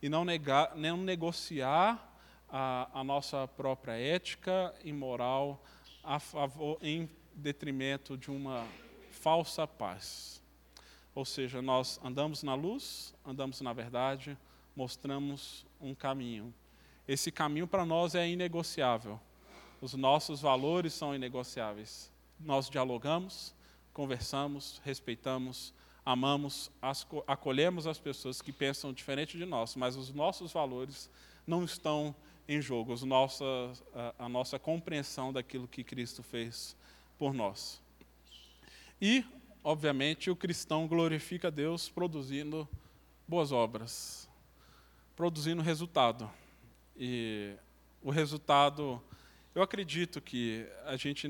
e 0.00 0.08
não, 0.08 0.24
negar, 0.24 0.76
não 0.76 0.96
negociar 0.96 2.16
a, 2.48 3.00
a 3.00 3.04
nossa 3.04 3.46
própria 3.46 3.92
ética 3.92 4.74
e 4.84 4.92
moral 4.92 5.64
a 6.02 6.18
favor, 6.18 6.78
em 6.80 7.08
detrimento 7.34 8.16
de 8.16 8.30
uma 8.30 8.66
falsa 9.10 9.66
paz. 9.66 10.42
Ou 11.14 11.24
seja, 11.24 11.60
nós 11.60 12.00
andamos 12.02 12.42
na 12.42 12.54
luz, 12.54 13.14
andamos 13.26 13.60
na 13.60 13.72
verdade, 13.72 14.38
mostramos 14.76 15.66
um 15.80 15.94
caminho. 15.94 16.54
Esse 17.06 17.32
caminho 17.32 17.66
para 17.66 17.84
nós 17.84 18.14
é 18.14 18.28
inegociável. 18.28 19.20
Os 19.80 19.94
nossos 19.94 20.40
valores 20.40 20.92
são 20.92 21.14
inegociáveis. 21.14 22.10
Nós 22.40 22.68
dialogamos, 22.68 23.54
conversamos, 23.92 24.80
respeitamos, 24.84 25.72
amamos, 26.04 26.70
acolhemos 27.26 27.86
as 27.86 27.98
pessoas 27.98 28.40
que 28.40 28.52
pensam 28.52 28.92
diferente 28.92 29.36
de 29.36 29.44
nós, 29.44 29.76
mas 29.76 29.94
os 29.94 30.12
nossos 30.12 30.52
valores 30.52 31.10
não 31.46 31.64
estão 31.64 32.14
em 32.48 32.62
jogo, 32.62 32.92
os 32.92 33.04
a, 33.94 34.24
a 34.24 34.28
nossa 34.28 34.58
compreensão 34.58 35.32
daquilo 35.32 35.68
que 35.68 35.84
Cristo 35.84 36.22
fez 36.22 36.74
por 37.18 37.34
nós. 37.34 37.80
E, 39.00 39.24
obviamente, 39.62 40.30
o 40.30 40.36
cristão 40.36 40.88
glorifica 40.88 41.50
Deus 41.50 41.88
produzindo 41.88 42.66
boas 43.28 43.52
obras, 43.52 44.28
produzindo 45.14 45.60
resultado. 45.60 46.30
E 46.96 47.54
o 48.02 48.10
resultado, 48.10 49.02
eu 49.58 49.62
acredito 49.64 50.20
que 50.20 50.64
a 50.84 50.96
gente, 50.96 51.28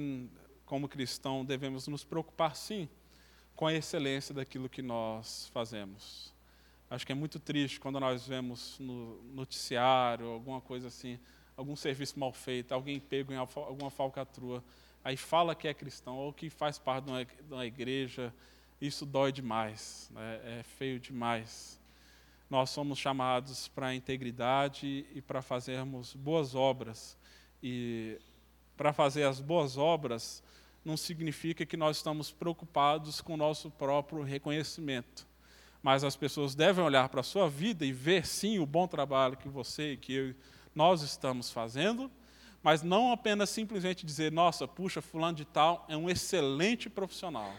como 0.67 0.87
cristão, 0.87 1.47
devemos 1.47 1.89
nos 1.89 2.05
preocupar 2.05 2.55
sim 2.55 2.87
com 3.57 3.67
a 3.67 3.73
excelência 3.73 4.35
daquilo 4.35 4.69
que 4.69 4.83
nós 4.83 5.49
fazemos. 5.51 6.35
Acho 6.91 7.07
que 7.07 7.13
é 7.13 7.15
muito 7.15 7.41
triste 7.41 7.81
quando 7.81 7.99
nós 7.99 8.29
vemos 8.29 8.79
no 8.79 9.19
noticiário, 9.33 10.27
alguma 10.27 10.61
coisa 10.61 10.89
assim, 10.89 11.19
algum 11.57 11.75
serviço 11.75 12.21
mal 12.21 12.31
feito, 12.31 12.73
alguém 12.73 13.01
pego 13.01 13.33
em 13.33 13.37
alguma 13.37 13.91
falcatrua, 13.91 14.63
aí 15.03 15.17
fala 15.17 15.55
que 15.55 15.67
é 15.67 15.73
cristão 15.73 16.19
ou 16.19 16.31
que 16.31 16.51
faz 16.51 16.79
parte 16.79 17.07
de 17.07 17.55
uma, 17.55 17.65
igreja, 17.65 18.31
isso 18.79 19.07
dói 19.07 19.33
demais, 19.33 20.11
né? 20.13 20.59
é 20.61 20.63
feio 20.63 21.01
demais. 21.01 21.81
Nós 22.51 22.69
somos 22.69 22.99
chamados 22.99 23.69
para 23.69 23.87
a 23.87 23.95
integridade 23.95 25.07
e 25.15 25.23
para 25.23 25.41
fazermos 25.41 26.15
boas 26.15 26.55
obras. 26.55 27.17
E 27.63 28.19
para 28.77 28.93
fazer 28.93 29.25
as 29.25 29.41
boas 29.41 29.77
obras, 29.77 30.43
não 30.85 30.97
significa 30.97 31.67
que 31.67 31.77
nós 31.77 31.99
estamos 31.99 32.31
preocupados 32.31 33.21
com 33.21 33.35
o 33.35 33.37
nosso 33.37 33.71
próprio 33.71 34.23
reconhecimento. 34.23 35.27
Mas 35.83 36.03
as 36.03 36.17
pessoas 36.17 36.55
devem 36.55 36.85
olhar 36.85 37.09
para 37.09 37.21
a 37.21 37.25
sua 37.25 37.49
vida 37.49 37.85
e 37.85 37.93
ver, 37.93 38.27
sim, 38.27 38.59
o 38.59 38.67
bom 38.67 38.87
trabalho 38.87 39.37
que 39.37 39.49
você 39.49 39.93
e 39.93 39.97
que 39.97 40.13
eu, 40.13 40.35
nós 40.75 41.03
estamos 41.03 41.51
fazendo, 41.51 42.11
mas 42.63 42.83
não 42.83 43.13
apenas 43.13 43.51
simplesmente 43.51 44.05
dizer, 44.05 44.33
nossa, 44.33 44.67
puxa, 44.67 45.01
fulano 45.01 45.37
de 45.37 45.45
tal 45.45 45.85
é 45.89 45.97
um 45.97 46.11
excelente 46.11 46.91
profissional. 46.91 47.53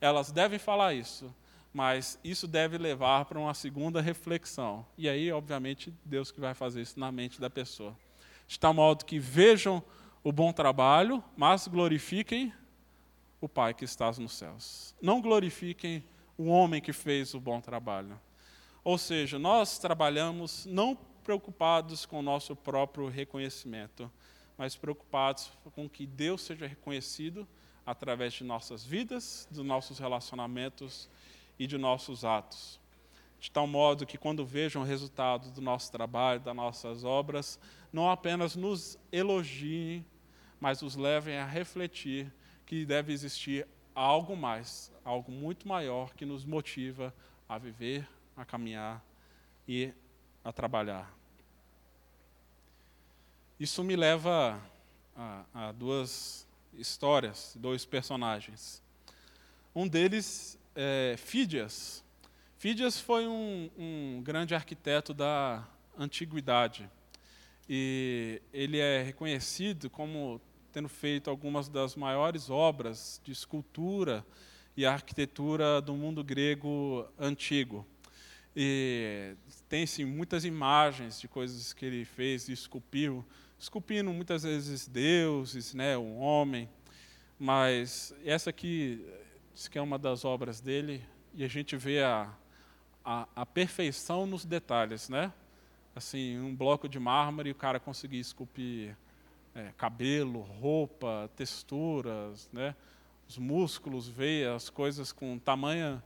Elas 0.00 0.32
devem 0.32 0.58
falar 0.58 0.94
isso, 0.94 1.32
mas 1.72 2.18
isso 2.24 2.48
deve 2.48 2.76
levar 2.78 3.24
para 3.24 3.38
uma 3.38 3.54
segunda 3.54 4.00
reflexão. 4.00 4.84
E 4.98 5.08
aí, 5.08 5.30
obviamente, 5.30 5.94
Deus 6.04 6.30
que 6.30 6.40
vai 6.40 6.54
fazer 6.54 6.82
isso 6.82 6.98
na 6.98 7.12
mente 7.12 7.40
da 7.40 7.48
pessoa. 7.48 7.96
De 8.52 8.60
tal 8.60 8.74
modo 8.74 9.06
que 9.06 9.18
vejam 9.18 9.82
o 10.22 10.30
bom 10.30 10.52
trabalho, 10.52 11.24
mas 11.34 11.66
glorifiquem 11.66 12.52
o 13.40 13.48
Pai 13.48 13.72
que 13.72 13.86
estás 13.86 14.18
nos 14.18 14.34
céus. 14.34 14.94
Não 15.00 15.22
glorifiquem 15.22 16.04
o 16.36 16.48
homem 16.48 16.78
que 16.78 16.92
fez 16.92 17.32
o 17.32 17.40
bom 17.40 17.62
trabalho. 17.62 18.20
Ou 18.84 18.98
seja, 18.98 19.38
nós 19.38 19.78
trabalhamos 19.78 20.66
não 20.66 20.94
preocupados 21.24 22.04
com 22.04 22.18
o 22.18 22.22
nosso 22.22 22.54
próprio 22.54 23.08
reconhecimento, 23.08 24.12
mas 24.58 24.76
preocupados 24.76 25.50
com 25.74 25.88
que 25.88 26.06
Deus 26.06 26.42
seja 26.42 26.66
reconhecido 26.66 27.48
através 27.86 28.34
de 28.34 28.44
nossas 28.44 28.84
vidas, 28.84 29.48
dos 29.50 29.64
nossos 29.64 29.98
relacionamentos 29.98 31.08
e 31.58 31.66
de 31.66 31.78
nossos 31.78 32.22
atos. 32.22 32.78
De 33.42 33.50
tal 33.50 33.66
modo 33.66 34.06
que, 34.06 34.16
quando 34.16 34.46
vejam 34.46 34.82
o 34.82 34.84
resultado 34.84 35.50
do 35.50 35.60
nosso 35.60 35.90
trabalho, 35.90 36.38
das 36.38 36.54
nossas 36.54 37.02
obras, 37.02 37.58
não 37.92 38.08
apenas 38.08 38.54
nos 38.54 38.96
elogiem, 39.10 40.06
mas 40.60 40.80
os 40.80 40.94
levem 40.94 41.36
a 41.36 41.44
refletir 41.44 42.32
que 42.64 42.86
deve 42.86 43.12
existir 43.12 43.66
algo 43.96 44.36
mais, 44.36 44.92
algo 45.04 45.32
muito 45.32 45.66
maior 45.66 46.14
que 46.14 46.24
nos 46.24 46.44
motiva 46.44 47.12
a 47.48 47.58
viver, 47.58 48.08
a 48.36 48.44
caminhar 48.44 49.04
e 49.66 49.92
a 50.44 50.52
trabalhar. 50.52 51.12
Isso 53.58 53.82
me 53.82 53.96
leva 53.96 54.62
a, 55.16 55.44
a 55.52 55.72
duas 55.72 56.46
histórias, 56.74 57.56
dois 57.58 57.84
personagens. 57.84 58.80
Um 59.74 59.88
deles 59.88 60.56
é 60.76 61.16
Fídias. 61.18 62.04
Fídias 62.62 63.00
foi 63.00 63.26
um, 63.26 63.68
um 63.76 64.22
grande 64.22 64.54
arquiteto 64.54 65.12
da 65.12 65.66
antiguidade 65.98 66.88
e 67.68 68.40
ele 68.52 68.78
é 68.78 69.02
reconhecido 69.02 69.90
como 69.90 70.40
tendo 70.70 70.88
feito 70.88 71.28
algumas 71.28 71.68
das 71.68 71.96
maiores 71.96 72.50
obras 72.50 73.20
de 73.24 73.32
escultura 73.32 74.24
e 74.76 74.86
arquitetura 74.86 75.82
do 75.82 75.96
mundo 75.96 76.22
grego 76.22 77.04
antigo. 77.18 77.84
E 78.54 79.34
tem-se 79.68 80.04
muitas 80.04 80.44
imagens 80.44 81.20
de 81.20 81.26
coisas 81.26 81.72
que 81.72 81.84
ele 81.84 82.04
fez 82.04 82.48
e 82.48 82.52
esculpiu, 82.52 83.26
esculpindo 83.58 84.12
muitas 84.12 84.44
vezes 84.44 84.86
deuses, 84.86 85.74
né, 85.74 85.98
um 85.98 86.20
homem, 86.20 86.68
mas 87.40 88.14
essa 88.24 88.50
aqui 88.50 89.04
diz 89.52 89.66
que 89.66 89.78
é 89.78 89.82
uma 89.82 89.98
das 89.98 90.24
obras 90.24 90.60
dele 90.60 91.04
e 91.34 91.42
a 91.42 91.48
gente 91.48 91.76
vê 91.76 92.00
a, 92.04 92.32
a, 93.04 93.26
a 93.34 93.46
perfeição 93.46 94.26
nos 94.26 94.44
detalhes, 94.44 95.08
né? 95.08 95.32
Assim, 95.94 96.38
um 96.38 96.54
bloco 96.54 96.88
de 96.88 96.98
mármore 96.98 97.50
e 97.50 97.52
o 97.52 97.54
cara 97.54 97.78
conseguir 97.78 98.18
esculpir 98.18 98.96
é, 99.54 99.72
cabelo, 99.76 100.40
roupa, 100.40 101.30
texturas, 101.36 102.48
né? 102.52 102.74
os 103.28 103.38
músculos, 103.38 104.08
veias, 104.08 104.68
coisas 104.68 105.12
com 105.12 105.38
tamanho, 105.38 106.02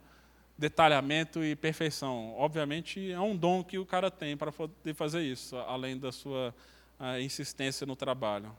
detalhamento 0.57 1.45
e 1.45 1.57
perfeição. 1.57 2.35
Obviamente 2.37 3.11
é 3.11 3.21
um 3.21 3.37
dom 3.37 3.63
que 3.65 3.79
o 3.79 3.87
cara 3.87 4.11
tem 4.11 4.37
para 4.37 4.53
poder 4.53 4.95
fazer 4.95 5.23
isso, 5.23 5.57
além 5.57 5.99
da 5.99 6.13
sua 6.13 6.55
insistência 7.21 7.87
no 7.87 7.97
trabalho. 7.97 8.55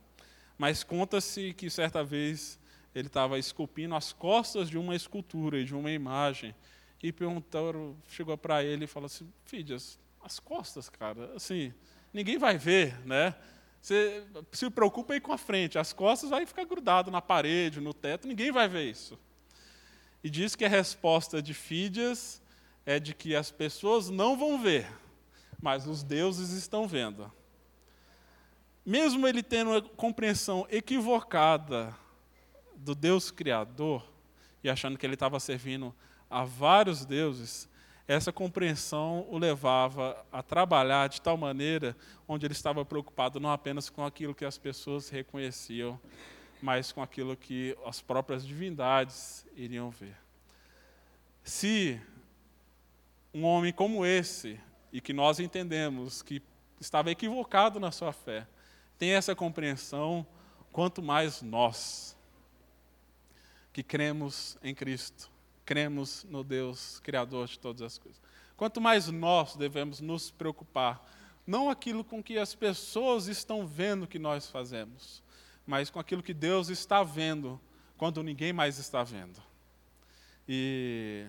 Mas 0.57 0.83
conta-se 0.83 1.53
que 1.53 1.69
certa 1.69 2.03
vez 2.03 2.59
ele 2.93 3.07
estava 3.07 3.37
esculpindo 3.37 3.95
as 3.95 4.11
costas 4.11 4.69
de 4.69 4.77
uma 4.77 4.95
escultura 4.95 5.59
e 5.59 5.63
de 5.63 5.75
uma 5.75 5.91
imagem 5.91 6.53
e 7.01 7.11
perguntou, 7.11 7.95
chegou 8.07 8.37
para 8.37 8.63
ele 8.63 8.85
e 8.85 8.87
falou 8.87 9.05
assim, 9.05 9.31
Fídias, 9.45 9.99
as 10.23 10.39
costas, 10.39 10.89
cara, 10.89 11.31
assim, 11.35 11.73
ninguém 12.13 12.37
vai 12.37 12.57
ver, 12.57 12.97
né? 13.05 13.35
Você 13.81 14.23
se 14.51 14.69
preocupa 14.69 15.13
aí 15.13 15.21
com 15.21 15.31
a 15.31 15.37
frente, 15.37 15.77
as 15.77 15.93
costas 15.93 16.29
vai 16.29 16.45
ficar 16.45 16.65
grudado 16.65 17.11
na 17.11 17.21
parede, 17.21 17.79
no 17.79 17.93
teto, 17.93 18.27
ninguém 18.27 18.51
vai 18.51 18.67
ver 18.67 18.89
isso. 18.89 19.17
E 20.23 20.29
diz 20.29 20.55
que 20.55 20.65
a 20.65 20.69
resposta 20.69 21.41
de 21.41 21.53
Fídias 21.53 22.41
é 22.85 22.99
de 22.99 23.13
que 23.13 23.35
as 23.35 23.51
pessoas 23.51 24.09
não 24.09 24.37
vão 24.37 24.61
ver, 24.61 24.87
mas 25.61 25.87
os 25.87 26.03
deuses 26.03 26.51
estão 26.51 26.87
vendo. 26.87 27.31
Mesmo 28.85 29.27
ele 29.27 29.43
tendo 29.43 29.71
uma 29.71 29.81
compreensão 29.81 30.65
equivocada 30.69 31.95
do 32.75 32.95
Deus 32.95 33.29
Criador, 33.29 34.05
e 34.63 34.69
achando 34.69 34.97
que 34.97 35.05
ele 35.05 35.13
estava 35.13 35.39
servindo 35.39 35.95
a 36.29 36.43
vários 36.43 37.05
deuses, 37.05 37.69
essa 38.07 38.31
compreensão 38.31 39.27
o 39.29 39.37
levava 39.37 40.25
a 40.31 40.41
trabalhar 40.41 41.09
de 41.09 41.21
tal 41.21 41.35
maneira 41.35 41.95
onde 42.27 42.45
ele 42.45 42.53
estava 42.53 42.85
preocupado 42.85 43.39
não 43.39 43.51
apenas 43.51 43.89
com 43.89 44.05
aquilo 44.05 44.33
que 44.33 44.45
as 44.45 44.57
pessoas 44.57 45.09
reconheciam, 45.09 45.99
mas 46.61 46.91
com 46.91 47.01
aquilo 47.01 47.35
que 47.35 47.77
as 47.85 48.01
próprias 48.01 48.45
divindades 48.45 49.45
iriam 49.55 49.89
ver. 49.89 50.15
Se 51.43 52.01
um 53.33 53.43
homem 53.43 53.73
como 53.73 54.05
esse, 54.05 54.59
e 54.91 55.01
que 55.01 55.13
nós 55.13 55.39
entendemos 55.39 56.21
que 56.21 56.41
estava 56.79 57.11
equivocado 57.11 57.79
na 57.79 57.91
sua 57.91 58.13
fé, 58.13 58.47
tem 58.97 59.11
essa 59.11 59.35
compreensão, 59.35 60.25
quanto 60.71 61.01
mais 61.01 61.41
nós, 61.41 62.17
que 63.71 63.83
cremos 63.83 64.57
em 64.63 64.73
Cristo, 64.73 65.29
cremos 65.67 66.25
no 66.29 66.45
Deus 66.45 67.01
Criador 67.01 67.45
de 67.45 67.59
todas 67.59 67.81
as 67.81 67.97
coisas. 67.97 68.21
Quanto 68.55 68.79
mais 68.79 69.09
nós 69.09 69.57
devemos 69.57 69.99
nos 69.99 70.31
preocupar, 70.31 71.05
não 71.45 71.69
aquilo 71.69 72.05
com 72.05 72.23
que 72.23 72.37
as 72.39 72.55
pessoas 72.55 73.27
estão 73.27 73.67
vendo 73.67 74.07
que 74.07 74.17
nós 74.17 74.49
fazemos, 74.49 75.21
mas 75.65 75.89
com 75.89 75.99
aquilo 75.99 76.23
que 76.23 76.33
Deus 76.33 76.69
está 76.69 77.03
vendo 77.03 77.59
quando 77.97 78.23
ninguém 78.23 78.53
mais 78.53 78.79
está 78.79 79.03
vendo. 79.03 79.43
E 80.47 81.27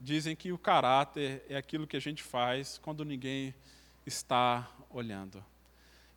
dizem 0.00 0.34
que 0.34 0.50
o 0.50 0.58
caráter 0.58 1.46
é 1.48 1.56
aquilo 1.56 1.86
que 1.86 1.96
a 1.96 2.00
gente 2.00 2.20
faz 2.20 2.78
quando 2.78 3.04
ninguém 3.04 3.54
está 4.04 4.68
olhando. 4.90 5.42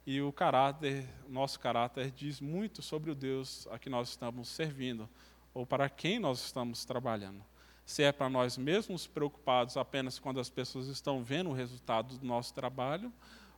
E 0.04 0.20
o 0.20 0.34
caráter, 0.34 1.08
nosso 1.30 1.60
caráter, 1.60 2.10
diz 2.10 2.42
muito 2.42 2.82
sobre 2.82 3.12
o 3.12 3.16
Deus 3.16 3.68
a 3.70 3.78
que 3.78 3.90
nós 3.90 4.10
estamos 4.10 4.50
servindo 4.50 5.08
ou 5.56 5.66
para 5.66 5.90
quem 5.90 6.20
nós 6.20 6.46
estamos 6.46 6.84
trabalhando. 6.84 7.42
Se 7.86 8.04
é 8.04 8.12
para 8.12 8.30
nós 8.30 8.58
mesmos 8.58 9.08
preocupados 9.08 9.78
apenas 9.78 10.20
quando 10.20 10.40
as 10.40 10.50
pessoas 10.50 10.88
estão 10.88 11.24
vendo 11.24 11.50
o 11.50 11.54
resultado 11.54 12.18
do 12.18 12.26
nosso 12.26 12.54
trabalho, 12.54 13.12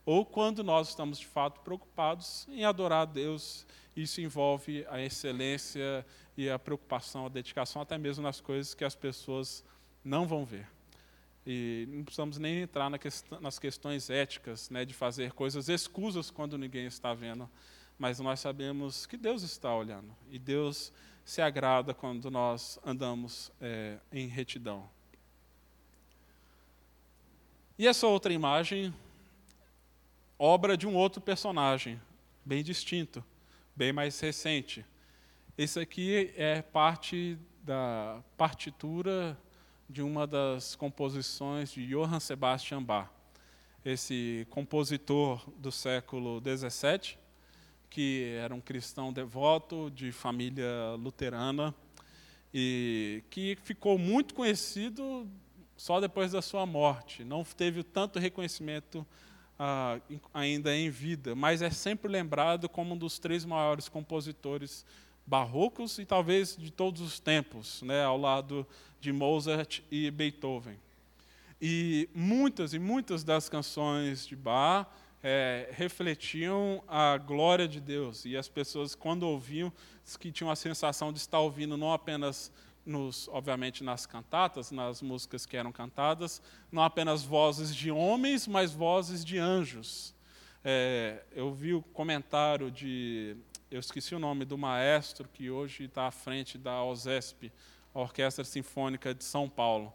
ou 0.06 0.26
quando 0.26 0.64
nós 0.64 0.90
estamos 0.90 1.20
de 1.20 1.26
fato 1.26 1.60
preocupados 1.62 2.48
em 2.50 2.64
adorar 2.64 3.02
a 3.02 3.06
Deus. 3.06 3.66
Isso 3.94 4.22
envolve 4.22 4.86
a 4.90 5.02
excelência 5.02 6.06
e 6.38 6.50
a 6.50 6.60
preocupação, 6.60 7.26
a 7.26 7.30
dedicação, 7.30 7.82
até 7.82 7.98
mesmo 7.98 8.24
nas 8.24 8.40
coisas 8.40 8.74
que 8.74 8.86
as 8.86 8.96
pessoas 8.96 9.66
não 10.06 10.28
vão 10.28 10.46
ver. 10.46 10.70
E 11.46 11.88
não 11.90 12.04
precisamos 12.04 12.38
nem 12.38 12.62
entrar 12.62 12.92
nas 13.42 13.58
questões 13.58 14.10
éticas, 14.10 14.70
né, 14.70 14.86
de 14.86 14.94
fazer 14.94 15.34
coisas 15.34 15.68
escusas 15.68 16.30
quando 16.30 16.58
ninguém 16.58 16.86
está 16.86 17.14
vendo, 17.14 17.50
mas 17.98 18.20
nós 18.20 18.40
sabemos 18.40 19.06
que 19.06 19.18
Deus 19.18 19.42
está 19.42 19.76
olhando 19.76 20.16
e 20.30 20.38
Deus 20.38 20.94
se 21.28 21.42
agrada 21.42 21.94
quando 21.94 22.32
nós 22.32 22.80
andamos 22.86 23.52
é, 23.60 23.98
em 24.14 24.28
retidão. 24.28 24.90
E 27.78 27.86
essa 27.86 28.08
outra 28.08 28.32
imagem, 28.32 28.96
obra 30.40 30.78
de 30.78 30.88
um 30.88 30.96
outro 30.96 31.20
personagem, 31.20 32.00
bem 32.46 32.64
distinto, 32.64 33.22
bem 33.76 33.92
mais 33.92 34.18
recente. 34.22 34.86
Esse 35.58 35.82
aqui 35.82 36.34
é 36.38 36.62
parte 36.62 37.38
da 37.62 38.24
partitura 38.38 39.38
de 39.90 40.02
uma 40.02 40.26
das 40.26 40.78
composições 40.78 41.74
de 41.74 41.86
Johann 41.88 42.22
Sebastian 42.22 42.82
Bach, 42.82 43.10
esse 43.84 44.48
compositor 44.50 45.46
do 45.58 45.74
século 45.74 46.42
XVII, 46.42 47.18
que 47.90 48.36
era 48.42 48.54
um 48.54 48.62
cristão 48.62 49.12
devoto 49.12 49.90
de 49.92 50.12
família 50.12 50.96
luterana 51.00 51.74
e 52.54 53.24
que 53.30 53.58
ficou 53.64 53.98
muito 53.98 54.34
conhecido 54.34 55.28
só 55.76 56.00
depois 56.00 56.32
da 56.32 56.42
sua 56.42 56.66
morte. 56.66 57.24
Não 57.24 57.44
teve 57.44 57.84
tanto 57.84 58.20
reconhecimento 58.20 59.06
ah, 59.60 60.00
ainda 60.34 60.76
em 60.76 60.90
vida, 60.90 61.36
mas 61.36 61.62
é 61.62 61.70
sempre 61.70 62.12
lembrado 62.12 62.68
como 62.70 62.94
um 62.94 62.98
dos 62.98 63.20
três 63.20 63.46
maiores 63.46 63.90
compositores 63.90 64.86
barrocos 65.26 66.00
e 66.00 66.06
talvez 66.06 66.56
de 66.56 66.72
todos 66.72 67.02
os 67.02 67.20
tempos, 67.20 67.82
né, 67.82 68.04
ao 68.04 68.18
lado 68.18 68.66
de 69.00 69.12
Mozart 69.12 69.82
e 69.92 70.10
Beethoven. 70.10 70.78
E 71.62 72.08
muitas 72.14 72.74
e 72.74 72.80
muitas 72.80 73.24
das 73.24 73.50
canções 73.50 74.26
de 74.26 74.36
Bach 74.36 74.88
é, 75.24 75.70
refletiam 75.72 76.84
a 76.88 77.18
glória 77.18 77.68
de 77.68 77.80
Deus. 77.80 78.26
E 78.26 78.38
as 78.38 78.48
pessoas, 78.48 78.96
quando 78.96 79.24
ouviam, 79.24 79.72
que 80.20 80.32
tinham 80.32 80.52
a 80.52 80.56
sensação 80.56 81.12
de 81.12 81.20
estar 81.20 81.40
ouvindo 81.40 81.76
não 81.76 81.92
apenas, 81.92 82.52
nos, 82.86 83.28
obviamente, 83.30 83.84
nas 83.84 84.06
cantatas, 84.06 84.72
nas 84.72 85.02
músicas 85.02 85.46
que 85.46 85.58
eram 85.58 85.72
cantadas, 85.72 86.42
não 86.72 86.84
apenas 86.84 87.24
vozes 87.24 87.76
de 87.76 87.92
homens, 87.92 88.48
mas 88.48 88.74
vozes 88.74 89.24
de 89.26 89.38
anjos. 89.38 90.16
É, 90.64 91.24
eu 91.32 91.54
vi 91.54 91.74
o 91.74 91.82
comentário 91.82 92.70
de, 92.72 93.36
eu 93.70 93.80
esqueci 93.80 94.16
o 94.16 94.20
nome 94.20 94.46
do 94.46 94.58
maestro 94.58 95.28
que 95.32 95.50
hoje 95.50 95.86
está 95.86 96.08
à 96.08 96.12
frente 96.12 96.58
da 96.58 96.84
OSESP, 96.84 97.52
a 97.94 98.00
Orquestra 98.00 98.44
Sinfônica 98.44 99.14
de 99.14 99.24
São 99.24 99.50
Paulo 99.50 99.94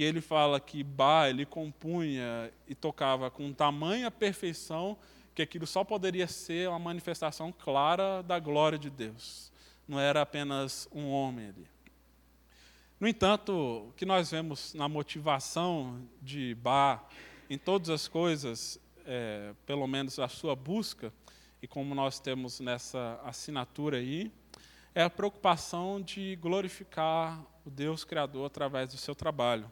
e 0.00 0.02
ele 0.02 0.22
fala 0.22 0.58
que 0.58 0.82
Bach 0.82 1.28
ele 1.28 1.44
compunha 1.44 2.50
e 2.66 2.74
tocava 2.74 3.30
com 3.30 3.52
tamanha 3.52 4.10
perfeição 4.10 4.96
que 5.34 5.42
aquilo 5.42 5.66
só 5.66 5.84
poderia 5.84 6.26
ser 6.26 6.70
uma 6.70 6.78
manifestação 6.78 7.52
clara 7.52 8.22
da 8.22 8.38
glória 8.38 8.78
de 8.78 8.88
Deus. 8.88 9.52
Não 9.86 10.00
era 10.00 10.22
apenas 10.22 10.88
um 10.90 11.10
homem 11.10 11.48
ali. 11.48 11.68
No 12.98 13.06
entanto, 13.06 13.52
o 13.52 13.92
que 13.92 14.06
nós 14.06 14.30
vemos 14.30 14.72
na 14.72 14.88
motivação 14.88 16.08
de 16.22 16.54
Bach, 16.54 17.02
em 17.50 17.58
todas 17.58 17.90
as 17.90 18.08
coisas, 18.08 18.80
é, 19.04 19.52
pelo 19.66 19.86
menos 19.86 20.18
a 20.18 20.28
sua 20.28 20.56
busca, 20.56 21.12
e 21.60 21.68
como 21.68 21.94
nós 21.94 22.18
temos 22.18 22.58
nessa 22.58 23.20
assinatura 23.22 23.98
aí, 23.98 24.32
é 24.94 25.02
a 25.02 25.10
preocupação 25.10 26.00
de 26.00 26.36
glorificar 26.36 27.44
o 27.66 27.70
Deus 27.70 28.02
Criador 28.02 28.46
através 28.46 28.94
do 28.94 28.96
seu 28.96 29.14
trabalho 29.14 29.70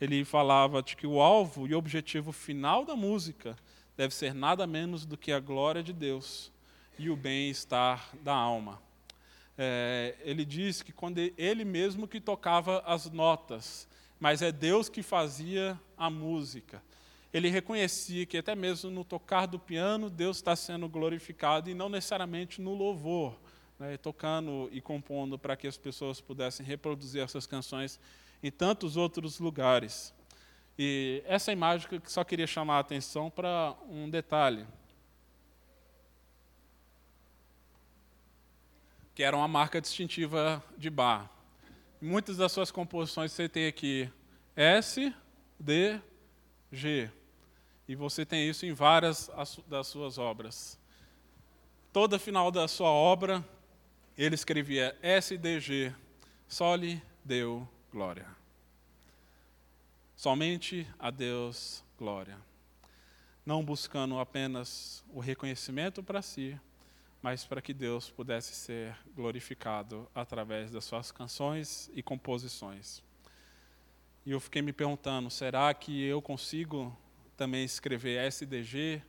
ele 0.00 0.24
falava 0.24 0.82
de 0.82 0.96
que 0.96 1.06
o 1.06 1.20
alvo 1.20 1.66
e 1.66 1.74
objetivo 1.74 2.32
final 2.32 2.84
da 2.84 2.96
música 2.96 3.56
deve 3.96 4.14
ser 4.14 4.34
nada 4.34 4.66
menos 4.66 5.06
do 5.06 5.16
que 5.16 5.32
a 5.32 5.40
glória 5.40 5.82
de 5.82 5.92
Deus 5.92 6.52
e 6.98 7.10
o 7.10 7.16
bem-estar 7.16 8.10
da 8.22 8.34
alma. 8.34 8.82
É, 9.56 10.16
ele 10.20 10.44
diz 10.44 10.82
que 10.82 10.92
quando 10.92 11.18
ele 11.38 11.64
mesmo 11.64 12.08
que 12.08 12.20
tocava 12.20 12.82
as 12.86 13.08
notas, 13.10 13.88
mas 14.18 14.42
é 14.42 14.50
Deus 14.50 14.88
que 14.88 15.02
fazia 15.02 15.78
a 15.96 16.10
música. 16.10 16.82
Ele 17.32 17.48
reconhecia 17.48 18.26
que 18.26 18.38
até 18.38 18.54
mesmo 18.54 18.90
no 18.90 19.04
tocar 19.04 19.46
do 19.46 19.58
piano 19.58 20.08
Deus 20.08 20.36
está 20.36 20.54
sendo 20.54 20.88
glorificado 20.88 21.68
e 21.68 21.74
não 21.74 21.88
necessariamente 21.88 22.60
no 22.60 22.74
louvor, 22.74 23.36
né, 23.78 23.96
tocando 23.96 24.68
e 24.72 24.80
compondo 24.80 25.38
para 25.38 25.56
que 25.56 25.66
as 25.66 25.76
pessoas 25.76 26.20
pudessem 26.20 26.64
reproduzir 26.64 27.22
essas 27.22 27.46
canções 27.46 27.98
em 28.44 28.50
tantos 28.50 28.94
outros 28.98 29.40
lugares. 29.40 30.12
E 30.78 31.22
essa 31.24 31.50
imagem 31.50 31.88
que 31.88 32.12
só 32.12 32.22
queria 32.22 32.46
chamar 32.46 32.76
a 32.76 32.80
atenção 32.80 33.30
para 33.30 33.74
um 33.88 34.10
detalhe. 34.10 34.66
Que 39.14 39.22
era 39.22 39.34
uma 39.34 39.48
marca 39.48 39.80
distintiva 39.80 40.62
de 40.76 40.90
bar. 40.90 41.30
muitas 42.02 42.36
das 42.36 42.52
suas 42.52 42.70
composições 42.70 43.32
você 43.32 43.48
tem 43.48 43.66
aqui 43.66 44.12
S, 44.54 45.14
D, 45.58 45.98
G. 46.70 47.10
E 47.88 47.94
você 47.94 48.26
tem 48.26 48.46
isso 48.46 48.66
em 48.66 48.74
várias 48.74 49.30
das 49.66 49.86
suas 49.86 50.18
obras. 50.18 50.78
Toda 51.94 52.18
final 52.18 52.50
da 52.50 52.68
sua 52.68 52.90
obra, 52.90 53.42
ele 54.18 54.34
escrevia 54.34 54.94
S, 55.00 55.38
D, 55.38 55.60
G. 55.60 55.94
Soli, 56.46 57.02
Deu, 57.24 57.66
glória. 57.94 58.26
Somente 60.16 60.84
a 60.98 61.12
Deus 61.12 61.84
glória. 61.96 62.36
Não 63.46 63.64
buscando 63.64 64.18
apenas 64.18 65.04
o 65.12 65.20
reconhecimento 65.20 66.02
para 66.02 66.20
si, 66.20 66.58
mas 67.22 67.44
para 67.44 67.62
que 67.62 67.72
Deus 67.72 68.10
pudesse 68.10 68.52
ser 68.52 68.96
glorificado 69.14 70.10
através 70.12 70.72
das 70.72 70.84
suas 70.84 71.12
canções 71.12 71.88
e 71.94 72.02
composições. 72.02 73.00
E 74.26 74.32
eu 74.32 74.40
fiquei 74.40 74.60
me 74.60 74.72
perguntando: 74.72 75.30
será 75.30 75.72
que 75.72 76.04
eu 76.04 76.20
consigo 76.20 76.98
também 77.36 77.64
escrever 77.64 78.26
SDG 78.26 79.04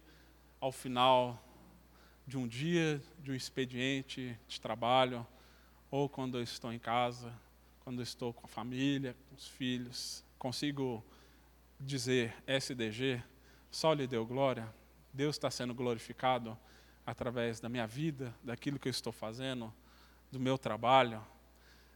ao 0.62 0.72
final 0.72 1.44
de 2.28 2.38
um 2.38 2.48
dia, 2.48 3.02
de 3.18 3.32
um 3.32 3.36
expediente 3.36 4.38
de 4.48 4.62
trabalho, 4.62 5.26
ou 5.90 6.08
quando 6.08 6.38
eu 6.38 6.44
estou 6.44 6.72
em 6.72 6.78
casa, 6.78 7.34
quando 7.86 8.02
estou 8.02 8.34
com 8.34 8.48
a 8.48 8.50
família, 8.50 9.16
com 9.30 9.36
os 9.36 9.48
filhos, 9.48 10.26
consigo 10.40 11.06
dizer 11.80 12.34
SDG, 12.48 13.24
só 13.70 13.94
lhe 13.94 14.08
deu 14.08 14.26
glória, 14.26 14.74
Deus 15.14 15.36
está 15.36 15.52
sendo 15.52 15.72
glorificado 15.72 16.58
através 17.06 17.60
da 17.60 17.70
minha 17.70 17.86
vida, 17.86 18.34
daquilo 18.44 18.80
que 18.80 18.88
eu 18.88 18.92
estou 18.92 19.14
fazendo, 19.14 19.72
do 20.32 20.40
meu 20.40 20.58
trabalho. 20.58 21.24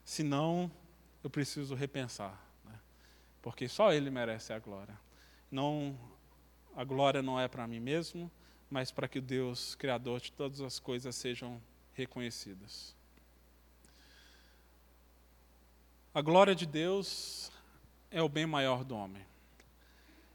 Se 0.05 0.21
não, 0.21 0.71
eu 1.23 1.29
preciso 1.29 1.73
repensar. 1.73 2.39
Né? 2.63 2.79
porque 3.41 3.67
só 3.67 3.91
Ele 3.91 4.11
merece 4.11 4.53
a 4.53 4.59
glória. 4.59 4.95
Não, 5.49 5.97
a 6.75 6.83
glória 6.83 7.23
não 7.23 7.39
é 7.39 7.47
para 7.47 7.65
mim 7.67 7.79
mesmo, 7.79 8.31
mas 8.69 8.91
para 8.91 9.07
que 9.07 9.19
Deus, 9.19 9.73
Criador 9.73 10.21
de 10.21 10.31
todas 10.31 10.61
as 10.61 10.77
coisas, 10.77 11.15
sejam 11.15 11.59
reconhecidas. 11.93 12.95
A 16.11 16.23
glória 16.23 16.55
de 16.55 16.65
Deus 16.65 17.51
é 18.09 18.19
o 18.19 18.27
bem 18.27 18.47
maior 18.47 18.83
do 18.83 18.95
homem. 18.95 19.23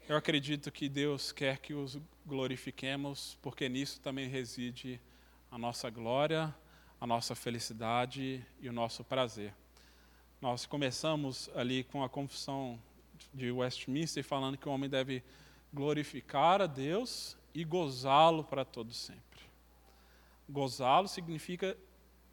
Eu 0.08 0.16
acredito 0.16 0.70
que 0.70 0.88
Deus 0.88 1.32
quer 1.32 1.58
que 1.58 1.74
os 1.74 1.98
glorifiquemos, 2.24 3.36
porque 3.42 3.68
nisso 3.68 4.00
também 4.00 4.28
reside 4.28 5.00
a 5.50 5.58
nossa 5.58 5.90
glória, 5.90 6.54
a 7.00 7.06
nossa 7.08 7.34
felicidade 7.34 8.46
e 8.60 8.68
o 8.68 8.72
nosso 8.72 9.02
prazer. 9.02 9.52
Nós 10.40 10.64
começamos 10.64 11.50
ali 11.56 11.82
com 11.82 12.04
a 12.04 12.08
confissão 12.08 12.80
de 13.32 13.50
Westminster 13.50 14.22
falando 14.22 14.56
que 14.56 14.68
o 14.68 14.72
homem 14.72 14.88
deve 14.88 15.24
glorificar 15.72 16.62
a 16.62 16.68
Deus 16.68 17.36
e 17.52 17.64
gozá-lo 17.64 18.44
para 18.44 18.64
todo 18.64 18.92
sempre. 18.92 19.40
Gozá-lo 20.48 21.08
significa 21.08 21.76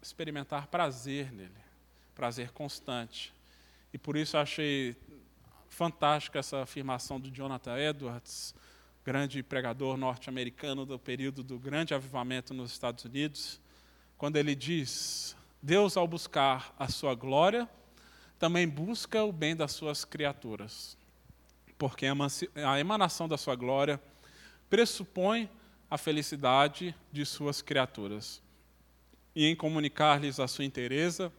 experimentar 0.00 0.68
prazer 0.68 1.32
nele, 1.32 1.71
prazer 2.14 2.50
constante. 2.52 3.32
E 3.92 3.98
por 3.98 4.16
isso 4.16 4.36
achei 4.36 4.96
fantástica 5.68 6.38
essa 6.38 6.62
afirmação 6.62 7.18
do 7.18 7.30
Jonathan 7.30 7.76
Edwards, 7.78 8.54
grande 9.04 9.42
pregador 9.42 9.96
norte-americano 9.96 10.86
do 10.86 10.98
período 10.98 11.42
do 11.42 11.58
grande 11.58 11.94
avivamento 11.94 12.54
nos 12.54 12.72
Estados 12.72 13.04
Unidos, 13.04 13.60
quando 14.16 14.36
ele 14.36 14.54
diz: 14.54 15.36
Deus, 15.60 15.96
ao 15.96 16.06
buscar 16.06 16.74
a 16.78 16.88
sua 16.88 17.14
glória, 17.14 17.68
também 18.38 18.68
busca 18.68 19.24
o 19.24 19.32
bem 19.32 19.56
das 19.56 19.72
suas 19.72 20.04
criaturas, 20.04 20.96
porque 21.78 22.06
a 22.06 22.80
emanação 22.80 23.28
da 23.28 23.38
sua 23.38 23.56
glória 23.56 24.00
pressupõe 24.68 25.50
a 25.90 25.98
felicidade 25.98 26.94
de 27.10 27.26
suas 27.26 27.60
criaturas. 27.60 28.40
E 29.34 29.46
em 29.46 29.56
comunicar-lhes 29.56 30.38
a 30.38 30.46
sua 30.46 30.64
inteireza, 30.64 31.32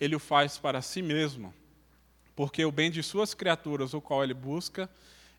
ele 0.00 0.16
o 0.16 0.20
faz 0.20 0.56
para 0.56 0.80
si 0.80 1.02
mesmo, 1.02 1.52
porque 2.34 2.64
o 2.64 2.72
bem 2.72 2.90
de 2.90 3.02
suas 3.02 3.34
criaturas, 3.34 3.92
o 3.92 4.00
qual 4.00 4.24
ele 4.24 4.32
busca, 4.32 4.88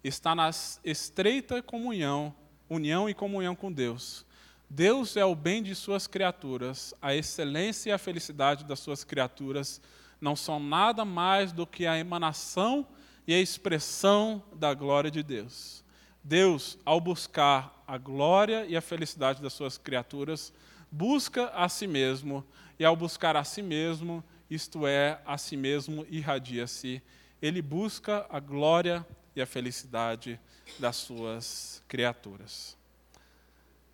está 0.04 0.36
na 0.36 0.50
estreita 0.84 1.62
comunhão, 1.62 2.34
união 2.70 3.10
e 3.10 3.14
comunhão 3.14 3.56
com 3.56 3.72
Deus. 3.72 4.26
Deus 4.70 5.18
é 5.18 5.26
o 5.26 5.36
bem 5.36 5.62
de 5.62 5.76
suas 5.76 6.08
criaturas, 6.08 6.94
a 7.02 7.14
excelência 7.14 7.90
e 7.90 7.92
a 7.92 7.98
felicidade 7.98 8.64
das 8.64 8.80
suas 8.80 9.04
criaturas 9.04 9.82
não 10.22 10.36
são 10.36 10.60
nada 10.60 11.04
mais 11.04 11.52
do 11.52 11.66
que 11.66 11.88
a 11.88 11.98
emanação 11.98 12.88
e 13.28 13.34
a 13.34 13.42
expressão 13.42 14.42
da 14.54 14.74
glória 14.74 15.10
de 15.10 15.24
Deus. 15.24 15.84
Deus, 16.24 16.78
ao 16.86 17.02
buscar 17.02 17.84
a 17.88 17.98
glória 17.98 18.66
e 18.68 18.78
a 18.78 18.82
felicidade 18.82 19.42
das 19.42 19.54
suas 19.54 19.78
criaturas, 19.78 20.54
busca 20.92 21.48
a 21.50 21.68
si 21.68 21.88
mesmo, 21.88 22.46
e 22.80 22.86
ao 22.86 22.96
buscar 22.96 23.36
a 23.36 23.44
si 23.44 23.62
mesmo, 23.62 24.24
isto 24.52 24.86
é, 24.86 25.22
a 25.26 25.38
si 25.38 25.56
mesmo 25.56 26.06
irradia-se. 26.10 27.02
Ele 27.42 27.62
busca 27.62 28.28
a 28.30 28.38
glória 28.38 29.08
e 29.34 29.42
a 29.42 29.46
felicidade 29.46 30.38
das 30.78 30.98
suas 30.98 31.82
criaturas. 31.88 32.78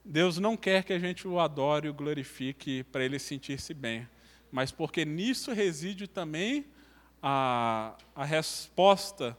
Deus 0.04 0.40
não 0.40 0.58
quer 0.58 0.84
que 0.84 0.94
a 0.94 0.98
gente 0.98 1.28
o 1.28 1.40
adore 1.40 1.86
e 1.86 1.90
o 1.92 1.94
glorifique 1.94 2.84
para 2.86 3.06
ele 3.06 3.20
sentir-se 3.20 3.72
bem, 3.72 4.10
mas 4.52 4.72
porque 4.72 5.06
nisso 5.06 5.54
reside 5.54 6.08
também 6.08 6.66
a, 7.22 7.96
a 8.16 8.26
resposta 8.26 9.38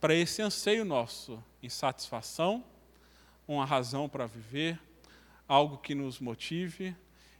para 0.00 0.14
esse 0.14 0.40
anseio 0.40 0.84
nosso, 0.84 1.44
insatisfação, 1.62 2.64
uma 3.46 3.66
razão 3.66 4.08
para 4.08 4.26
viver, 4.26 4.80
algo 5.46 5.76
que 5.76 5.94
nos 5.94 6.20
motive, 6.20 6.96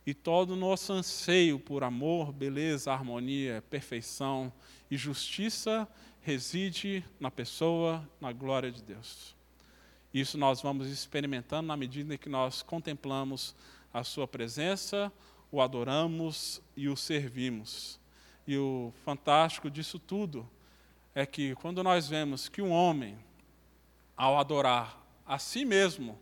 e 0.06 0.12
todo 0.12 0.50
o 0.50 0.56
nosso 0.56 0.92
anseio 0.92 1.58
por 1.58 1.82
amor, 1.82 2.32
beleza, 2.32 2.92
harmonia, 2.92 3.64
perfeição 3.70 4.52
e 4.90 4.96
justiça 4.96 5.88
reside 6.20 7.04
na 7.18 7.30
pessoa, 7.30 8.06
na 8.20 8.32
glória 8.32 8.70
de 8.70 8.82
Deus. 8.82 9.34
Isso 10.12 10.38
nós 10.38 10.60
vamos 10.60 10.88
experimentando 10.88 11.68
na 11.68 11.76
medida 11.76 12.14
em 12.14 12.18
que 12.18 12.28
nós 12.28 12.62
contemplamos 12.62 13.54
a 13.92 14.04
Sua 14.04 14.28
presença, 14.28 15.12
o 15.50 15.60
adoramos 15.60 16.60
e 16.76 16.88
o 16.88 16.96
servimos. 16.96 17.98
E 18.46 18.58
o 18.58 18.92
fantástico 19.04 19.70
disso 19.70 19.98
tudo 19.98 20.48
é 21.14 21.24
que 21.24 21.54
quando 21.56 21.82
nós 21.82 22.08
vemos 22.08 22.48
que 22.48 22.60
um 22.60 22.70
homem, 22.70 23.16
ao 24.16 24.38
adorar 24.38 25.00
a 25.26 25.38
si 25.38 25.64
mesmo, 25.64 26.18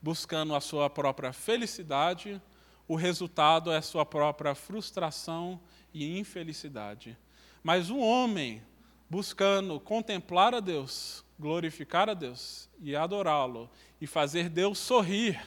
buscando 0.00 0.54
a 0.54 0.60
sua 0.60 0.88
própria 0.88 1.32
felicidade, 1.32 2.40
o 2.88 2.96
resultado 2.96 3.70
é 3.70 3.80
sua 3.82 4.06
própria 4.06 4.54
frustração 4.54 5.60
e 5.92 6.18
infelicidade. 6.18 7.16
Mas 7.62 7.90
um 7.90 8.00
homem 8.00 8.62
buscando 9.10 9.78
contemplar 9.78 10.54
a 10.54 10.60
Deus, 10.60 11.22
glorificar 11.38 12.08
a 12.08 12.14
Deus 12.14 12.68
e 12.80 12.96
adorá-lo 12.96 13.70
e 14.00 14.06
fazer 14.06 14.48
Deus 14.48 14.78
sorrir, 14.78 15.38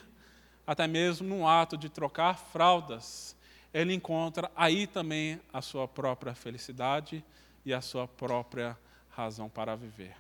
até 0.66 0.88
mesmo 0.88 1.28
num 1.28 1.48
ato 1.48 1.76
de 1.76 1.90
trocar 1.90 2.38
fraldas, 2.38 3.36
ele 3.74 3.94
encontra 3.94 4.52
aí 4.56 4.86
também 4.86 5.40
a 5.52 5.62
sua 5.62 5.88
própria 5.88 6.36
felicidade 6.36 7.24
e 7.66 7.74
a 7.74 7.82
sua 7.82 8.08
própria 8.08 8.78
razão 9.10 9.50
para 9.50 9.76
viver. 9.76 10.16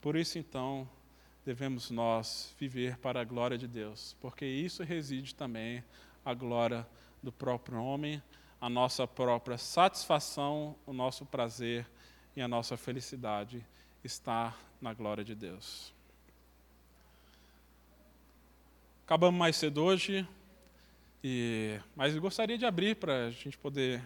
Por 0.00 0.16
isso, 0.16 0.38
então, 0.38 0.88
devemos 1.44 1.90
nós 1.90 2.54
viver 2.58 2.96
para 2.98 3.20
a 3.20 3.24
glória 3.24 3.58
de 3.58 3.68
Deus, 3.68 4.16
porque 4.20 4.44
isso 4.46 4.82
reside 4.82 5.34
também 5.34 5.84
a 6.24 6.34
glória 6.34 6.86
do 7.22 7.30
próprio 7.32 7.82
homem, 7.82 8.22
a 8.60 8.68
nossa 8.68 9.06
própria 9.06 9.56
satisfação, 9.56 10.76
o 10.86 10.92
nosso 10.92 11.24
prazer 11.24 11.86
e 12.36 12.42
a 12.42 12.48
nossa 12.48 12.76
felicidade 12.76 13.64
está 14.04 14.54
na 14.80 14.92
glória 14.92 15.24
de 15.24 15.34
Deus. 15.34 15.92
Acabamos 19.04 19.38
mais 19.38 19.56
cedo 19.56 19.82
hoje, 19.82 20.26
e, 21.22 21.80
mas 21.96 22.14
eu 22.14 22.20
gostaria 22.20 22.56
de 22.56 22.64
abrir 22.64 22.96
para 22.96 23.26
a 23.26 23.30
gente 23.30 23.58
poder, 23.58 24.02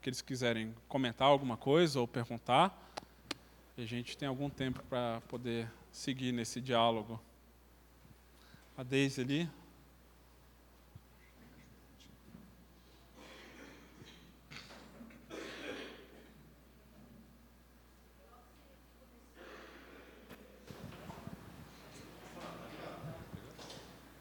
que 0.00 0.10
quiserem 0.22 0.74
comentar 0.88 1.28
alguma 1.28 1.56
coisa 1.56 2.00
ou 2.00 2.08
perguntar, 2.08 2.76
a 3.76 3.84
gente 3.84 4.16
tem 4.16 4.26
algum 4.26 4.50
tempo 4.50 4.82
para 4.88 5.20
poder 5.28 5.70
seguir 5.92 6.32
nesse 6.32 6.60
diálogo. 6.60 7.20
A 8.76 8.82
Deise 8.82 9.20
ali. 9.20 9.48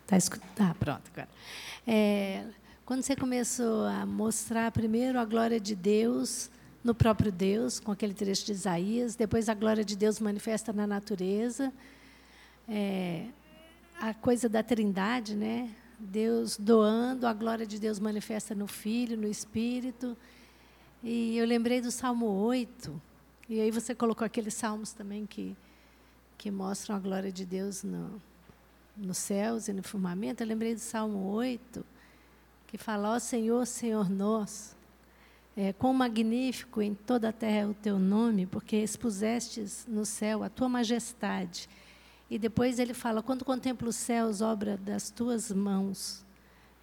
Tá 0.08 0.16
escutando? 0.16 0.50
Ah, 0.58 0.74
pronto, 0.80 1.02
agora. 1.14 1.28
É, 1.86 2.46
quando 2.86 3.02
você 3.04 3.14
começou 3.14 3.86
a 3.86 4.06
mostrar 4.06 4.72
primeiro 4.72 5.20
a 5.20 5.26
glória 5.26 5.60
de 5.60 5.76
Deus 5.76 6.50
no 6.82 6.96
próprio 6.96 7.30
Deus, 7.30 7.82
com 7.82 7.92
aquele 7.92 8.14
trecho 8.14 8.46
de 8.46 8.54
Isaías, 8.54 9.16
depois 9.16 9.50
a 9.50 9.54
glória 9.54 9.84
de 9.84 9.98
Deus 9.98 10.22
manifesta 10.22 10.72
na 10.72 10.88
natureza, 10.88 11.74
é, 12.70 13.26
a 14.00 14.14
coisa 14.14 14.48
da 14.48 14.64
trindade, 14.64 15.36
né? 15.36 15.70
Deus 16.00 16.56
doando, 16.58 17.28
a 17.28 17.34
glória 17.34 17.68
de 17.68 17.78
Deus 17.78 18.00
manifesta 18.00 18.56
no 18.56 18.68
Filho, 18.68 19.18
no 19.18 19.28
Espírito. 19.28 20.16
E 21.04 21.38
eu 21.38 21.46
lembrei 21.46 21.82
do 21.82 21.92
Salmo 21.92 22.28
8, 22.28 23.02
e 23.50 23.60
aí 23.60 23.72
você 23.72 23.94
colocou 23.94 24.24
aqueles 24.26 24.54
salmos 24.54 24.94
também 24.94 25.26
que, 25.26 25.54
que 26.38 26.50
mostram 26.50 26.96
a 26.96 27.00
glória 27.00 27.32
de 27.32 27.46
Deus 27.46 27.84
no, 27.84 28.22
nos 28.98 29.18
céus 29.18 29.68
e 29.68 29.74
no 29.74 29.84
firmamento, 29.84 30.42
eu 30.42 30.48
lembrei 30.48 30.74
do 30.74 30.80
Salmo 30.80 31.32
8, 31.34 31.86
que 32.68 32.78
fala, 32.78 33.16
ó 33.16 33.20
Senhor, 33.20 33.66
Senhor 33.66 34.10
nosso, 34.10 34.76
é, 35.56 35.74
quão 35.74 35.94
magnífico 35.94 36.82
em 36.82 36.94
toda 36.94 37.30
a 37.30 37.34
terra 37.34 37.58
é 37.58 37.66
o 37.66 37.74
teu 37.74 37.98
nome, 37.98 38.46
porque 38.46 38.76
expusestes 38.78 39.86
no 39.88 40.06
céu 40.06 40.44
a 40.44 40.50
tua 40.50 40.70
majestade. 40.70 41.68
E 42.30 42.38
depois 42.38 42.78
ele 42.78 42.94
fala, 42.94 43.24
quando 43.24 43.46
contemplo 43.46 43.90
os 43.90 43.96
céus, 43.96 44.42
obra 44.42 44.78
das 44.78 45.10
tuas 45.10 45.52
mãos, 45.52 46.26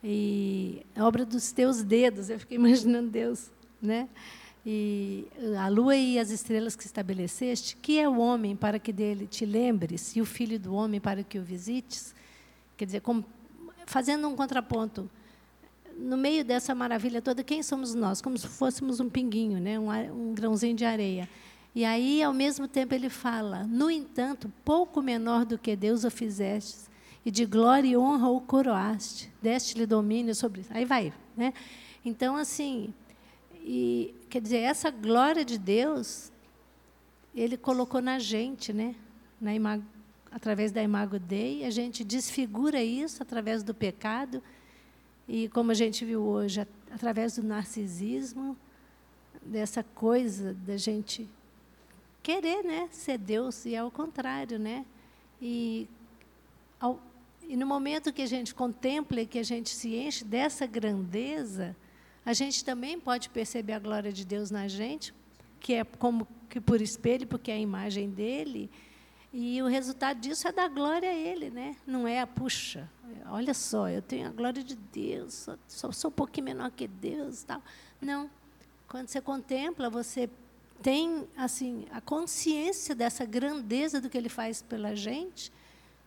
e 0.03 0.85
obra 0.99 1.25
dos 1.25 1.53
teus 1.53 1.83
dedos, 1.83 2.29
eu 2.31 2.39
fiquei 2.39 2.57
imaginando 2.59 3.11
Deus, 3.11 3.51
né? 3.81 4.09
E 4.67 5.27
a 5.59 5.69
lua 5.69 5.95
e 5.95 6.19
as 6.19 6.31
estrelas 6.31 6.75
que 6.75 6.87
estabeleceste, 6.87 7.77
que 7.77 7.99
é 7.99 8.09
o 8.09 8.19
homem 8.19 8.57
para 8.57 8.79
que 8.79 8.93
dele 8.93 9.27
te 9.27 9.45
lembres, 9.45 10.17
e 10.17 10.21
o 10.21 10.25
filho 10.25 10.59
do 10.59 10.75
homem 10.75 11.01
para 11.01 11.23
que 11.23 11.39
o 11.39 11.43
visites? 11.43 12.15
Quer 12.77 12.87
dizer, 12.87 13.03
fazendo 13.87 14.27
um 14.27 14.35
contraponto, 14.35 15.11
no 15.97 16.17
meio 16.17 16.45
dessa 16.45 16.75
maravilha 16.75 17.21
toda, 17.21 17.45
quem 17.45 17.63
somos 17.63 17.95
nós? 17.95 18.21
Como 18.21 18.37
se 18.39 18.49
fôssemos 18.49 19.01
um 19.01 19.09
pinguinho, 19.09 19.61
né? 19.61 19.79
um, 19.79 19.91
um 19.91 20.35
grãozinho 20.35 20.75
de 20.75 20.85
areia. 20.85 21.29
E 21.75 21.85
aí, 21.85 22.23
ao 22.23 22.33
mesmo 22.33 22.69
tempo, 22.69 22.95
ele 22.95 23.09
fala: 23.09 23.65
No 23.65 23.91
entanto, 23.91 24.53
pouco 24.65 25.03
menor 25.03 25.45
do 25.45 25.59
que 25.59 25.75
Deus 25.75 26.05
o 26.05 26.11
fizeste, 26.11 26.89
e 27.25 27.31
de 27.31 27.45
glória 27.45 27.89
e 27.89 27.97
honra 27.97 28.29
o 28.29 28.41
coroaste, 28.41 29.31
deste-lhe 29.43 29.87
domínio 29.87 30.35
sobre. 30.35 30.65
Aí 30.71 30.85
vai. 30.85 31.13
Né? 31.37 31.53
Então, 32.05 32.37
assim, 32.37 32.93
e, 33.55 34.15
quer 34.35 34.41
dizer, 34.41 34.57
essa 34.63 34.91
glória 34.91 35.45
de 35.45 35.57
Deus, 35.57 36.33
ele 37.33 37.57
colocou 37.57 38.03
na 38.03 38.19
gente, 38.19 38.73
né? 38.73 38.97
na 39.41 39.81
através 40.29 40.73
da 40.73 40.83
imago 40.83 41.21
Dei, 41.21 41.65
a 41.65 41.71
gente 41.71 42.03
desfigura 42.03 42.83
isso 42.83 43.23
através 43.23 43.63
do 43.63 43.73
pecado, 43.73 44.43
e 45.29 45.49
como 45.51 45.71
a 45.71 45.75
gente 45.75 46.05
viu 46.05 46.21
hoje, 46.21 46.67
através 46.91 47.37
do 47.37 47.45
narcisismo, 47.45 48.57
dessa 49.41 49.85
coisa 49.85 50.53
da 50.53 50.77
gente 50.77 51.31
querer 52.21 52.65
né, 52.65 52.89
ser 52.91 53.19
Deus, 53.19 53.65
e 53.65 53.77
é 53.77 53.85
o 53.85 53.91
contrário. 53.91 54.59
Né? 54.59 54.85
E, 55.41 55.89
ao, 56.81 57.01
e 57.49 57.57
no 57.57 57.69
momento 57.69 58.13
que 58.13 58.23
a 58.23 58.27
gente 58.27 58.53
contempla 58.53 59.21
e 59.21 59.27
que 59.27 59.39
a 59.39 59.45
gente 59.45 59.71
se 59.71 59.95
enche 59.95 60.25
dessa 60.25 60.67
grandeza, 60.67 61.77
a 62.25 62.33
gente 62.33 62.65
também 62.65 62.99
pode 62.99 63.29
perceber 63.29 63.75
a 63.75 63.79
glória 63.79 64.13
de 64.13 64.25
Deus 64.25 64.51
na 64.51 64.67
gente, 64.69 65.15
que 65.61 65.75
é 65.75 65.85
como 65.85 66.27
que 66.49 66.61
por 66.61 66.81
espelho, 66.81 67.27
porque 67.27 67.51
é 67.51 67.55
a 67.55 67.59
imagem 67.59 68.11
dele, 68.11 68.71
e 69.37 69.61
o 69.61 69.67
resultado 69.67 70.21
disso 70.21 70.47
é 70.47 70.53
dar 70.53 70.69
glória 70.69 71.11
a 71.11 71.13
Ele, 71.13 71.51
né? 71.51 71.77
Não 71.85 72.07
é 72.07 72.21
a 72.21 72.27
puxa. 72.27 72.89
Olha 73.27 73.53
só, 73.53 73.89
eu 73.89 74.01
tenho 74.01 74.29
a 74.29 74.31
glória 74.31 74.63
de 74.63 74.77
Deus, 74.77 75.35
só, 75.35 75.59
só 75.67 75.91
sou 75.91 76.09
um 76.09 76.15
pouquinho 76.15 76.45
menor 76.45 76.71
que 76.71 76.87
Deus, 76.87 77.43
tal. 77.43 77.61
Não. 78.01 78.31
Quando 78.87 79.09
você 79.09 79.21
contempla, 79.21 79.91
você 79.91 80.31
tem 80.81 81.27
assim 81.37 81.85
a 81.91 82.01
consciência 82.01 82.95
dessa 82.95 83.25
grandeza 83.25 84.01
do 84.01 84.09
que 84.09 84.17
ele 84.17 84.29
faz 84.29 84.63
pela 84.63 84.95
gente 84.95 85.53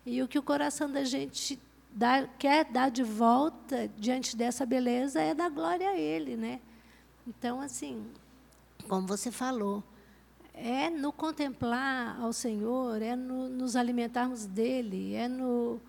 e 0.06 0.24
o 0.24 0.28
que 0.28 0.40
o 0.40 0.44
coração 0.44 0.90
da 0.90 1.04
gente 1.04 1.60
dá, 1.98 2.28
quer 2.38 2.66
dar 2.66 2.92
de 2.92 3.04
volta 3.04 3.90
diante 3.98 4.38
dessa 4.38 4.66
beleza 4.66 5.20
é 5.20 5.34
dar 5.34 5.50
glória 5.50 5.90
a 5.90 5.98
ele, 5.98 6.38
né? 6.38 6.60
Então 7.26 7.60
assim, 7.60 8.06
como 8.88 9.08
você 9.08 9.32
falou, 9.32 9.84
é 10.54 10.92
no 10.92 11.12
contemplar 11.12 12.20
ao 12.22 12.32
Senhor, 12.32 13.02
é 13.02 13.16
no 13.16 13.50
nos 13.50 13.76
alimentarmos 13.76 14.46
dele, 14.46 15.16
é 15.16 15.28
no 15.28 15.82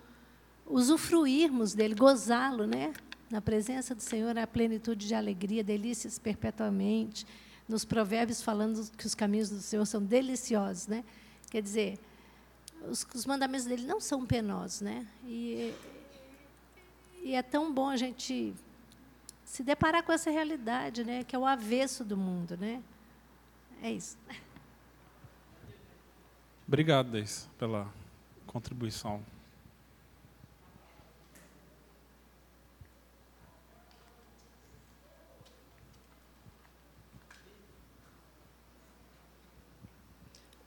usufruirmos 0.66 1.74
dele, 1.74 1.94
gozá-lo, 1.94 2.66
né? 2.66 2.94
Na 3.30 3.42
presença 3.42 3.94
do 3.94 4.02
Senhor, 4.02 4.36
a 4.38 4.46
plenitude 4.46 5.06
de 5.06 5.14
alegria, 5.14 5.62
delícias 5.62 6.18
perpetuamente 6.18 7.26
nos 7.68 7.84
provérbios 7.84 8.40
falando 8.40 8.90
que 8.96 9.06
os 9.06 9.14
caminhos 9.14 9.50
do 9.50 9.60
Senhor 9.60 9.84
são 9.84 10.02
deliciosos, 10.02 10.86
né? 10.86 11.04
Quer 11.50 11.60
dizer, 11.60 11.98
os, 12.88 13.06
os 13.14 13.26
mandamentos 13.26 13.66
dele 13.66 13.86
não 13.86 14.00
são 14.00 14.24
penosos, 14.24 14.80
né? 14.80 15.06
E, 15.26 15.74
e 17.22 17.34
é 17.34 17.42
tão 17.42 17.72
bom 17.72 17.88
a 17.88 17.96
gente 17.96 18.54
se 19.44 19.62
deparar 19.62 20.02
com 20.02 20.12
essa 20.12 20.30
realidade, 20.30 21.04
né? 21.04 21.24
Que 21.24 21.34
é 21.34 21.38
o 21.38 21.46
avesso 21.46 22.04
do 22.04 22.16
mundo, 22.16 22.56
né? 22.56 22.82
É 23.82 23.90
isso. 23.90 24.16
Obrigado, 26.66 27.10
Deis, 27.10 27.48
pela 27.58 27.90
contribuição. 28.46 29.22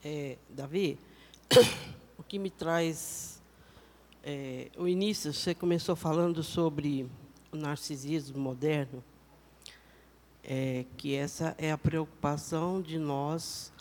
é, 0.03 0.37
Davi, 0.49 0.97
o 2.17 2.23
que 2.23 2.39
me 2.39 2.49
traz 2.49 3.30
é, 4.23 4.69
o 4.77 4.87
início, 4.87 5.33
você 5.33 5.53
começou 5.53 5.95
falando 5.95 6.43
sobre 6.43 7.09
o 7.51 7.55
narcisismo 7.55 8.39
moderno, 8.39 9.03
é, 10.43 10.85
que 10.97 11.15
essa 11.15 11.55
é 11.57 11.71
a 11.71 11.77
preocupação 11.77 12.81
de 12.81 12.97
nós, 12.97 13.71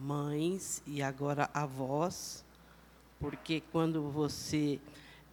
mães 0.00 0.82
e 0.86 1.02
agora 1.02 1.50
avós, 1.52 2.44
porque 3.18 3.62
quando 3.72 4.10
você 4.10 4.80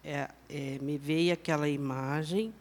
é, 0.02 0.30
é, 0.48 0.78
me 0.80 0.98
veio 0.98 1.32
aquela 1.32 1.68
imagem 1.68 2.52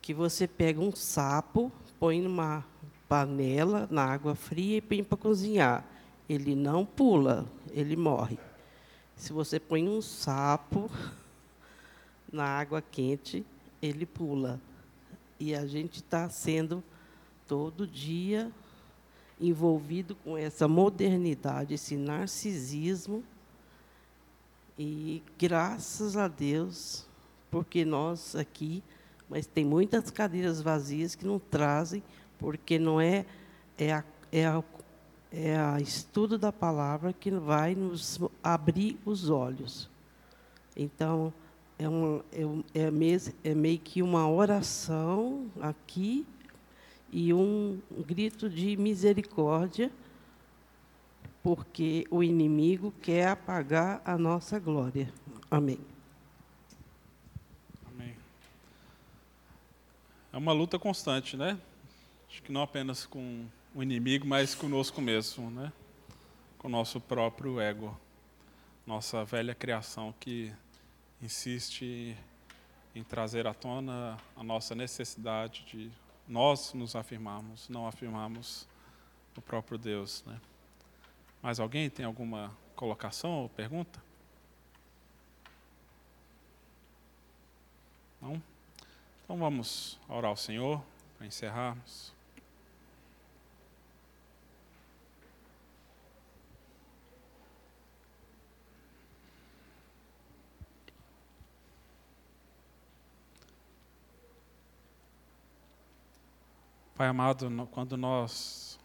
que 0.00 0.14
você 0.14 0.46
pega 0.46 0.80
um 0.80 0.94
sapo, 0.94 1.70
põe 1.98 2.20
numa 2.20 2.64
panela 3.08 3.88
na 3.90 4.04
água 4.04 4.34
fria 4.34 4.76
e 4.76 4.80
põe 4.80 5.02
para 5.02 5.18
cozinhar 5.18 5.84
ele 6.32 6.54
não 6.54 6.86
pula, 6.86 7.44
ele 7.72 7.96
morre. 7.96 8.38
Se 9.20 9.34
você 9.34 9.60
põe 9.60 9.86
um 9.86 10.00
sapo 10.00 10.90
na 12.32 12.44
água 12.44 12.80
quente, 12.80 13.44
ele 13.82 14.06
pula. 14.06 14.58
E 15.38 15.54
a 15.54 15.66
gente 15.66 15.96
está 15.96 16.30
sendo 16.30 16.82
todo 17.46 17.86
dia 17.86 18.50
envolvido 19.38 20.14
com 20.14 20.38
essa 20.38 20.66
modernidade, 20.66 21.74
esse 21.74 21.96
narcisismo. 21.96 23.22
E 24.78 25.22
graças 25.38 26.16
a 26.16 26.26
Deus, 26.26 27.06
porque 27.50 27.84
nós 27.84 28.34
aqui, 28.34 28.82
mas 29.28 29.44
tem 29.46 29.66
muitas 29.66 30.10
cadeiras 30.10 30.62
vazias 30.62 31.14
que 31.14 31.26
não 31.26 31.38
trazem, 31.38 32.02
porque 32.38 32.78
não 32.78 32.98
é, 32.98 33.26
é, 33.76 33.92
a, 33.92 34.02
é 34.32 34.46
a 34.46 34.64
é 35.30 35.56
o 35.62 35.78
estudo 35.78 36.36
da 36.36 36.52
palavra 36.52 37.12
que 37.12 37.30
vai 37.30 37.74
nos 37.74 38.18
abrir 38.42 38.98
os 39.04 39.30
olhos. 39.30 39.88
Então, 40.76 41.32
é, 41.78 41.88
um, 41.88 42.22
é, 42.74 42.80
é, 42.86 42.90
meio, 42.90 43.20
é 43.44 43.54
meio 43.54 43.78
que 43.78 44.02
uma 44.02 44.28
oração 44.28 45.50
aqui 45.60 46.26
e 47.12 47.32
um 47.32 47.80
grito 48.06 48.48
de 48.48 48.76
misericórdia, 48.76 49.90
porque 51.42 52.06
o 52.10 52.22
inimigo 52.22 52.92
quer 53.00 53.28
apagar 53.28 54.02
a 54.04 54.18
nossa 54.18 54.58
glória. 54.58 55.12
Amém. 55.50 55.78
Amém. 57.86 58.14
É 60.32 60.36
uma 60.36 60.52
luta 60.52 60.78
constante, 60.78 61.36
né? 61.36 61.58
Acho 62.28 62.42
que 62.42 62.52
não 62.52 62.62
apenas 62.62 63.06
com 63.06 63.46
o 63.74 63.82
inimigo, 63.82 64.26
mas 64.26 64.54
conosco 64.54 65.00
mesmo, 65.00 65.50
né? 65.50 65.72
com 66.58 66.68
o 66.68 66.70
nosso 66.70 67.00
próprio 67.00 67.60
ego, 67.60 67.98
nossa 68.86 69.24
velha 69.24 69.54
criação 69.54 70.12
que 70.18 70.52
insiste 71.22 72.16
em 72.94 73.04
trazer 73.04 73.46
à 73.46 73.54
tona 73.54 74.18
a 74.36 74.42
nossa 74.42 74.74
necessidade 74.74 75.64
de 75.64 75.90
nós 76.26 76.74
nos 76.74 76.96
afirmarmos, 76.96 77.68
não 77.68 77.86
afirmarmos 77.86 78.66
o 79.36 79.40
próprio 79.40 79.78
Deus. 79.78 80.24
Né? 80.26 80.40
Mais 81.42 81.60
alguém 81.60 81.88
tem 81.88 82.04
alguma 82.04 82.54
colocação 82.74 83.42
ou 83.42 83.48
pergunta? 83.48 84.02
Não? 88.20 88.42
Então 89.24 89.38
vamos 89.38 89.98
orar 90.08 90.30
ao 90.30 90.36
Senhor 90.36 90.82
para 91.16 91.26
encerrarmos. 91.26 92.12
Pai 107.00 107.08
amado, 107.08 107.48
quando 107.70 107.96
nós 107.96 108.78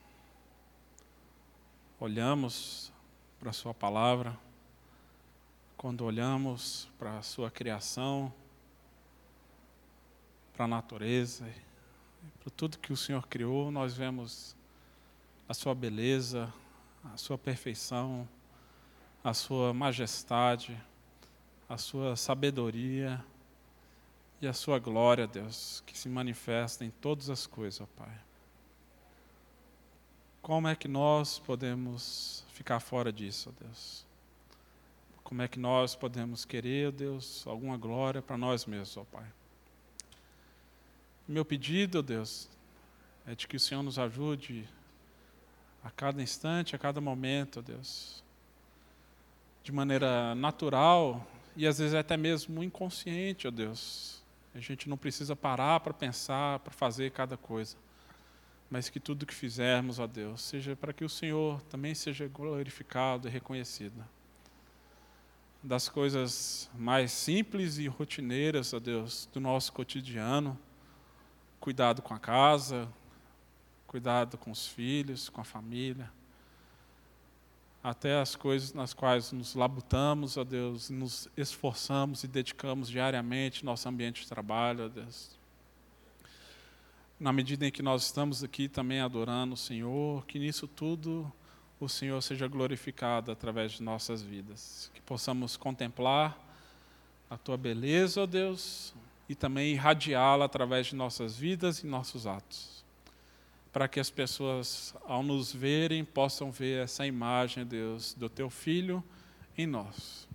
olhamos 2.00 2.90
para 3.38 3.50
a 3.50 3.54
Sua 3.54 3.74
palavra, 3.74 4.40
quando 5.76 6.06
olhamos 6.06 6.88
para 6.98 7.18
a 7.18 7.22
Sua 7.22 7.52
criação, 7.52 8.34
para 10.54 10.64
a 10.64 10.68
natureza, 10.70 11.46
para 12.40 12.50
tudo 12.52 12.80
que 12.80 12.94
o 12.94 12.96
Senhor 12.96 13.28
criou, 13.28 13.70
nós 13.70 13.94
vemos 13.94 14.56
a 15.50 15.54
Sua 15.54 15.76
beleza, 15.76 16.50
a 17.14 17.18
Sua 17.18 17.38
perfeição, 17.38 18.26
a 19.22 19.34
Sua 19.34 19.74
majestade, 19.74 20.82
a 21.68 21.78
Sua 21.78 22.16
sabedoria 22.16 23.22
e 24.42 24.48
a 24.48 24.54
sua 24.54 24.80
glória, 24.80 25.26
Deus, 25.26 25.82
que 25.86 25.98
se 25.98 26.10
manifesta 26.10 26.84
em 26.84 26.90
todas 26.90 27.30
as 27.30 27.48
coisas, 27.48 27.82
ó 27.82 27.88
Pai. 27.96 28.20
Como 30.42 30.68
é 30.68 30.76
que 30.76 30.88
nós 30.88 31.40
podemos 31.40 32.46
ficar 32.50 32.80
fora 32.80 33.12
disso, 33.12 33.50
ó 33.50 33.64
Deus? 33.64 34.06
Como 35.24 35.42
é 35.42 35.48
que 35.48 35.58
nós 35.58 35.96
podemos 35.96 36.46
querer, 36.46 36.90
ó 36.90 36.92
Deus, 36.92 37.48
alguma 37.48 37.78
glória 37.78 38.22
para 38.22 38.38
nós 38.38 38.66
mesmos, 38.66 38.98
ó 38.98 39.04
Pai? 39.06 39.26
Meu 41.28 41.44
pedido, 41.44 42.00
ó 42.00 42.02
Deus, 42.02 42.48
é 43.26 43.34
de 43.34 43.48
que 43.48 43.56
o 43.56 43.60
Senhor 43.60 43.82
nos 43.82 43.98
ajude 43.98 44.70
a 45.84 45.90
cada 45.90 46.22
instante, 46.22 46.76
a 46.76 46.80
cada 46.80 47.02
momento, 47.02 47.60
ó 47.60 47.62
Deus, 47.64 48.24
de 49.64 49.72
maneira 49.72 50.36
natural 50.36 51.26
e 51.56 51.66
às 51.66 51.80
vezes 51.80 51.96
até 51.96 52.16
mesmo 52.16 52.64
inconsciente, 52.64 53.48
ó 53.48 53.52
Deus. 53.52 54.24
A 54.56 54.60
gente 54.60 54.90
não 54.90 54.98
precisa 54.98 55.36
parar 55.36 55.80
para 55.82 55.94
pensar, 55.94 56.60
para 56.60 56.72
fazer 56.72 57.12
cada 57.12 57.38
coisa 57.38 57.78
mas 58.70 58.90
que 58.90 59.00
tudo 59.00 59.26
que 59.26 59.34
fizermos, 59.34 60.00
ó 60.00 60.08
Deus, 60.08 60.42
seja 60.42 60.76
para 60.76 60.92
que 60.92 61.06
o 61.06 61.10
Senhor 61.10 61.62
também 61.64 61.94
seja 61.94 62.28
glorificado 62.28 63.28
e 63.28 63.32
reconhecido. 63.32 64.04
Das 65.62 65.90
coisas 65.90 66.70
mais 66.76 67.12
simples 67.12 67.78
e 67.78 67.88
rotineiras, 67.88 68.74
ó 68.74 68.80
Deus, 68.80 69.30
do 69.32 69.40
nosso 69.40 69.72
cotidiano, 69.74 70.58
cuidado 71.60 72.02
com 72.02 72.14
a 72.14 72.20
casa, 72.20 72.88
cuidado 73.88 74.38
com 74.38 74.52
os 74.52 74.68
filhos, 74.68 75.30
com 75.30 75.42
a 75.42 75.46
família, 75.46 76.12
até 77.90 78.20
as 78.20 78.36
coisas 78.36 78.74
nas 78.74 78.94
quais 78.94 79.32
nos 79.32 79.56
labutamos, 79.56 80.38
ó 80.38 80.44
Deus, 80.44 80.90
nos 80.90 81.30
esforçamos 81.38 82.24
e 82.24 82.28
dedicamos 82.28 82.90
diariamente 82.90 83.64
nosso 83.64 83.88
ambiente 83.88 84.22
de 84.22 84.28
trabalho, 84.28 84.86
ó 84.86 84.88
Deus 84.88 85.36
na 87.20 87.32
medida 87.32 87.66
em 87.66 87.72
que 87.72 87.82
nós 87.82 88.04
estamos 88.04 88.44
aqui 88.44 88.68
também 88.68 89.00
adorando 89.00 89.54
o 89.54 89.58
Senhor, 89.58 90.26
que 90.26 90.38
nisso 90.38 90.68
tudo 90.68 91.32
o 91.80 91.88
Senhor 91.88 92.22
seja 92.22 92.48
glorificado 92.48 93.32
através 93.32 93.74
de 93.74 93.84
nossas 93.84 94.22
vidas. 94.22 94.92
Que 94.94 95.02
possamos 95.02 95.56
contemplar 95.56 96.38
a 97.30 97.38
tua 97.38 97.58
beleza, 97.58 98.22
ó 98.22 98.26
Deus, 98.26 98.94
e 99.30 99.36
também 99.36 99.74
irradiá-la 99.74 100.46
através 100.46 100.88
de 100.88 100.96
nossas 100.96 101.38
vidas 101.38 101.80
e 101.80 101.88
nossos 101.88 102.28
atos. 102.28 102.75
Para 103.76 103.90
que 103.90 104.00
as 104.00 104.10
pessoas, 104.10 104.96
ao 105.04 105.22
nos 105.22 105.52
verem, 105.52 106.06
possam 106.06 106.50
ver 106.50 106.86
essa 106.86 107.06
imagem, 107.06 107.66
Deus, 107.66 108.14
do 108.14 108.30
teu 108.30 108.50
Filho 108.50 109.04
em 109.58 109.68
nós. 109.68 110.30